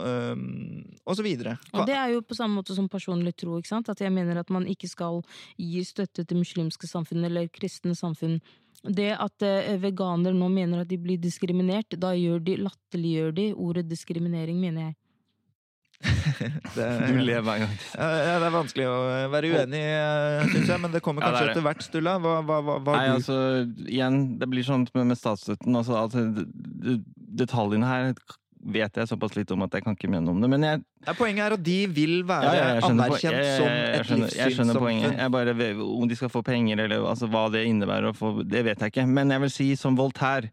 og 1.05 1.17
så 1.17 1.23
videre. 1.25 1.55
Og 1.75 1.85
det 1.89 1.95
er 1.97 2.13
jo 2.15 2.23
på 2.25 2.37
samme 2.37 2.50
samme 2.51 2.61
måte 2.61 2.75
som 2.75 2.89
personlig 2.89 3.37
tro. 3.37 3.59
ikke 3.59 3.71
sant? 3.71 3.89
At 3.89 4.01
jeg 4.01 4.13
mener 4.13 4.41
at 4.41 4.51
man 4.51 4.67
ikke 4.67 4.89
skal 4.89 5.23
gi 5.57 5.85
støtte 5.85 6.25
til 6.25 6.39
muslimske 6.39 6.87
samfunn 6.87 7.25
eller 7.25 7.49
kristne 7.49 7.95
samfunn. 7.95 8.41
Det 8.83 9.13
at 9.13 9.43
eh, 9.43 9.77
veganere 9.79 10.35
nå 10.35 10.49
mener 10.49 10.83
at 10.83 10.89
de 10.89 10.97
blir 10.99 11.19
diskriminert, 11.21 11.99
da 12.01 12.15
gjør 12.17 12.41
de, 12.41 12.57
latterliggjør 12.65 13.33
de 13.37 13.53
ordet 13.55 13.89
diskriminering, 13.89 14.59
mener 14.59 14.89
jeg. 14.89 14.97
det, 16.75 16.85
du 17.13 17.19
ler 17.21 17.43
hver 17.45 17.59
gang. 17.61 17.75
Ja, 17.93 18.39
det 18.41 18.47
er 18.47 18.55
vanskelig 18.55 18.87
å 18.89 19.01
være 19.35 19.51
uenig, 19.53 19.83
eh, 19.85 20.47
syns 20.49 20.71
jeg, 20.73 20.81
men 20.81 20.95
det 20.95 21.03
kommer 21.05 21.27
kanskje 21.27 21.43
ja, 21.43 21.51
det 21.51 21.53
etter 21.53 21.67
hvert, 21.67 21.85
Stulla. 21.85 22.17
Hva, 22.25 22.39
hva, 22.41 22.61
hva, 22.65 22.79
hva 22.81 22.97
Nei, 22.97 23.11
altså, 23.19 23.37
igjen, 23.85 24.23
det 24.41 24.49
blir 24.49 24.65
sånn 24.65 24.89
med, 24.97 25.11
med 25.13 25.21
statsstøtten. 25.21 25.77
Altså, 25.77 25.99
altså, 26.01 26.25
detaljene 27.43 27.91
her 27.91 28.15
vet 28.61 28.99
jeg 29.01 29.09
såpass 29.09 29.37
litt 29.39 29.51
om 29.55 29.63
at 29.65 29.75
jeg 29.77 29.85
kan 29.85 29.97
ikke 29.97 30.11
mene 30.13 30.33
om 30.33 30.41
det. 30.43 30.51
Men 30.53 30.67
jeg, 30.67 30.83
ja, 31.07 31.15
poenget 31.17 31.45
er 31.47 31.55
at 31.57 31.63
de 31.65 31.79
vil 31.97 32.19
være 32.29 32.51
ja, 32.57 32.67
anerkjent 32.89 33.37
jeg, 33.37 33.47
jeg, 33.47 33.55
som 33.57 33.71
et 33.71 33.95
livssynssamfunn. 33.95 34.27
Jeg 34.37 34.57
skjønner 34.57 34.81
poenget. 34.83 35.15
Jeg 35.17 35.35
bare, 35.37 35.55
om 35.87 36.11
de 36.11 36.19
skal 36.19 36.33
få 36.33 36.43
penger, 36.47 36.85
eller 36.85 37.07
altså, 37.13 37.31
hva 37.31 37.47
det 37.55 37.65
innebærer, 37.71 38.13
få, 38.17 38.35
det 38.45 38.65
vet 38.69 38.85
jeg 38.85 38.95
ikke. 38.95 39.07
Men 39.09 39.33
jeg 39.35 39.45
vil 39.47 39.57
si 39.57 39.71
som 39.81 39.99
Voltaire 39.99 40.53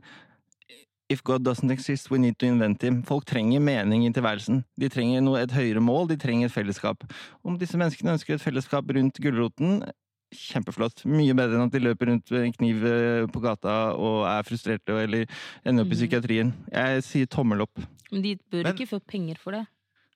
If 1.07 1.21
God 1.23 1.45
doesn't 1.47 1.71
exist, 1.71 2.09
we 2.11 2.17
need 2.19 2.35
to 2.39 2.45
invent 2.45 2.81
him. 2.83 2.97
Folk 3.07 3.23
trenger 3.25 3.61
mening 3.63 4.03
i 4.03 4.11
tilværelsen. 4.11 4.65
De 4.75 4.89
trenger 4.91 5.21
noe, 5.23 5.39
et 5.39 5.53
høyere 5.55 5.79
mål, 5.79 6.09
de 6.09 6.17
trenger 6.19 6.49
et 6.49 6.51
fellesskap. 6.51 7.05
Om 7.47 7.55
disse 7.61 7.79
menneskene 7.79 8.17
ønsker 8.17 8.35
et 8.35 8.43
fellesskap 8.43 8.91
rundt 8.91 9.21
gulroten, 9.23 9.85
kjempeflott. 10.33 11.05
Mye 11.07 11.35
bedre 11.37 11.57
enn 11.57 11.69
at 11.69 11.75
de 11.75 11.81
løper 11.83 12.11
rundt 12.11 12.31
med 12.33 12.47
en 12.47 12.55
kniv 12.55 12.85
eh, 12.87 13.23
på 13.31 13.41
gata 13.43 13.77
og 13.95 14.25
er 14.29 14.47
frustrerte 14.47 14.97
eller 15.03 15.25
ender 15.63 15.85
opp 15.85 15.91
i 15.91 15.95
mhm. 15.95 16.01
psykiatrien. 16.01 16.53
Jeg 16.73 17.07
sier 17.07 17.31
tommel 17.31 17.63
opp. 17.67 17.83
Men 18.11 18.23
de 18.23 18.37
bør 18.51 18.63
Men, 18.63 18.73
ikke 18.75 18.91
få 18.95 19.01
penger 19.03 19.39
for 19.41 19.57
det? 19.57 19.65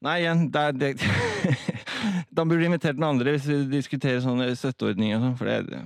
Nei, 0.01 0.21
igjen, 0.23 0.47
det 0.51 0.61
er 0.61 0.79
det. 0.79 0.93
Da 2.33 2.41
burde 2.47 2.63
de 2.63 2.71
invitert 2.71 2.97
noen 2.97 3.19
andre 3.19 3.35
hvis 3.35 3.45
vi 3.45 3.59
diskuterer 3.69 4.23
sånne 4.23 4.47
støtteordninger 4.57 5.19
og 5.19 5.25
sånn, 5.27 5.35
for 5.37 5.51
det 5.51 5.81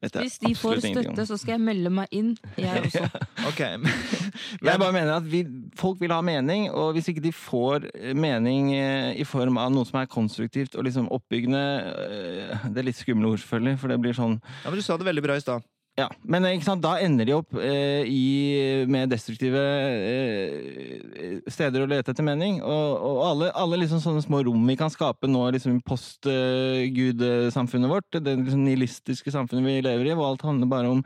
hvis 0.00 0.38
de 0.40 0.54
får 0.56 0.80
støtte, 0.80 1.26
så 1.28 1.36
skal 1.36 1.56
jeg 1.58 1.62
melde 1.64 1.90
meg 1.92 2.12
inn, 2.16 2.30
jeg 2.56 2.82
også. 2.86 3.24
okay. 3.48 3.76
jeg 4.66 4.80
bare 4.80 4.92
mener 4.96 5.12
at 5.18 5.26
vi, 5.28 5.42
folk 5.76 6.00
vil 6.00 6.14
ha 6.14 6.20
mening, 6.24 6.70
og 6.70 6.94
hvis 6.96 7.10
ikke 7.12 7.24
de 7.24 7.32
får 7.36 7.90
mening 8.16 8.72
eh, 8.76 9.10
i 9.20 9.26
form 9.28 9.60
av 9.60 9.72
noe 9.74 9.88
som 9.88 10.00
er 10.00 10.08
konstruktivt 10.10 10.78
og 10.78 10.88
liksom 10.88 11.10
oppbyggende 11.12 11.64
eh, 12.06 12.64
Det 12.70 12.80
er 12.80 12.88
litt 12.88 13.00
skumle 13.00 13.34
ord, 13.34 13.42
selvfølgelig, 13.42 13.76
for 13.82 13.92
det 13.92 14.00
blir 14.00 14.16
sånn 14.16 14.38
Ja, 14.40 14.70
Men 14.70 14.80
du 14.80 14.86
sa 14.86 14.96
det 14.96 15.08
veldig 15.10 15.26
bra 15.26 15.36
i 15.36 15.44
stad. 15.44 15.68
Ja, 15.98 16.06
men 16.24 16.44
ikke 16.48 16.64
sant, 16.64 16.80
da 16.84 16.94
ender 17.02 17.26
de 17.28 17.32
opp 17.36 17.54
eh, 17.60 18.04
i, 18.08 18.84
med 18.88 19.10
destruktive 19.12 19.60
eh, 19.60 21.40
steder 21.50 21.82
å 21.84 21.88
lete 21.90 22.10
etter 22.14 22.24
mening. 22.24 22.60
Og, 22.64 22.94
og 23.04 23.18
alle, 23.26 23.50
alle 23.58 23.76
liksom 23.82 24.00
sånne 24.00 24.22
små 24.24 24.40
rom 24.46 24.62
vi 24.70 24.76
kan 24.80 24.88
skape 24.92 25.28
nå 25.28 25.42
liksom 25.52 25.74
i 25.76 25.82
post-gud-samfunnet 25.84 27.90
vårt, 27.92 28.08
det 28.16 28.36
liksom 28.38 28.62
nihilistiske 28.64 29.30
samfunnet 29.34 29.66
vi 29.66 29.82
lever 29.84 30.06
i, 30.12 30.14
hvor 30.16 30.30
alt 30.30 30.46
handler 30.46 30.70
bare 30.72 30.88
om 30.94 31.02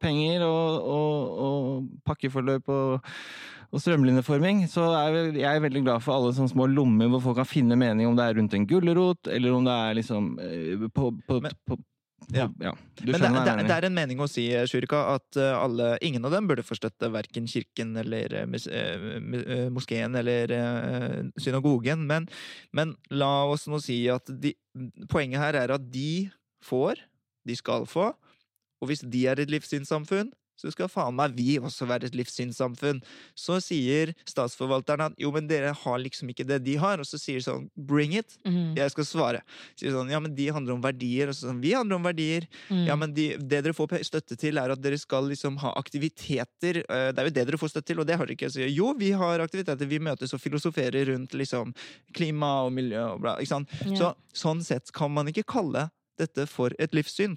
penger 0.00 0.46
og, 0.46 0.88
og, 0.96 1.12
og 1.44 1.84
pakkeforløp 2.08 2.64
og, 2.72 3.04
og 3.68 3.78
strømlinjeforming, 3.84 4.64
så 4.70 4.82
er 5.02 5.08
jeg 5.42 5.64
veldig 5.66 5.82
glad 5.84 6.00
for 6.06 6.12
alle 6.16 6.32
sånne 6.38 6.54
små 6.54 6.64
lommer 6.72 7.10
hvor 7.12 7.20
folk 7.26 7.36
kan 7.42 7.50
finne 7.52 7.76
mening, 7.76 8.08
om 8.08 8.16
det 8.16 8.24
er 8.30 8.36
rundt 8.40 8.56
en 8.56 8.64
gulrot, 8.70 9.22
eller 9.28 9.50
om 9.58 9.62
det 9.68 9.76
er 9.76 9.92
liksom 10.00 10.22
eh, 10.40 10.88
på, 10.88 11.04
på, 11.28 11.34
Men- 11.44 11.58
på 11.68 11.74
Ja. 12.34 12.48
ja. 12.60 12.72
Men 13.00 13.14
det, 13.14 13.28
det, 13.46 13.66
det 13.70 13.74
er 13.78 13.84
en 13.88 13.94
mening 13.96 14.18
å 14.20 14.26
si, 14.28 14.42
Sjurika, 14.68 14.98
at 15.14 15.38
eh, 15.40 15.54
alle, 15.56 15.92
ingen 16.04 16.24
av 16.28 16.34
dem 16.34 16.48
burde 16.50 16.64
få 16.66 16.76
støtte 16.76 17.08
verken 17.14 17.46
kirken 17.48 17.94
eller 17.96 18.34
eh, 18.42 18.46
mus- 18.50 18.66
eh, 18.68 18.98
mu- 19.22 19.44
eh, 19.46 19.68
moskeen 19.72 20.18
eller 20.18 20.52
eh, 20.52 21.22
synagogen. 21.40 22.04
Men, 22.10 22.26
men 22.76 22.96
la 23.14 23.30
oss 23.48 23.64
nå 23.70 23.80
si 23.80 24.00
at 24.12 24.28
de, 24.28 24.52
poenget 25.08 25.40
her 25.40 25.56
er 25.62 25.72
at 25.78 25.86
de 25.94 26.28
får, 26.68 27.00
de 27.48 27.56
skal 27.56 27.86
få, 27.88 28.10
og 28.82 28.90
hvis 28.90 29.06
de 29.08 29.24
er 29.30 29.40
et 29.40 29.50
livssynssamfunn, 29.50 30.28
så 30.58 30.72
skal 30.74 30.90
faen 30.90 31.14
meg 31.14 31.36
vi 31.38 31.56
også 31.62 31.86
være 31.86 32.08
et 32.10 32.16
livssynssamfunn. 32.18 32.98
Så 33.38 33.60
sier 33.62 34.10
statsforvalteren 34.26 35.04
at 35.12 35.18
jo, 35.22 35.30
men 35.34 35.46
dere 35.46 35.70
har 35.72 35.98
liksom 36.02 36.32
ikke 36.32 36.46
det 36.48 36.60
de 36.66 36.74
har, 36.82 36.98
og 36.98 37.06
så 37.06 37.18
sier 37.20 37.40
sånn 37.44 37.68
bring 37.76 38.16
it. 38.18 38.36
Mhm. 38.44 38.74
Jeg 38.76 38.90
skal 38.94 39.06
svare. 39.06 39.42
Sier 39.78 39.94
sånn, 39.94 40.10
ja, 40.10 40.18
men 40.20 40.34
de 40.34 40.48
handler 40.54 40.74
om 40.74 40.82
verdier, 40.82 41.30
og 41.30 41.34
så 41.38 41.48
sånn, 41.48 41.60
vi 41.62 41.72
handler 41.76 42.00
om 42.00 42.08
verdier. 42.08 42.48
Mm. 42.68 42.84
Ja, 42.88 42.96
men 42.98 43.14
de, 43.14 43.28
det 43.38 43.62
dere 43.64 43.72
får 43.76 44.02
støtte 44.04 44.36
til, 44.38 44.58
er 44.58 44.74
at 44.74 44.82
dere 44.82 44.98
skal 44.98 45.28
liksom 45.30 45.56
ha 45.62 45.72
aktiviteter. 45.78 46.82
Eh, 46.88 47.12
Det 47.12 47.18
er 47.22 47.28
jo 47.30 47.34
det 47.38 47.46
dere 47.48 47.58
får 47.60 47.70
støtte 47.72 47.86
til, 47.92 48.00
og 48.02 48.06
det 48.06 48.16
har 48.18 48.26
dere 48.26 48.36
ikke. 48.36 48.50
Så, 48.52 48.66
jo, 48.68 48.92
vi 48.98 49.12
har 49.12 49.40
aktiviteter. 49.40 49.86
Vi 49.88 49.98
møtes 50.02 50.34
og 50.34 50.40
filosoferer 50.42 51.06
rundt 51.12 51.32
liksom 51.38 51.74
klima 52.14 52.64
og 52.66 52.72
miljø 52.74 53.04
og 53.14 53.20
bla. 53.22 53.36
Ikke 53.38 53.54
sant? 53.54 53.68
Ja. 53.86 53.94
Så 53.94 54.14
sånn 54.34 54.62
sett 54.64 54.90
kan 54.92 55.12
man 55.14 55.30
ikke 55.30 55.46
kalle 55.48 55.88
dette 56.18 56.46
for 56.50 56.74
et 56.78 56.92
livssyn. 56.96 57.36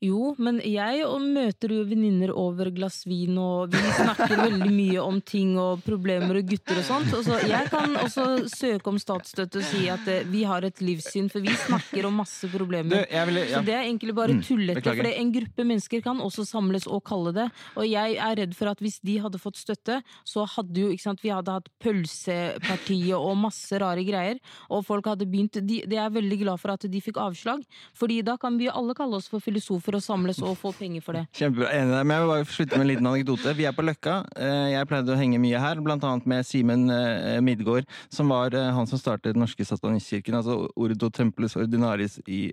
Jo, 0.00 0.30
men 0.40 0.62
jeg 0.64 1.02
møter 1.20 1.74
jo 1.74 1.82
venninner 1.84 2.30
over 2.32 2.70
glass 2.72 3.02
vin, 3.04 3.36
og 3.36 3.74
vi 3.74 3.80
snakker 3.98 4.32
veldig 4.46 4.70
mye 4.72 5.02
om 5.02 5.18
ting 5.20 5.50
og 5.60 5.82
problemer 5.84 6.38
og 6.40 6.46
gutter 6.48 6.78
og 6.80 6.86
sånt. 6.88 7.10
Og 7.18 7.26
så 7.26 7.36
jeg 7.44 7.68
kan 7.68 7.92
også 8.00 8.24
søke 8.48 8.88
om 8.88 8.96
statsstøtte 9.02 9.60
og 9.60 9.66
si 9.68 9.90
at 9.92 10.08
eh, 10.08 10.22
vi 10.32 10.46
har 10.48 10.64
et 10.64 10.80
livssyn, 10.80 11.28
for 11.28 11.44
vi 11.44 11.52
snakker 11.66 12.08
om 12.08 12.16
masse 12.22 12.48
Du, 12.48 12.54
problemer. 12.54 13.04
jeg 13.12 13.28
vil, 13.28 13.40
ja. 13.42 13.58
Så 13.58 13.64
det 13.68 13.74
er 13.76 13.84
egentlig 13.90 14.14
bare 14.16 14.30
Mm, 14.30 14.40
tullete, 14.46 14.80
mm, 14.80 14.96
for 15.02 15.10
en 15.10 15.32
gruppe 15.34 15.64
mennesker 15.68 16.02
kan 16.06 16.20
også 16.24 16.46
samles 16.48 16.86
og 16.88 17.02
kalle 17.04 17.34
det. 17.36 17.46
Og 17.76 17.84
jeg 17.90 18.16
er 18.16 18.36
redd 18.40 18.54
for 18.56 18.70
at 18.72 18.80
hvis 18.80 19.00
de 19.04 19.18
hadde 19.20 19.38
fått 19.42 19.60
støtte, 19.60 20.00
så 20.24 20.46
hadde 20.56 20.80
jo, 20.80 20.88
ikke 20.94 21.02
sant, 21.10 21.20
vi 21.20 21.28
hadde 21.34 21.52
hatt 21.58 21.68
pølsepartiet 21.82 23.16
og 23.18 23.36
masse 23.40 23.76
rare 23.80 24.04
greier, 24.06 24.40
og 24.70 24.84
folk 24.86 25.06
hadde 25.10 25.26
begynt 25.28 25.60
de, 25.60 25.80
de 25.84 25.96
er 26.00 26.10
veldig 26.14 26.40
glad 26.44 26.60
for 26.62 26.72
at 26.74 26.86
de 26.88 27.00
fikk 27.04 27.20
avslag, 27.20 27.62
fordi 27.96 28.20
da 28.26 28.36
kan 28.40 28.56
vi 28.60 28.68
alle 28.72 28.94
kalle 28.96 29.18
oss 29.20 29.28
for 29.30 29.42
filosofer 29.44 29.89
og 29.98 30.02
samles 30.04 30.38
og 30.42 30.56
få 30.60 30.72
penger 30.76 31.02
for 31.04 31.16
det. 31.18 31.24
Kjempebra. 31.38 31.70
Enig 31.74 31.94
der. 31.94 32.04
Men 32.04 32.14
jeg 32.16 32.24
vil 32.24 32.30
bare 32.32 32.46
slutte 32.54 32.78
med 32.78 32.84
en 32.86 32.90
liten 32.92 33.08
anekdote. 33.10 33.54
Vi 33.58 33.66
er 33.68 33.74
på 33.76 33.84
Løkka. 33.86 34.14
Eh, 34.36 34.66
Jeg 34.74 34.88
pleide 34.90 35.14
å 35.14 35.18
henge 35.18 35.40
mye 35.42 35.60
her, 35.62 35.80
annet 35.80 36.26
med 36.30 36.46
Simen 36.46 36.86
eh, 36.94 37.40
Midgård, 37.44 37.88
som 38.12 38.28
var 38.32 38.54
eh, 38.54 38.70
han 38.76 38.86
som 38.90 38.98
startet 39.00 39.32
Den 39.34 39.42
norske 39.44 39.64
satanistkirken, 39.66 40.34
altså 40.38 40.68
Ordo 40.76 41.10
Tempelus 41.10 41.56
Ordinaris 41.60 42.18
i 42.30 42.52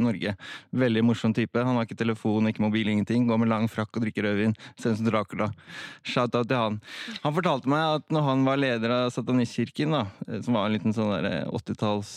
Norge. 0.00 0.34
Veldig 0.74 1.02
morsom 1.04 1.32
type. 1.36 1.58
Han 1.64 1.76
har 1.78 1.86
ikke 1.86 1.98
telefon, 2.00 2.48
ikke 2.50 2.62
mobil, 2.64 2.88
ingenting. 2.92 3.26
Går 3.28 3.40
med 3.42 3.50
lang 3.52 3.68
frakk 3.70 3.96
og 3.98 4.04
drikker 4.06 4.26
rødvin. 4.28 4.54
Ser 4.80 4.94
ut 4.94 5.00
som 5.00 5.08
Dracula. 5.08 5.50
Shout-out 6.04 6.48
til 6.50 6.58
han. 6.60 6.80
Han 7.24 7.34
fortalte 7.36 7.70
meg 7.70 7.98
at 8.00 8.14
når 8.14 8.26
han 8.28 8.44
var 8.46 8.60
leder 8.60 8.92
av 8.98 9.10
satanistkirken, 9.14 9.94
da, 9.94 10.04
som 10.44 10.56
var 10.56 10.66
en 10.68 10.74
liten 10.76 10.94
sånn 10.96 11.12
der, 11.14 11.28
eh, 11.30 11.50
80-talls 11.54 12.10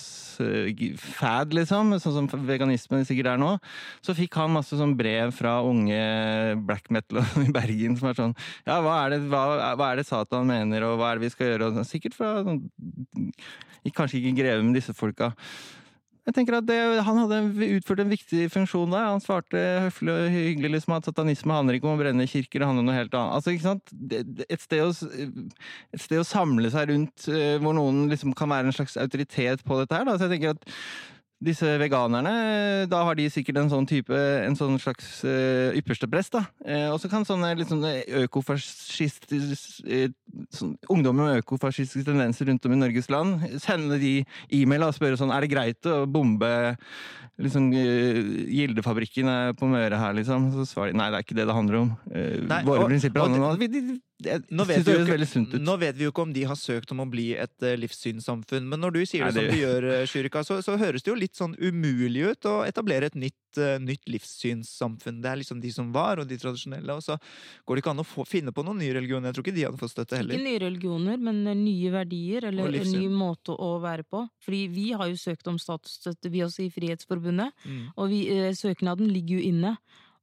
eh, 0.43 0.69
g- 0.77 0.91
fad, 0.97 1.53
liksom, 1.57 1.93
sånn 2.01 2.27
som 2.29 2.45
veganismen 2.47 3.05
sikkert 3.07 3.33
er 3.33 3.41
nå, 3.41 3.53
så 4.05 4.15
fikk 4.17 4.37
han 4.41 4.56
masse 4.57 4.79
sånn 4.79 4.97
brev 4.99 5.31
fra 5.37 5.59
unge 5.65 6.01
black 6.67 6.91
metal 6.93 7.21
i 7.45 7.53
Bergen 7.53 7.97
som 7.99 8.11
er 8.11 8.19
sånn 8.19 8.35
Ja, 8.67 8.81
hva 8.83 8.99
er 9.05 9.15
det, 9.15 9.23
hva, 9.31 9.45
hva 9.77 9.91
er 9.93 10.01
det 10.01 10.09
Satan 10.09 10.49
mener, 10.49 10.89
og 10.89 10.99
hva 10.99 11.13
er 11.13 11.21
det 11.21 11.29
vi 11.29 11.33
skal 11.33 11.53
gjøre? 11.53 11.71
Sånn, 11.77 11.89
sikkert 11.95 12.17
fra 12.17 12.35
sånn, 12.45 12.67
Kanskje 13.95 14.19
ikke 14.19 14.41
greve 14.41 14.63
med 14.67 14.75
disse 14.75 14.91
folka. 14.91 15.29
Jeg 16.27 16.35
tenker 16.35 16.57
at 16.57 16.65
det, 16.67 16.77
Han 17.07 17.21
hadde 17.21 17.67
utført 17.77 18.01
en 18.03 18.11
viktig 18.11 18.49
funksjon 18.51 18.91
der. 18.91 19.05
Han 19.07 19.23
svarte 19.23 19.61
høflig 19.85 20.11
og 20.11 20.33
hyggelig 20.33 20.73
liksom, 20.75 20.97
at 20.97 21.07
satanisme 21.07 21.55
handler 21.55 21.77
ikke 21.77 21.87
om 21.87 21.95
å 21.95 22.01
brenne 22.01 22.27
kirker, 22.27 22.59
det 22.59 22.67
handler 22.67 22.83
om 22.83 22.89
noe 22.89 22.97
helt 22.97 23.15
annet. 23.15 23.37
Altså, 23.37 23.53
ikke 23.55 23.69
sant? 23.69 23.93
Et 24.51 24.63
sted, 24.63 24.83
å, 24.83 24.91
et 25.95 26.03
sted 26.03 26.19
å 26.19 26.27
samle 26.27 26.71
seg 26.73 26.91
rundt 26.91 27.29
eh, 27.31 27.55
hvor 27.63 27.77
noen 27.77 28.09
liksom 28.11 28.35
kan 28.35 28.51
være 28.51 28.67
en 28.67 28.75
slags 28.75 28.99
autoritet 28.99 29.63
på 29.63 29.79
dette 29.79 29.95
her. 29.95 30.03
Da. 30.09 30.17
Så 30.17 30.27
jeg 30.27 30.35
tenker 30.35 30.57
at 30.57 30.67
disse 31.43 31.69
veganerne, 31.77 32.31
da 32.89 33.03
har 33.05 33.17
de 33.17 33.27
sikkert 33.29 33.59
en 33.61 33.69
sånn 33.69 33.85
type, 33.89 34.13
en 34.13 34.55
sånn 34.57 34.79
slags 34.81 35.19
uh, 35.27 35.69
ypperste 35.77 36.09
prest, 36.09 36.33
da. 36.33 36.47
Uh, 36.65 36.89
og 36.95 36.97
så 37.01 37.11
kan 37.11 37.27
sånne 37.27 37.51
liksom, 37.59 37.83
sånne 37.83 38.23
økofascistiske 38.23 39.85
eh, 39.85 40.09
sånn, 40.55 40.73
Ungdommer 40.93 41.29
med 41.29 41.43
økofascistiske 41.43 42.07
tendenser 42.09 42.49
rundt 42.49 42.65
om 42.65 42.73
i 42.73 42.81
Norges 42.81 43.11
land 43.13 43.45
sende 43.61 43.99
de 44.01 44.15
e-mail 44.53 44.87
og 44.87 44.95
spørre 44.95 45.19
sånn 45.19 45.33
Er 45.35 45.45
det 45.45 45.51
greit 45.51 45.89
å 45.89 45.99
bombe 46.09 46.49
liksom 47.37 47.69
Gildefabrikken 47.69 49.29
på 49.59 49.69
Møre 49.69 49.99
her, 50.01 50.17
liksom? 50.17 50.49
Så 50.55 50.65
svarer 50.71 50.95
de 50.95 51.01
nei, 51.03 51.11
det 51.13 51.19
er 51.19 51.27
ikke 51.27 51.37
det 51.37 51.45
det 51.45 51.57
handler 51.59 51.83
om. 51.83 51.91
Nei, 52.09 52.63
våre 52.65 52.87
og- 52.87 52.89
prinsipper 52.89 53.27
handler 53.27 53.51
om 53.51 53.97
Jeg 54.17 54.41
Nå 54.49 54.63
vet, 54.65 54.81
det 54.81 54.95
ikke, 54.97 55.41
ut. 55.45 55.51
nå 55.61 55.73
vet 55.77 55.93
vi 55.99 56.07
jo 56.07 56.09
ikke 56.09 56.23
om 56.25 56.31
de 56.33 56.41
har 56.49 56.57
søkt 56.57 56.89
om 56.89 57.03
å 57.03 57.05
bli 57.05 57.27
et 57.37 57.61
eh, 57.61 57.75
livssynssamfunn, 57.77 58.65
men 58.65 58.81
når 58.81 58.95
du 58.95 59.01
sier 59.05 59.27
Nei, 59.27 59.29
det 59.35 59.43
som 59.43 59.51
du 59.53 59.59
gjør, 59.61 59.85
eh, 59.93 60.05
Shurika, 60.09 60.41
så, 60.47 60.57
så 60.65 60.73
høres 60.81 61.05
det 61.05 61.11
jo 61.11 61.17
litt 61.19 61.37
sånn 61.37 61.53
umulig 61.61 62.23
ut 62.31 62.47
å 62.49 62.55
etablere 62.65 63.11
et 63.11 63.17
nytt, 63.19 63.37
uh, 63.61 63.75
nytt 63.77 64.09
livssynssamfunn. 64.09 65.19
Det 65.21 65.29
er 65.29 65.39
liksom 65.43 65.61
de 65.61 65.69
som 65.75 65.91
var, 65.93 66.17
og 66.23 66.25
de 66.31 66.37
tradisjonelle, 66.41 66.95
og 66.97 67.05
så 67.05 67.19
går 67.69 67.77
det 67.77 67.83
ikke 67.83 67.93
an 67.93 68.01
å 68.01 68.07
få, 68.07 68.25
finne 68.25 68.53
på 68.55 68.65
noen 68.65 68.81
nye 68.81 68.95
religioner. 68.97 69.29
Jeg 69.29 69.37
tror 69.37 69.45
ikke 69.45 69.55
de 69.59 69.67
hadde 69.67 69.81
fått 69.83 69.93
støtte 69.93 70.17
heller. 70.17 70.33
Ikke 70.33 70.49
nye 70.49 70.63
religioner, 70.65 71.21
men 71.29 71.43
eh, 71.53 71.59
nye 71.61 71.93
verdier, 71.93 72.49
eller 72.49 72.79
en 72.81 72.91
ny 72.97 73.05
måte 73.13 73.53
å 73.53 73.71
være 73.83 74.07
på. 74.09 74.23
Fordi 74.45 74.63
vi 74.73 74.89
har 74.97 75.11
jo 75.13 75.21
søkt 75.21 75.47
om 75.53 75.61
statsstøtte, 75.61 76.33
vi 76.33 76.41
også 76.47 76.65
i 76.65 76.71
Frihetsforbundet, 76.73 77.53
Mm. 77.67 77.87
og 77.97 78.09
vi, 78.09 78.19
eh, 78.33 78.53
søknaden 78.55 79.09
ligger 79.11 79.37
jo 79.37 79.45
inne. 79.53 79.77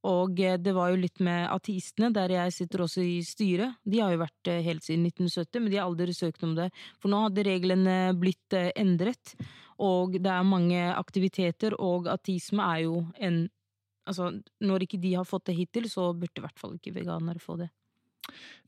Og 0.05 0.41
eh, 0.41 0.59
det 0.61 0.75
var 0.77 0.93
jo 0.93 1.01
litt 1.01 1.21
med 1.25 1.49
ateistene, 1.53 2.13
der 2.15 2.35
jeg 2.37 2.55
sitter 2.59 2.85
også 2.85 3.05
i 3.05 3.19
styret. 3.25 3.79
De 3.89 4.03
har 4.03 4.13
jo 4.13 4.23
vært 4.25 4.53
eh, 4.53 4.63
helt 4.67 4.85
siden 4.85 5.07
1970, 5.09 5.63
men 5.63 5.73
de 5.73 5.81
har 5.81 5.89
aldri 5.89 6.17
søkt 6.17 6.45
om 6.45 6.55
det. 6.59 6.69
For 7.01 7.13
nå 7.13 7.25
hadde 7.27 7.47
reglene 7.49 7.99
blitt 8.21 8.57
eh, 8.57 8.73
endret, 8.81 9.37
og 9.83 10.19
det 10.21 10.31
er 10.31 10.47
mange 10.47 10.83
aktiviteter, 10.95 11.79
og 11.81 12.11
ateisme 12.13 12.71
er 12.77 12.87
jo 12.87 13.05
en 13.19 13.47
Altså, 14.05 14.27
når 14.61 14.83
ikke 14.85 14.99
de 15.01 15.15
har 15.15 15.25
fått 15.25 15.47
det 15.49 15.55
hittil, 15.57 15.87
så 15.89 16.11
burde 16.13 16.37
i 16.37 16.43
hvert 16.45 16.59
fall 16.61 16.75
ikke 16.77 16.91
veganere 16.93 17.41
få 17.41 17.55
det. 17.57 17.71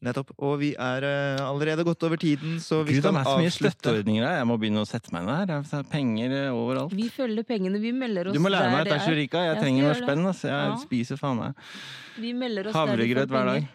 Nettopp. 0.05 0.35
Og 0.45 0.59
vi 0.61 0.75
er 0.77 1.07
uh, 1.07 1.47
allerede 1.47 1.85
gått 1.87 2.05
over 2.05 2.21
tiden, 2.21 2.59
så 2.61 2.83
vi 2.85 2.99
Gud, 2.99 3.07
det 3.07 3.13
er 3.15 3.25
så 3.25 3.39
mye 3.41 3.53
støtteordninger 3.55 4.27
her. 4.27 4.37
Jeg 4.43 4.49
må 4.51 4.59
begynne 4.61 4.83
å 4.85 4.89
sette 4.89 5.15
meg 5.15 5.25
ned 5.25 5.39
her. 5.41 5.63
Det 5.65 5.79
er 5.81 5.89
penger 5.89 6.35
eh, 6.37 6.51
overalt. 6.53 6.93
Vi 6.97 7.09
følger 7.13 7.47
pengene, 7.49 7.81
vi 7.81 7.95
melder 7.97 8.29
oss 8.29 8.37
Du 8.37 8.43
må 8.45 8.53
lære 8.53 8.69
meg 8.75 8.85
at 8.85 8.93
det 8.93 8.99
er. 8.99 9.07
Shurika. 9.09 9.47
Jeg 9.47 9.55
Jeg 9.55 9.63
trenger 9.65 9.89
noe 9.89 9.97
spenn. 10.03 10.27
Altså. 10.29 10.53
Jeg 10.53 10.69
Ja. 10.69 10.77
spiser 10.85 11.21
faen 11.21 11.41
meg 11.41 11.67
Vi 12.21 12.33
melder 12.37 12.69
oss 12.69 12.77
der 12.77 12.93
havregrøt 12.93 13.33
hver 13.33 13.51
dag. 13.53 13.69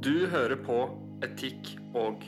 Du 0.00 0.14
hører 0.32 0.56
på 0.64 0.80
Etikk 1.26 1.74
og 1.92 2.24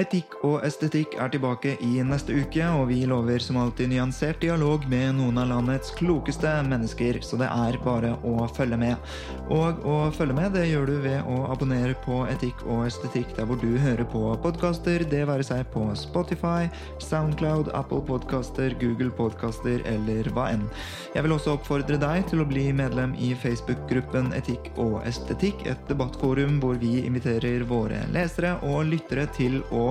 Etikk 0.00 0.32
og 0.46 0.62
estetikk 0.64 1.12
er 1.20 1.28
tilbake 1.28 1.74
i 1.84 1.98
neste 2.06 2.32
uke, 2.32 2.64
og 2.72 2.86
vi 2.88 3.02
lover 3.08 3.42
som 3.44 3.58
alltid 3.60 3.90
nyansert 3.90 4.38
dialog 4.40 4.86
med 4.88 5.18
noen 5.18 5.36
av 5.42 5.50
landets 5.50 5.90
klokeste 5.98 6.48
mennesker, 6.64 7.18
så 7.20 7.36
det 7.40 7.50
er 7.52 7.76
bare 7.84 8.14
å 8.24 8.46
følge 8.56 8.78
med. 8.80 9.10
Og 9.52 9.82
å 9.84 9.96
følge 10.16 10.36
med 10.38 10.54
det 10.56 10.62
gjør 10.70 10.88
du 10.88 10.94
ved 11.04 11.28
å 11.28 11.42
abonnere 11.52 11.98
på 12.06 12.22
Etikk 12.32 12.62
og 12.64 12.86
estetikk 12.86 13.34
der 13.36 13.48
hvor 13.50 13.60
du 13.60 13.74
hører 13.82 14.08
på 14.08 14.22
podkaster, 14.40 15.04
det 15.10 15.20
være 15.28 15.44
seg 15.44 15.68
på 15.74 15.84
Spotify, 15.98 16.70
Soundcloud, 17.04 17.68
Apple 17.76 18.00
Podcaster, 18.08 18.72
Google 18.80 19.12
Podcaster 19.20 19.84
eller 19.90 20.32
hva 20.32 20.48
enn. 20.54 20.64
Jeg 21.12 21.26
vil 21.26 21.36
også 21.36 21.58
oppfordre 21.58 22.00
deg 22.00 22.24
til 22.32 22.40
å 22.40 22.48
bli 22.48 22.70
medlem 22.72 23.12
i 23.20 23.34
Facebook-gruppen 23.44 24.32
Etikk 24.38 24.72
og 24.80 25.02
estetikk, 25.04 25.66
et 25.68 25.84
debattforum 25.92 26.56
hvor 26.64 26.80
vi 26.80 27.02
inviterer 27.04 27.68
våre 27.68 28.00
lesere 28.16 28.56
og 28.64 28.88
lyttere 28.94 29.28
til 29.36 29.60
å 29.76 29.89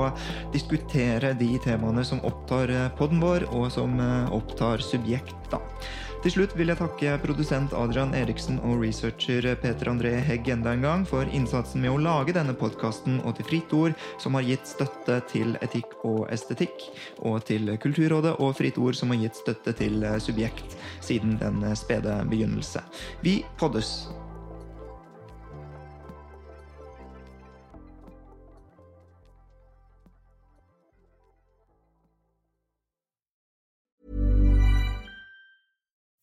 diskutere 0.55 1.35
de 1.39 1.51
temaene 1.63 2.05
som 2.07 2.23
opptar 2.25 2.71
poden 2.97 3.09
podden 3.09 3.23
vår, 3.23 3.47
og 3.55 3.71
som 3.71 3.99
eh, 3.99 4.31
opptar 4.33 4.79
subjekt, 4.79 5.35
da. 5.51 5.59
Til 6.19 6.33
slutt 6.33 6.51
vil 6.59 6.67
jeg 6.67 6.81
takke 6.81 7.13
produsent 7.23 7.71
Adrian 7.73 8.11
Eriksen 8.13 8.57
og 8.59 8.81
researcher 8.83 9.55
Peter 9.61 9.87
André 9.87 10.17
Hegg 10.19 10.49
enda 10.51 10.73
en 10.75 10.83
gang 10.83 11.05
for 11.07 11.23
innsatsen 11.31 11.79
med 11.81 11.93
å 11.93 12.01
lage 12.03 12.35
denne 12.35 12.53
podkasten, 12.53 13.21
og 13.23 13.37
til 13.37 13.47
Fritt 13.47 13.73
Ord, 13.73 13.95
som 14.19 14.35
har 14.35 14.43
gitt 14.43 14.67
støtte 14.67 15.21
til 15.31 15.55
etikk 15.63 15.95
og 16.03 16.27
estetikk, 16.29 16.89
og 17.23 17.39
til 17.47 17.71
Kulturrådet 17.79 18.35
og 18.37 18.57
Fritt 18.59 18.77
Ord, 18.77 18.99
som 18.99 19.15
har 19.15 19.23
gitt 19.23 19.39
støtte 19.39 19.73
til 19.79 20.03
Subjekt 20.19 20.75
siden 20.99 21.39
den 21.39 21.63
spede 21.79 22.19
begynnelse. 22.27 22.83
Vi 23.23 23.39
poddes! 23.57 24.09